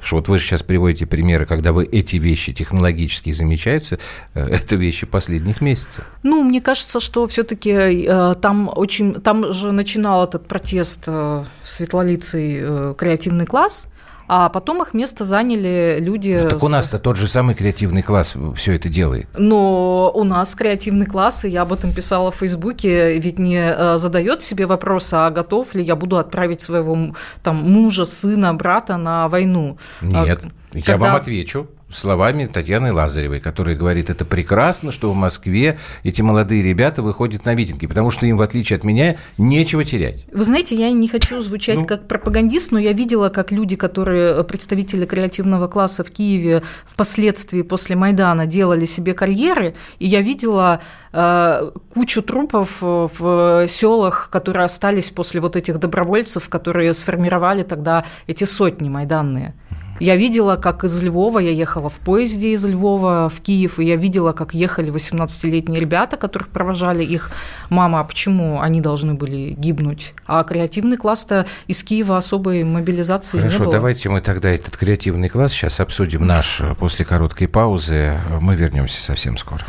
Что 0.00 0.16
вот 0.16 0.28
вы 0.28 0.38
сейчас 0.38 0.62
приводите 0.62 1.06
примеры, 1.06 1.44
когда 1.44 1.72
вы 1.72 1.84
эти 1.84 2.16
вещи 2.16 2.52
технологически 2.52 3.32
замечаются, 3.32 3.98
э, 4.34 4.46
это 4.46 4.76
вещи 4.76 5.06
последних 5.06 5.60
месяцев. 5.60 6.04
Ну, 6.22 6.44
мне 6.44 6.60
кажется, 6.60 7.00
что 7.00 7.26
все-таки 7.26 7.70
э, 8.06 8.34
там 8.40 8.70
очень, 8.74 9.14
там 9.14 9.52
же 9.52 9.72
начинал 9.72 10.24
этот 10.24 10.46
протест 10.46 11.04
э, 11.06 11.44
светлолицый 11.64 12.94
креативный 12.94 13.46
класс, 13.46 13.88
а 14.28 14.50
потом 14.50 14.82
их 14.82 14.92
место 14.92 15.24
заняли 15.24 15.96
люди... 16.00 16.38
Ну, 16.42 16.48
так 16.50 16.62
у 16.62 16.68
нас-то 16.68 16.98
тот 16.98 17.16
же 17.16 17.26
самый 17.26 17.54
креативный 17.54 18.02
класс 18.02 18.34
все 18.56 18.74
это 18.74 18.90
делает. 18.90 19.26
Но 19.38 20.12
у 20.14 20.22
нас 20.22 20.54
креативный 20.54 21.06
класс, 21.06 21.46
и 21.46 21.48
я 21.48 21.62
об 21.62 21.72
этом 21.72 21.92
писала 21.92 22.30
в 22.30 22.36
Фейсбуке, 22.36 23.18
ведь 23.18 23.38
не 23.38 23.58
э, 23.58 23.96
задает 23.96 24.42
себе 24.42 24.66
вопрос, 24.66 25.12
а 25.14 25.30
готов 25.30 25.74
ли 25.74 25.82
я 25.82 25.96
буду 25.96 26.18
отправить 26.18 26.60
своего 26.60 27.14
там 27.42 27.56
мужа, 27.56 28.04
сына, 28.04 28.52
брата 28.52 28.98
на 28.98 29.28
войну? 29.28 29.78
Нет, 30.02 30.40
а, 30.44 30.78
я 30.78 30.82
когда... 30.82 31.06
вам 31.06 31.16
отвечу 31.16 31.66
словами 31.90 32.46
Татьяны 32.46 32.92
Лазаревой, 32.92 33.40
которая 33.40 33.76
говорит, 33.76 34.10
это 34.10 34.24
прекрасно, 34.24 34.92
что 34.92 35.10
в 35.10 35.16
Москве 35.16 35.78
эти 36.02 36.22
молодые 36.22 36.62
ребята 36.62 37.02
выходят 37.02 37.44
на 37.44 37.54
митинги, 37.54 37.86
потому 37.86 38.10
что 38.10 38.26
им, 38.26 38.36
в 38.36 38.42
отличие 38.42 38.76
от 38.76 38.84
меня, 38.84 39.16
нечего 39.38 39.84
терять. 39.84 40.26
Вы 40.32 40.44
знаете, 40.44 40.76
я 40.76 40.90
не 40.90 41.08
хочу 41.08 41.40
звучать 41.40 41.78
ну. 41.78 41.86
как 41.86 42.06
пропагандист, 42.06 42.72
но 42.72 42.78
я 42.78 42.92
видела, 42.92 43.30
как 43.30 43.52
люди, 43.52 43.76
которые 43.76 44.40
э, 44.40 44.44
представители 44.44 45.06
креативного 45.06 45.68
класса 45.68 46.04
в 46.04 46.10
Киеве 46.10 46.62
впоследствии 46.86 47.62
после 47.62 47.96
Майдана 47.96 48.46
делали 48.46 48.84
себе 48.84 49.14
карьеры, 49.14 49.74
и 49.98 50.06
я 50.06 50.20
видела 50.20 50.80
э, 51.12 51.70
кучу 51.94 52.22
трупов 52.22 52.78
э, 52.82 53.08
в 53.18 53.66
селах, 53.68 54.28
которые 54.30 54.64
остались 54.64 55.10
после 55.10 55.40
вот 55.40 55.56
этих 55.56 55.78
добровольцев, 55.78 56.48
которые 56.48 56.92
сформировали 56.92 57.62
тогда 57.62 58.04
эти 58.26 58.44
сотни 58.44 58.88
майданные. 58.88 59.54
Я 60.00 60.16
видела, 60.16 60.56
как 60.56 60.84
из 60.84 61.02
Львова, 61.02 61.38
я 61.40 61.50
ехала 61.50 61.90
в 61.90 61.96
поезде 61.96 62.52
из 62.52 62.64
Львова 62.64 63.28
в 63.28 63.40
Киев, 63.40 63.78
и 63.78 63.84
я 63.84 63.96
видела, 63.96 64.32
как 64.32 64.54
ехали 64.54 64.92
18-летние 64.92 65.80
ребята, 65.80 66.16
которых 66.16 66.48
провожали 66.48 67.04
их 67.04 67.30
мама. 67.68 68.00
А 68.00 68.04
почему 68.04 68.60
они 68.60 68.80
должны 68.80 69.14
были 69.14 69.52
гибнуть? 69.52 70.14
А 70.26 70.44
креативный 70.44 70.96
класс-то 70.96 71.46
из 71.66 71.82
Киева 71.82 72.16
особой 72.16 72.64
мобилизации 72.64 73.38
Хорошо, 73.38 73.58
не 73.58 73.64
было. 73.64 73.72
давайте 73.72 74.08
мы 74.08 74.20
тогда 74.20 74.50
этот 74.50 74.76
креативный 74.76 75.28
класс 75.28 75.52
сейчас 75.52 75.80
обсудим 75.80 76.26
наш 76.26 76.62
после 76.78 77.04
короткой 77.04 77.48
паузы. 77.48 78.18
Мы 78.40 78.54
вернемся 78.54 79.02
совсем 79.02 79.36
скоро. 79.36 79.64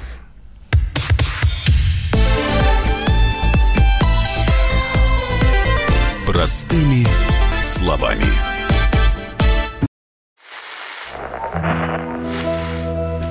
Простыми 6.25 7.07
словами. 7.61 8.48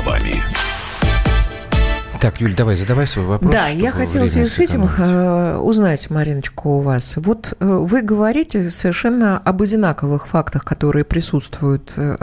Словами. 0.00 0.42
Так, 2.20 2.38
Юль, 2.38 2.54
давай 2.54 2.76
задавай 2.76 3.06
свой 3.06 3.24
вопрос. 3.24 3.50
Да, 3.50 3.68
я 3.68 3.90
хотела 3.90 4.24
в 4.24 4.28
связи 4.28 4.46
с 4.46 4.58
этим 4.58 4.84
э, 4.84 5.56
узнать, 5.56 6.10
Мариночка, 6.10 6.66
у 6.66 6.80
вас. 6.80 7.14
Вот 7.16 7.54
э, 7.58 7.64
вы 7.64 8.02
говорите 8.02 8.68
совершенно 8.68 9.38
об 9.38 9.62
одинаковых 9.62 10.28
фактах, 10.28 10.62
которые 10.62 11.06
присутствуют, 11.06 11.94
э, 11.96 12.16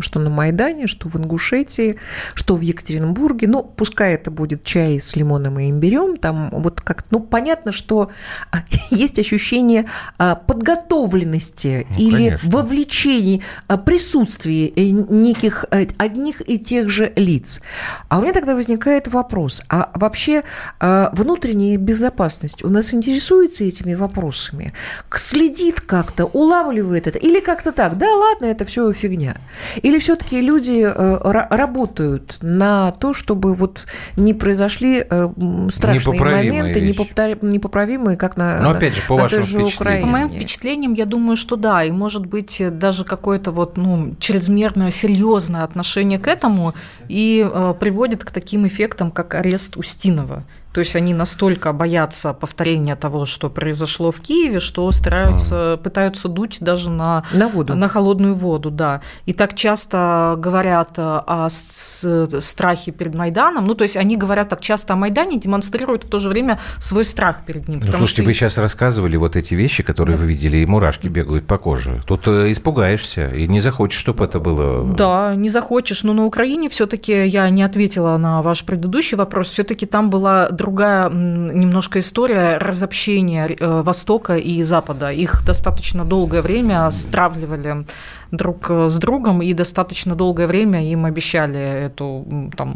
что 0.00 0.20
на 0.20 0.30
Майдане, 0.30 0.86
что 0.86 1.08
в 1.08 1.16
Ингушетии, 1.16 1.98
что 2.34 2.56
в 2.56 2.60
Екатеринбурге. 2.60 3.48
Ну, 3.48 3.62
пускай 3.62 4.14
это 4.14 4.30
будет 4.30 4.64
чай 4.64 5.00
с 5.00 5.16
лимоном 5.16 5.58
и 5.58 5.70
имбирем, 5.70 6.16
там 6.16 6.50
вот 6.52 6.80
как, 6.80 7.04
ну, 7.10 7.20
понятно, 7.20 7.72
что 7.72 8.10
а, 8.50 8.58
есть 8.90 9.18
ощущение 9.18 9.86
а, 10.18 10.34
подготовленности 10.34 11.86
Ну, 11.90 11.96
или 11.98 12.30
конечно. 12.30 12.50
вовлечении, 12.50 13.42
а, 13.68 13.76
присутствии 13.76 14.72
э, 14.74 14.90
неких 14.90 15.64
э, 15.70 15.86
одних 15.98 16.48
и 16.48 16.58
тех 16.58 16.88
же 16.88 17.12
лиц. 17.16 17.60
А 18.08 18.18
у 18.18 18.22
меня 18.22 18.32
тогда 18.32 18.54
возникает 18.54 19.08
вопрос, 19.08 19.62
а 19.68 19.90
вообще 19.94 20.42
внутренняя 20.80 21.76
безопасность 21.76 22.64
у 22.64 22.68
нас 22.68 22.94
интересуется 22.94 23.64
этими 23.64 23.94
вопросами? 23.94 24.72
Следит 25.14 25.80
как-то, 25.80 26.26
улавливает 26.26 27.06
это? 27.06 27.18
Или 27.18 27.40
как-то 27.40 27.72
так, 27.72 27.98
да 27.98 28.06
ладно, 28.14 28.46
это 28.46 28.64
все 28.64 28.92
фигня? 28.92 29.36
Или 29.82 29.98
все-таки 29.98 30.40
люди 30.40 30.82
э, 30.84 30.92
ра- 30.92 31.46
работают 31.50 32.38
на 32.40 32.92
то, 32.92 33.12
чтобы 33.12 33.54
вот 33.54 33.84
не 34.16 34.34
произошли 34.34 35.04
э, 35.08 35.28
страшные 35.70 36.14
Непоправимые 36.14 36.62
моменты, 36.62 36.80
вещи. 36.80 37.38
непоправимые, 37.42 38.16
как 38.16 38.36
на, 38.36 38.58
Ну, 38.58 38.70
на- 38.70 38.76
опять 38.76 38.94
же, 38.94 39.00
по 39.08 39.16
на 39.16 39.22
вашим 39.24 39.40
той 39.42 39.48
же. 39.48 39.64
Украине. 39.64 40.02
По 40.02 40.08
моим 40.08 40.28
впечатлениям, 40.30 40.94
я 40.94 41.04
думаю, 41.04 41.36
что 41.36 41.56
да. 41.56 41.84
И, 41.84 41.90
может 41.90 42.26
быть, 42.26 42.62
даже 42.78 43.04
какое-то 43.04 43.50
вот, 43.50 43.76
ну, 43.76 44.14
чрезмерно 44.18 44.90
серьезное 44.90 45.62
отношение 45.64 46.18
к 46.18 46.26
этому 46.28 46.74
и 47.08 47.46
э, 47.50 47.74
приводит 47.78 48.24
к 48.24 48.30
таким 48.30 48.66
эффектам, 48.66 49.10
как 49.10 49.34
арест 49.34 49.76
Устинова. 49.76 50.42
То 50.76 50.80
есть 50.80 50.94
они 50.94 51.14
настолько 51.14 51.72
боятся 51.72 52.34
повторения 52.34 52.96
того, 52.96 53.24
что 53.24 53.48
произошло 53.48 54.10
в 54.10 54.20
Киеве, 54.20 54.60
что 54.60 54.92
стараются, 54.92 55.80
пытаются 55.82 56.28
дуть 56.28 56.58
даже 56.60 56.90
на 56.90 57.24
На 57.32 57.48
воду. 57.48 57.74
на 57.74 57.88
холодную 57.88 58.34
воду, 58.34 58.70
да. 58.70 59.00
И 59.24 59.32
так 59.32 59.54
часто 59.54 60.34
говорят 60.36 60.98
э, 60.98 61.02
о 61.02 61.48
страхе 61.48 62.92
перед 62.92 63.14
Майданом. 63.14 63.64
Ну, 63.64 63.74
то 63.74 63.84
есть 63.84 63.96
они 63.96 64.18
говорят 64.18 64.50
так 64.50 64.60
часто 64.60 64.92
о 64.92 64.96
Майдане, 64.96 65.40
демонстрируют 65.40 66.04
в 66.04 66.10
то 66.10 66.18
же 66.18 66.28
время 66.28 66.60
свой 66.78 67.06
страх 67.06 67.46
перед 67.46 67.68
ним. 67.68 67.80
Ну, 67.80 67.86
слушайте, 67.92 68.20
что 68.20 68.24
вы 68.24 68.34
сейчас 68.34 68.58
рассказывали 68.58 69.16
вот 69.16 69.34
эти 69.34 69.54
вещи, 69.54 69.82
которые 69.82 70.18
вы 70.18 70.26
видели, 70.26 70.58
и 70.58 70.66
мурашки 70.66 71.08
бегают 71.08 71.46
по 71.46 71.56
коже. 71.56 72.02
Тут 72.06 72.28
э, 72.28 72.52
испугаешься 72.52 73.28
и 73.28 73.48
не 73.48 73.60
захочешь, 73.60 73.98
чтобы 73.98 74.26
это 74.26 74.40
было... 74.40 74.84
Да, 74.94 75.34
не 75.34 75.48
захочешь. 75.48 76.04
Но 76.04 76.12
на 76.12 76.26
Украине 76.26 76.68
все-таки 76.68 77.26
я 77.26 77.48
не 77.48 77.62
ответила 77.62 78.18
на 78.18 78.42
ваш 78.42 78.62
предыдущий 78.66 79.16
вопрос. 79.16 79.48
Все-таки 79.48 79.86
там 79.86 80.10
была 80.10 80.50
другая 80.66 81.08
немножко 81.10 81.98
история 82.00 82.58
разобщения 82.58 83.46
э, 83.46 83.82
Востока 83.82 84.36
и 84.36 84.64
Запада. 84.64 85.12
Их 85.12 85.44
достаточно 85.46 86.04
долгое 86.04 86.42
время 86.42 86.90
стравливали 86.90 87.86
друг 88.32 88.70
э, 88.70 88.88
с 88.88 88.98
другом, 88.98 89.42
и 89.42 89.54
достаточно 89.54 90.16
долгое 90.16 90.46
время 90.48 90.84
им 90.92 91.04
обещали 91.04 91.86
эту 91.86 92.26
там, 92.56 92.74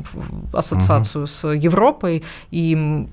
ассоциацию 0.52 1.26
с 1.26 1.48
Европой, 1.48 2.22
и 2.52 3.06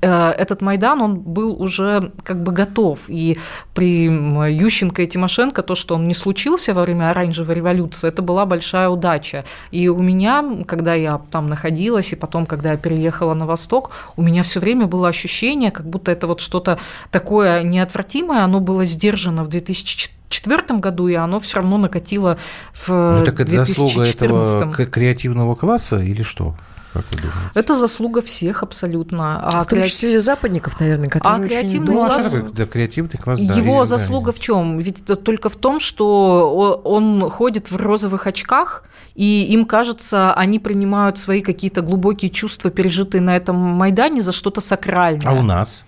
этот 0.00 0.62
Майдан, 0.62 1.02
он 1.02 1.18
был 1.18 1.60
уже 1.60 2.12
как 2.22 2.42
бы 2.42 2.52
готов. 2.52 3.00
И 3.08 3.38
при 3.74 4.04
Ющенко 4.06 5.02
и 5.02 5.06
Тимошенко 5.06 5.62
то, 5.62 5.74
что 5.74 5.96
он 5.96 6.06
не 6.06 6.14
случился 6.14 6.74
во 6.74 6.82
время 6.82 7.10
оранжевой 7.10 7.54
революции, 7.56 8.08
это 8.08 8.22
была 8.22 8.46
большая 8.46 8.88
удача. 8.88 9.44
И 9.72 9.88
у 9.88 9.98
меня, 10.00 10.44
когда 10.66 10.94
я 10.94 11.20
там 11.30 11.48
находилась, 11.48 12.12
и 12.12 12.16
потом, 12.16 12.46
когда 12.46 12.72
я 12.72 12.76
переехала 12.76 13.34
на 13.34 13.46
Восток, 13.46 13.90
у 14.16 14.22
меня 14.22 14.42
все 14.42 14.60
время 14.60 14.86
было 14.86 15.08
ощущение, 15.08 15.70
как 15.70 15.86
будто 15.86 16.12
это 16.12 16.26
вот 16.26 16.40
что-то 16.40 16.78
такое 17.10 17.62
неотвратимое, 17.62 18.44
оно 18.44 18.60
было 18.60 18.84
сдержано 18.84 19.42
в 19.42 19.48
2004 19.48 20.78
году, 20.78 21.08
и 21.08 21.14
оно 21.14 21.40
все 21.40 21.56
равно 21.56 21.78
накатило 21.78 22.38
в 22.72 22.88
Ну, 22.90 23.24
так 23.24 23.40
это 23.40 23.50
заслуга 23.50 24.04
2014. 24.04 24.54
этого 24.54 24.72
к- 24.72 24.86
креативного 24.86 25.54
класса 25.56 25.98
или 25.98 26.22
что? 26.22 26.54
Как 26.92 27.04
вы 27.10 27.16
думаете? 27.18 27.50
Это 27.54 27.74
заслуга 27.74 28.22
всех 28.22 28.62
абсолютно. 28.62 29.40
А 29.42 29.62
в 29.62 29.66
том 29.66 29.78
креати- 29.80 29.88
числе 29.90 30.20
западников, 30.20 30.80
наверное, 30.80 31.08
которые 31.08 31.40
очень 31.40 31.48
креативный 31.48 31.94
Ну, 31.94 32.02
а 32.04 32.08
класс- 32.08 32.24
такое? 32.32 32.50
Да, 32.50 32.66
креативный 32.66 33.18
класс, 33.18 33.38
да, 33.38 33.44
Его 33.44 33.54
видимо, 33.54 33.78
да. 33.80 33.84
заслуга 33.86 34.32
в 34.32 34.40
чем? 34.40 34.78
Ведь 34.78 35.00
это 35.02 35.16
только 35.16 35.48
в 35.48 35.56
том, 35.56 35.80
что 35.80 36.80
он 36.84 37.28
ходит 37.30 37.70
в 37.70 37.76
розовых 37.76 38.26
очках, 38.26 38.84
и 39.14 39.44
им 39.50 39.64
кажется, 39.66 40.32
они 40.34 40.58
принимают 40.58 41.18
свои 41.18 41.42
какие-то 41.42 41.82
глубокие 41.82 42.30
чувства, 42.30 42.70
пережитые 42.70 43.20
на 43.22 43.36
этом 43.36 43.56
Майдане, 43.56 44.22
за 44.22 44.32
что-то 44.32 44.60
сакральное. 44.60 45.26
А 45.28 45.32
у 45.34 45.42
нас? 45.42 45.84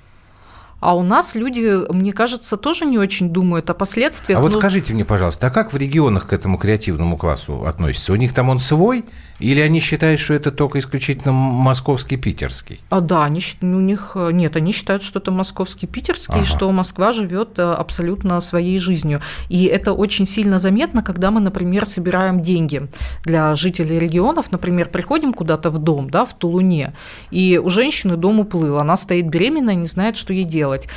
А 0.80 0.96
у 0.96 1.02
нас 1.02 1.34
люди, 1.34 1.92
мне 1.92 2.12
кажется, 2.12 2.56
тоже 2.56 2.86
не 2.86 2.98
очень 2.98 3.30
думают 3.30 3.68
о 3.68 3.74
последствиях. 3.74 4.38
А 4.38 4.42
вот 4.42 4.52
Ну, 4.54 4.58
скажите 4.58 4.94
мне, 4.94 5.04
пожалуйста, 5.04 5.48
а 5.48 5.50
как 5.50 5.72
в 5.74 5.76
регионах 5.76 6.26
к 6.28 6.32
этому 6.32 6.56
креативному 6.56 7.18
классу 7.18 7.66
относятся? 7.66 8.14
У 8.14 8.16
них 8.16 8.32
там 8.32 8.48
он 8.48 8.58
свой, 8.58 9.04
или 9.40 9.60
они 9.60 9.80
считают, 9.80 10.20
что 10.20 10.34
это 10.34 10.50
только 10.52 10.78
исключительно 10.78 11.32
московский, 11.32 12.16
питерский? 12.16 12.80
А, 12.90 13.00
да, 13.00 13.24
они, 13.24 13.40
счит- 13.40 13.62
у 13.62 13.66
них 13.80 14.12
э, 14.14 14.30
нет, 14.32 14.56
они 14.56 14.72
считают, 14.72 15.02
что 15.02 15.18
это 15.18 15.30
московский, 15.30 15.86
питерский, 15.86 16.34
Ага. 16.40 16.44
что 16.44 16.70
Москва 16.72 17.12
живет 17.12 17.58
э, 17.58 17.62
абсолютно 17.62 18.40
своей 18.40 18.78
жизнью. 18.78 19.20
И 19.48 19.64
это 19.64 19.92
очень 19.92 20.26
сильно 20.26 20.58
заметно, 20.58 21.02
когда 21.02 21.30
мы, 21.30 21.40
например, 21.40 21.86
собираем 21.86 22.42
деньги 22.42 22.88
для 23.24 23.54
жителей 23.54 23.98
регионов, 23.98 24.52
например, 24.52 24.88
приходим 24.90 25.32
куда-то 25.32 25.70
в 25.70 25.78
дом, 25.78 26.10
да, 26.10 26.24
в 26.24 26.34
Тулуне, 26.34 26.94
и 27.30 27.58
у 27.62 27.68
женщины 27.70 28.16
дом 28.16 28.40
уплыл, 28.40 28.78
она 28.78 28.96
стоит 28.96 29.28
беременная, 29.28 29.74
не 29.74 29.86
знает, 29.86 30.16
что 30.16 30.32
ей 30.32 30.44
делать. 30.44 30.88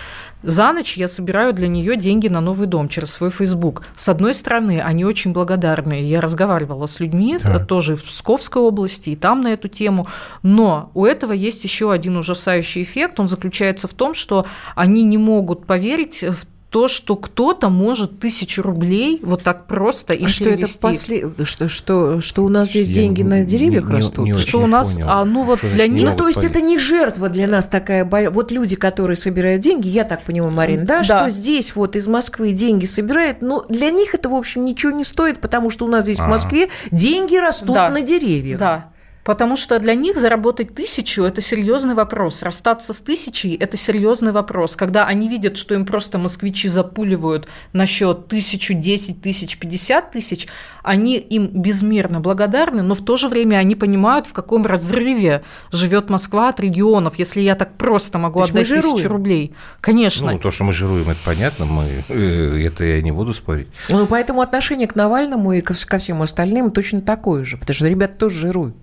За 0.43 0.73
ночь 0.73 0.97
я 0.97 1.07
собираю 1.07 1.53
для 1.53 1.67
нее 1.67 1.95
деньги 1.95 2.27
на 2.27 2.41
новый 2.41 2.67
дом 2.67 2.89
через 2.89 3.11
свой 3.11 3.29
Facebook. 3.31 3.83
С 3.95 4.09
одной 4.09 4.33
стороны, 4.33 4.81
они 4.81 5.05
очень 5.05 5.31
благодарны. 5.31 6.01
Я 6.03 6.19
разговаривала 6.21 6.85
с 6.85 6.99
людьми, 6.99 7.37
Так. 7.39 7.61
э, 7.61 7.65
тоже 7.65 7.95
в 7.95 8.03
Псковской 8.03 8.61
области, 8.61 9.11
и 9.11 9.15
там 9.15 9.41
на 9.41 9.53
эту 9.53 9.69
тему. 9.69 10.07
Но 10.41 10.91
у 10.93 11.05
этого 11.05 11.31
есть 11.33 11.63
еще 11.63 11.91
один 11.91 12.17
ужасающий 12.17 12.83
эффект. 12.83 13.19
Он 13.19 13.27
заключается 13.27 13.87
в 13.87 13.93
том, 13.93 14.13
что 14.13 14.45
они 14.75 15.03
не 15.03 15.17
могут 15.17 15.65
поверить 15.65 16.21
в 16.23 16.45
то, 16.73 16.87
что 16.87 17.15
кто-то 17.15 17.69
может 17.69 18.19
тысячу 18.19 18.63
рублей 18.63 19.19
вот 19.21 19.43
так 19.43 19.67
просто 19.67 20.13
им 20.13 20.25
А 20.25 20.27
что 20.27 20.45
это 20.45 20.53
перевести. 20.55 20.79
после... 20.79 21.31
что, 21.43 21.67
что, 21.67 22.19
что 22.19 22.43
у 22.43 22.49
нас 22.49 22.69
здесь 22.69 22.87
Я 22.87 22.95
деньги 22.95 23.21
не- 23.21 23.27
на 23.29 23.43
деревьях 23.45 23.87
не- 23.89 23.95
растут? 23.97 24.25
не 24.25 24.33
Что 24.35 24.57
очень 24.57 24.63
у 24.63 24.71
нас, 24.71 24.93
понял. 24.93 25.05
а, 25.07 25.23
ну 25.23 25.43
вот 25.43 25.59
Что 25.59 25.69
для 25.69 25.85
не 25.85 26.01
них- 26.01 26.09
Ну, 26.09 26.17
то 26.17 26.27
есть 26.27 26.37
поверить? 26.39 26.55
это 26.57 26.65
не 26.65 26.79
жертва 26.79 27.29
для 27.29 27.47
нас 27.47 27.67
такая... 27.67 28.05
Вот 28.31 28.51
люди, 28.51 28.75
которые 28.75 29.15
собирают 29.17 29.61
деньги, 29.61 29.87
я 29.87 30.03
так 30.03 30.23
понимаю, 30.23 30.51
Марин, 30.51 30.85
да, 30.87 31.03
Да. 31.07 31.21
что 31.21 31.29
здесь 31.29 31.75
вот 31.75 31.95
из 31.95 32.07
Москвы 32.07 32.53
деньги 32.53 32.85
собирают, 32.85 33.43
но 33.43 33.63
для 33.69 33.91
них 33.91 34.15
это, 34.15 34.29
в 34.29 34.33
общем, 34.33 34.65
ничего 34.65 34.91
не 34.93 35.03
стоит, 35.03 35.41
потому 35.41 35.69
что 35.69 35.85
у 35.85 35.87
нас 35.89 36.05
здесь 36.05 36.17
в 36.17 36.21
Ага. 36.21 36.31
Москве 36.31 36.69
деньги 36.89 37.35
растут 37.35 37.75
Да. 37.75 37.91
на 37.91 38.01
деревьях. 38.01 38.59
Да. 38.59 38.89
Потому 39.23 39.55
что 39.55 39.79
для 39.79 39.95
них 39.95 40.17
заработать 40.17 40.75
тысячу– 40.75 41.23
это 41.23 41.39
серьезный 41.39 41.93
вопрос. 41.93 42.43
Расстаться 42.43 42.91
с 42.91 42.99
тысячей– 42.99 43.55
это 43.59 43.77
серьезный 43.77 44.33
вопрос. 44.33 44.75
Когда 44.75 45.05
они 45.05 45.29
видят, 45.29 45.57
что 45.57 45.73
им 45.73 45.85
просто 45.85 46.17
москвичи 46.17 46.67
запуливают 46.67 47.47
на 47.71 47.85
счет 47.85 48.27
тысячу, 48.27 48.73
десять 48.73 49.21
тысяч, 49.21 49.57
пятьдесят 49.57 50.11
тысяч, 50.11 50.47
они 50.83 51.17
им 51.17 51.47
безмерно 51.47 52.19
благодарны, 52.19 52.81
но 52.81 52.95
в 52.95 53.05
то 53.05 53.15
же 53.15 53.29
время 53.29 53.55
они 53.55 53.75
понимают, 53.75 54.27
в 54.27 54.33
каком 54.33 54.65
разрыве 54.65 55.43
живет 55.71 56.09
Москва 56.09 56.49
от 56.49 56.59
регионов, 56.59 57.17
если 57.17 57.39
я 57.39 57.55
так 57.55 57.77
просто 57.77 58.19
могу 58.19 58.39
То 58.39 58.45
отдать 58.47 58.67
тысячу 58.67 59.07
рублей. 59.07 59.53
Конечно. 59.79 60.31
Ну, 60.33 60.39
то, 60.39 60.51
что 60.51 60.65
мы 60.65 60.73
жируем, 60.73 61.09
это 61.09 61.19
понятно, 61.23 61.65
мы, 61.65 61.85
э, 62.09 62.65
это 62.67 62.83
я 62.83 63.01
не 63.01 63.13
буду 63.13 63.33
спорить. 63.33 63.69
Ну, 63.87 64.05
поэтому 64.05 64.41
отношение 64.41 64.87
к 64.87 64.95
Навальному 64.95 65.53
и 65.53 65.61
ко, 65.61 65.73
ко 65.73 65.97
всем 65.97 66.21
остальным 66.21 66.71
точно 66.71 66.99
такое 66.99 67.45
же, 67.45 67.57
потому 67.57 67.73
что 67.73 67.87
ребята 67.87 68.15
тоже 68.15 68.39
жируют. 68.39 68.75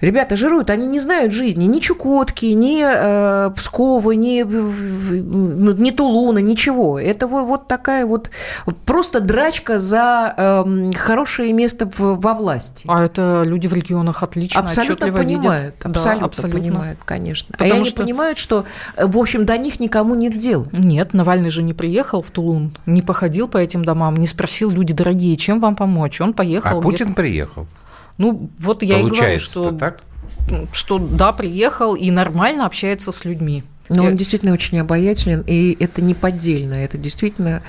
Ребята 0.00 0.36
жируют, 0.36 0.68
они 0.68 0.86
не 0.86 1.00
знают 1.00 1.32
жизни, 1.32 1.64
ни 1.64 1.80
Чукотки, 1.80 2.46
ни 2.46 2.82
э, 2.84 3.50
Пскова, 3.52 4.12
ни, 4.12 4.42
ну, 4.42 5.72
ни 5.72 5.90
Тулуна, 5.90 6.38
ничего. 6.38 7.00
Это 7.00 7.26
вот, 7.26 7.46
вот 7.46 7.68
такая 7.68 8.04
вот 8.04 8.30
просто 8.84 9.20
драчка 9.20 9.78
за 9.78 10.34
э, 10.36 10.92
хорошее 10.94 11.54
место 11.54 11.86
в, 11.86 12.20
во 12.20 12.34
власти. 12.34 12.84
А 12.88 13.04
это 13.04 13.42
люди 13.46 13.68
в 13.68 13.72
регионах 13.72 14.22
отлично, 14.22 14.60
абсолютно 14.60 15.12
понимают, 15.12 15.76
видят. 15.76 15.86
абсолютно, 15.86 16.20
да, 16.20 16.26
абсолютно 16.26 16.60
понимают, 16.60 16.98
конечно. 17.04 17.52
Потому 17.52 17.72
а 17.72 17.76
они 17.76 17.84
что... 17.84 18.02
понимают, 18.02 18.38
что, 18.38 18.66
в 18.98 19.16
общем, 19.16 19.46
до 19.46 19.56
них 19.56 19.80
никому 19.80 20.14
нет 20.14 20.36
дела. 20.36 20.66
Нет, 20.72 21.14
Навальный 21.14 21.48
же 21.50 21.62
не 21.62 21.72
приехал 21.72 22.20
в 22.20 22.30
Тулун, 22.30 22.76
не 22.84 23.00
походил 23.00 23.48
по 23.48 23.56
этим 23.56 23.82
домам, 23.82 24.16
не 24.16 24.26
спросил, 24.26 24.70
люди 24.70 24.92
дорогие, 24.92 25.36
чем 25.36 25.58
вам 25.60 25.74
помочь. 25.74 26.20
Он 26.20 26.34
поехал. 26.34 26.78
А 26.78 26.82
Путин 26.82 27.14
приехал. 27.14 27.66
Ну, 28.18 28.50
вот 28.58 28.82
я 28.82 29.00
и 29.00 29.02
говорю, 29.04 29.38
что, 29.38 29.72
так? 29.72 30.00
что 30.72 30.98
да, 30.98 31.32
приехал 31.32 31.94
и 31.94 32.10
нормально 32.10 32.66
общается 32.66 33.12
с 33.12 33.24
людьми. 33.24 33.64
Но 33.88 34.02
я... 34.02 34.08
он 34.08 34.16
действительно 34.16 34.52
очень 34.52 34.78
обаятелен, 34.80 35.44
и 35.46 35.76
это 35.78 36.02
не 36.02 36.14
поддельно, 36.14 36.74
это 36.74 36.98
действительно 36.98 37.62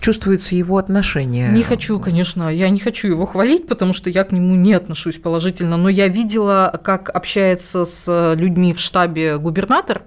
чувствуется 0.00 0.56
его 0.56 0.78
отношение. 0.78 1.50
Не 1.52 1.62
хочу, 1.62 2.00
конечно, 2.00 2.48
я 2.48 2.68
не 2.70 2.80
хочу 2.80 3.08
его 3.08 3.24
хвалить, 3.26 3.68
потому 3.68 3.92
что 3.92 4.10
я 4.10 4.24
к 4.24 4.32
нему 4.32 4.56
не 4.56 4.72
отношусь 4.72 5.18
положительно, 5.18 5.76
но 5.76 5.88
я 5.88 6.08
видела, 6.08 6.80
как 6.82 7.08
общается 7.10 7.84
с 7.84 8.34
людьми 8.34 8.72
в 8.72 8.80
штабе 8.80 9.38
губернатор, 9.38 10.02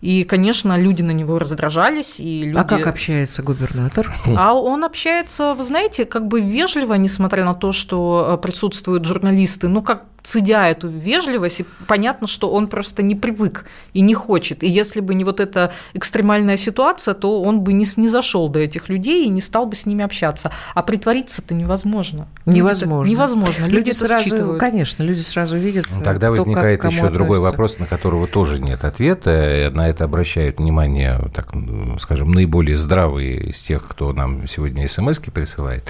и, 0.00 0.24
конечно, 0.24 0.78
люди 0.78 1.02
на 1.02 1.12
него 1.12 1.38
раздражались. 1.38 2.20
И 2.20 2.44
люди... 2.44 2.58
А 2.58 2.64
как 2.64 2.86
общается 2.86 3.42
губернатор? 3.42 4.14
А 4.36 4.54
он 4.54 4.84
общается, 4.84 5.54
вы 5.54 5.64
знаете, 5.64 6.04
как 6.04 6.26
бы 6.26 6.40
вежливо, 6.40 6.94
несмотря 6.94 7.44
на 7.44 7.54
то, 7.54 7.72
что 7.72 8.34
э, 8.34 8.42
присутствуют 8.42 9.04
журналисты. 9.04 9.68
Ну, 9.68 9.82
как 9.82 10.04
цедя 10.26 10.68
эту 10.68 10.88
вежливость, 10.88 11.60
и 11.60 11.64
понятно, 11.86 12.26
что 12.26 12.50
он 12.50 12.66
просто 12.66 13.02
не 13.02 13.14
привык 13.14 13.64
и 13.92 14.00
не 14.00 14.14
хочет. 14.14 14.64
И 14.64 14.68
если 14.68 15.00
бы 15.00 15.14
не 15.14 15.22
вот 15.22 15.38
эта 15.38 15.72
экстремальная 15.94 16.56
ситуация, 16.56 17.14
то 17.14 17.40
он 17.42 17.60
бы 17.60 17.72
не, 17.72 17.86
не 17.96 18.08
зашел 18.08 18.48
до 18.48 18.58
этих 18.58 18.88
людей 18.88 19.26
и 19.26 19.28
не 19.28 19.40
стал 19.40 19.66
бы 19.66 19.76
с 19.76 19.86
ними 19.86 20.04
общаться. 20.04 20.50
А 20.74 20.82
притвориться-то 20.82 21.54
невозможно. 21.54 22.26
Невозможно. 22.44 23.10
невозможно. 23.10 23.64
Люди, 23.66 23.76
люди 23.76 23.90
сразу, 23.92 24.24
считывают. 24.24 24.58
Конечно, 24.58 25.04
люди 25.04 25.20
сразу 25.20 25.56
видят. 25.56 25.86
Ну, 25.94 26.02
тогда 26.02 26.30
возникает 26.30 26.80
как, 26.80 26.90
еще 26.90 27.08
другой 27.08 27.38
вопрос, 27.38 27.78
на 27.78 27.86
которого 27.86 28.26
тоже 28.26 28.60
нет 28.60 28.84
ответа. 28.84 29.68
На 29.72 29.88
это 29.88 30.04
обращают 30.04 30.58
внимание, 30.58 31.30
так 31.32 31.52
скажем, 32.00 32.32
наиболее 32.32 32.76
здравые 32.76 33.50
из 33.50 33.62
тех, 33.62 33.86
кто 33.86 34.12
нам 34.12 34.48
сегодня 34.48 34.88
смс 34.88 35.20
присылает. 35.20 35.84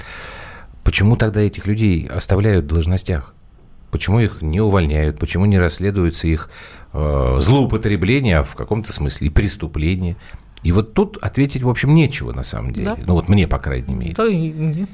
Почему 0.83 1.15
тогда 1.17 1.41
этих 1.41 1.65
людей 1.65 2.07
оставляют 2.07 2.65
в 2.65 2.67
должностях? 2.67 3.33
Почему 3.91 4.19
их 4.19 4.41
не 4.41 4.59
увольняют? 4.61 5.19
Почему 5.19 5.45
не 5.45 5.57
расследуются 5.57 6.27
их 6.27 6.49
э, 6.93 7.37
злоупотребления, 7.39 8.39
а 8.39 8.43
в 8.43 8.55
каком-то 8.55 8.91
смысле 8.93 9.27
и 9.27 9.29
преступления? 9.29 10.15
И 10.63 10.71
вот 10.71 10.93
тут 10.93 11.17
ответить, 11.17 11.63
в 11.63 11.69
общем, 11.69 11.93
нечего 11.93 12.33
на 12.33 12.43
самом 12.43 12.73
деле. 12.73 12.95
Да. 12.95 12.97
Ну 13.05 13.13
вот 13.13 13.29
мне, 13.29 13.47
по 13.47 13.59
крайней 13.59 13.93
мере. 13.93 14.13
Да. 14.15 14.87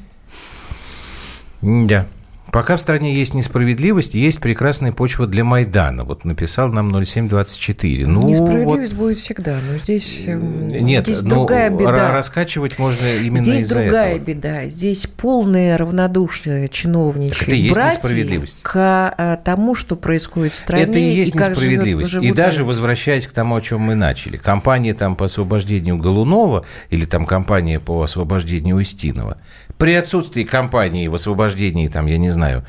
Да. 1.62 2.08
Пока 2.54 2.78
в 2.78 2.82
стране 2.82 3.16
есть 3.16 3.34
несправедливость, 3.34 4.14
есть 4.14 4.40
прекрасная 4.40 4.92
почва 4.92 5.26
для 5.26 5.44
Майдана. 5.44 6.04
Вот 6.04 6.24
написал 6.24 6.68
нам 6.68 6.92
0724. 7.04 8.06
Ну, 8.06 8.22
Несправедливость 8.28 8.94
вот... 8.94 9.00
будет 9.00 9.18
всегда, 9.18 9.58
но 9.68 9.80
здесь, 9.80 10.26
эм, 10.28 10.68
Нет, 10.68 11.06
здесь 11.06 11.24
ну, 11.24 11.30
другая 11.32 11.72
беда. 11.72 12.12
раскачивать 12.12 12.78
можно 12.78 13.08
именно 13.24 13.44
Здесь 13.44 13.64
из-за 13.64 13.74
другая 13.74 14.18
этого. 14.18 14.26
беда. 14.26 14.66
Здесь 14.66 15.08
полное 15.08 15.76
равнодушие 15.80 16.70
чиновничьих 16.70 17.74
братьев 17.74 18.62
к 18.62 19.16
э, 19.18 19.38
тому, 19.44 19.74
что 19.74 19.96
происходит 19.96 20.54
в 20.54 20.56
стране. 20.56 20.84
Это 20.84 21.00
и 21.00 21.02
есть 21.02 21.34
и 21.34 21.38
несправедливость. 21.40 22.12
Живут, 22.12 22.24
и 22.24 22.28
живут 22.28 22.38
даже 22.38 22.60
люди. 22.60 22.68
возвращаясь 22.68 23.26
к 23.26 23.32
тому, 23.32 23.56
о 23.56 23.62
чем 23.62 23.82
мы 23.82 23.96
начали. 23.96 24.38
Компания 24.38 24.94
там 24.94 25.16
по 25.16 25.26
освобождению 25.26 25.98
Голунова 25.98 26.66
или 26.92 27.06
там 27.06 27.26
компания 27.26 27.80
по 27.80 28.04
освобождению 28.04 28.76
Устинова. 28.76 29.40
При 29.78 29.94
отсутствии 29.94 30.44
компании 30.44 31.08
в 31.08 31.16
освобождении, 31.16 31.88
там, 31.88 32.06
я 32.06 32.18
не 32.18 32.30
знаю, 32.30 32.64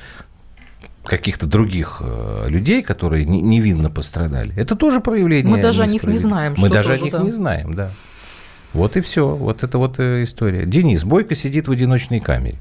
каких-то 1.05 1.47
других 1.47 2.01
э, 2.01 2.47
людей, 2.49 2.83
которые 2.83 3.25
не, 3.25 3.41
невинно 3.41 3.91
пострадали. 3.91 4.55
Это 4.57 4.75
тоже 4.75 5.01
проявление. 5.01 5.55
Мы 5.55 5.61
даже 5.61 5.83
о 5.83 5.87
них 5.87 6.03
не 6.05 6.17
знаем. 6.17 6.55
Мы 6.57 6.71
даже 6.71 6.91
тоже, 6.91 7.01
о 7.01 7.05
них 7.05 7.13
да. 7.13 7.23
не 7.23 7.31
знаем, 7.31 7.75
да. 7.75 7.91
Вот 8.73 8.97
и 8.97 9.01
все. 9.01 9.29
Вот 9.29 9.63
это 9.63 9.79
вот 9.79 9.99
э, 9.99 10.23
история. 10.25 10.67
Денис 10.67 11.05
Бойко 11.05 11.35
сидит 11.35 11.69
в 11.69 11.73
одиночной 11.73 12.21
камере. 12.21 12.59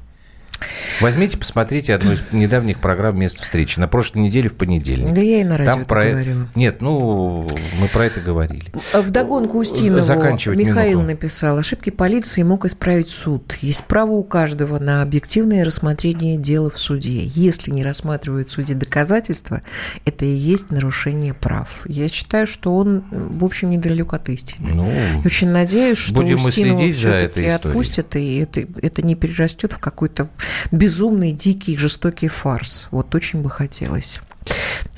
Возьмите, 1.00 1.36
посмотрите 1.36 1.94
одну 1.94 2.12
из 2.12 2.22
недавних 2.32 2.78
программ 2.78 3.18
«Место 3.18 3.42
встречи» 3.42 3.78
на 3.78 3.88
прошлой 3.88 4.22
неделе 4.22 4.48
в 4.48 4.54
понедельник. 4.54 5.14
Да 5.14 5.20
я 5.20 5.40
и 5.40 5.44
на 5.44 5.56
радио 5.56 5.72
Там 5.72 5.84
про 5.84 6.04
говорила. 6.04 6.48
Нет, 6.54 6.82
ну, 6.82 7.46
мы 7.80 7.88
про 7.88 8.06
это 8.06 8.20
говорили. 8.20 8.64
В 8.92 9.10
догонку 9.10 9.58
Устинову 9.58 10.00
Заканчивать 10.00 10.58
Михаил 10.58 11.00
минуту. 11.00 11.14
написал, 11.14 11.58
ошибки 11.58 11.90
полиции 11.90 12.42
мог 12.42 12.64
исправить 12.64 13.08
суд. 13.08 13.56
Есть 13.60 13.84
право 13.84 14.12
у 14.12 14.24
каждого 14.24 14.78
на 14.78 15.02
объективное 15.02 15.64
рассмотрение 15.64 16.36
дела 16.36 16.70
в 16.70 16.78
суде. 16.78 17.24
Если 17.24 17.70
не 17.70 17.82
рассматривают 17.82 18.48
в 18.48 18.52
суде 18.52 18.74
доказательства, 18.74 19.62
это 20.04 20.24
и 20.24 20.32
есть 20.32 20.70
нарушение 20.70 21.34
прав. 21.34 21.82
Я 21.86 22.08
считаю, 22.08 22.46
что 22.46 22.76
он, 22.76 23.04
в 23.10 23.44
общем, 23.44 23.70
недалек 23.70 24.12
от 24.14 24.28
истины. 24.28 24.70
Ну, 24.74 24.92
Очень 25.24 25.48
надеюсь, 25.48 25.98
что 25.98 26.14
будем 26.14 26.38
мы 26.38 26.48
Устинова 26.48 26.78
следить 26.78 26.98
за 27.00 27.08
этой 27.10 27.48
историей. 27.48 27.70
отпустят, 27.70 28.16
и 28.16 28.36
это, 28.38 28.60
это 28.80 29.02
не 29.02 29.14
перерастет 29.14 29.72
в 29.72 29.78
какой-то 29.78 30.28
безумный, 30.70 31.32
дикий, 31.32 31.76
жестокий 31.76 32.28
фарс. 32.28 32.88
Вот 32.90 33.14
очень 33.14 33.42
бы 33.42 33.50
хотелось. 33.50 34.20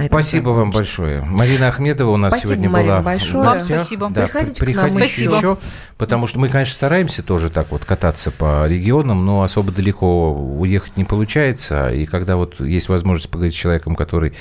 Спасибо 0.08 0.50
вам 0.50 0.72
закончить. 0.72 0.74
большое. 0.98 1.20
Марина 1.22 1.68
Ахмедова 1.68 2.10
у 2.10 2.16
нас 2.18 2.32
Спасибо, 2.34 2.48
сегодня 2.52 2.70
Марина, 2.70 2.92
была 2.94 3.02
большое. 3.02 3.44
Вам 3.44 3.54
спасибо. 3.54 4.10
Да, 4.10 4.22
Приходите 4.24 4.60
при- 4.60 4.72
к 4.72 4.76
нам 4.76 4.84
приходите 4.90 5.24
еще. 5.24 5.56
потому 5.96 6.26
что 6.26 6.38
мы, 6.38 6.48
конечно, 6.48 6.74
стараемся 6.74 7.22
тоже 7.22 7.48
так 7.48 7.70
вот 7.70 7.84
кататься 7.84 8.30
по 8.30 8.66
регионам, 8.66 9.24
но 9.24 9.42
особо 9.42 9.72
далеко 9.72 10.32
уехать 10.34 10.96
не 10.98 11.04
получается. 11.04 11.90
И 11.90 12.04
когда 12.06 12.36
вот 12.36 12.60
есть 12.60 12.88
возможность 12.88 13.30
поговорить 13.30 13.54
с 13.54 13.56
человеком, 13.58 13.94
который 13.96 14.34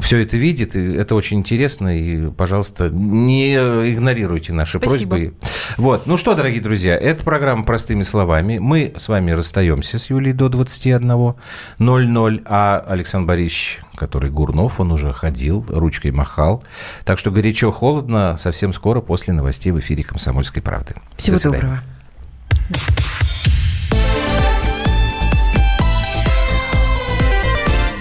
все 0.00 0.18
это 0.22 0.36
видит, 0.38 0.74
это 0.76 1.14
очень 1.14 1.38
интересно, 1.38 1.96
и, 1.98 2.30
пожалуйста, 2.30 2.88
не 2.88 3.54
игнорируйте 3.56 4.52
наши 4.54 4.78
Спасибо. 4.78 5.16
просьбы. 5.16 5.34
Вот. 5.76 6.06
Ну 6.06 6.16
что, 6.16 6.34
дорогие 6.34 6.60
друзья, 6.62 6.96
это 6.96 7.22
программа 7.24 7.64
«Простыми 7.64 8.02
словами». 8.02 8.58
Мы 8.58 8.94
с 8.96 9.08
вами 9.08 9.30
расстаемся 9.32 9.98
с 9.98 10.08
Юлей 10.10 10.32
до 10.32 10.46
21.00, 10.48 12.42
а 12.46 12.84
Александр 12.88 13.28
Борисович, 13.28 13.80
который 13.96 14.19
Гурнов, 14.28 14.80
он 14.80 14.92
уже 14.92 15.12
ходил, 15.12 15.64
ручкой 15.68 16.10
махал. 16.10 16.62
Так 17.04 17.18
что 17.18 17.30
горячо-холодно 17.30 18.36
совсем 18.36 18.72
скоро 18.72 19.00
после 19.00 19.32
новостей 19.32 19.72
в 19.72 19.78
эфире 19.78 20.04
«Комсомольской 20.04 20.62
правды». 20.62 20.94
Всего 21.16 21.36
До 21.36 21.42
доброго. 21.44 21.80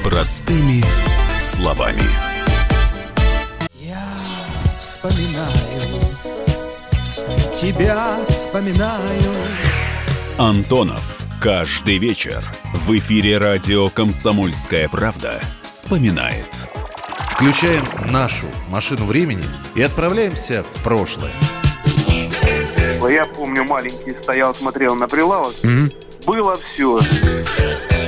Простыми 0.03 0.83
словами. 1.39 2.03
Я 3.73 4.03
вспоминаю, 4.79 6.01
тебя 7.59 8.17
вспоминаю. 8.27 9.33
Антонов. 10.37 11.18
Каждый 11.39 11.99
вечер 11.99 12.43
в 12.73 12.97
эфире 12.97 13.37
радио 13.37 13.87
«Комсомольская 13.87 14.89
правда» 14.89 15.39
вспоминает. 15.61 16.47
Включаем 17.31 17.85
нашу 18.11 18.47
машину 18.67 19.05
времени 19.05 19.45
и 19.73 19.81
отправляемся 19.81 20.63
в 20.63 20.83
прошлое. 20.83 21.31
Я 23.09 23.25
помню, 23.25 23.63
маленький 23.63 24.11
стоял, 24.21 24.53
смотрел 24.53 24.95
на 24.95 25.07
прилавок. 25.07 25.53
Было 26.25 26.57
все. 26.57 26.99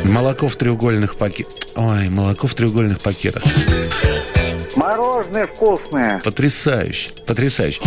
Молоко 0.03 0.49
в 0.49 0.57
треугольных 0.57 1.15
пакетах. 1.15 1.53
Ой, 1.77 2.09
молоко 2.09 2.47
в 2.47 2.53
треугольных 2.53 2.99
пакетах. 2.99 3.43
Мороженое 4.75 5.47
вкусное. 5.47 6.19
Потрясающе, 6.19 7.11
потрясающе. 7.25 7.79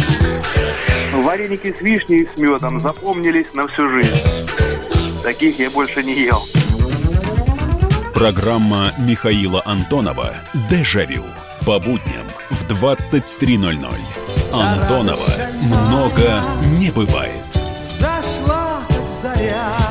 Вареники 1.12 1.74
с 1.76 1.82
вишней 1.82 2.22
и 2.22 2.26
с 2.26 2.38
медом 2.38 2.80
запомнились 2.80 3.52
на 3.52 3.68
всю 3.68 3.90
жизнь. 3.90 4.16
Таких 5.24 5.58
я 5.58 5.70
больше 5.70 6.02
не 6.04 6.12
ел. 6.12 6.46
Программа 8.12 8.92
Михаила 8.98 9.62
Антонова 9.64 10.34
«Дежавю» 10.68 11.24
по 11.64 11.78
будням 11.78 12.26
в 12.50 12.62
23.00. 12.70 13.88
Антонова 14.52 15.30
много 15.62 16.42
не 16.78 16.90
бывает. 16.90 17.42
Зашла 17.98 18.82
заря 19.22 19.83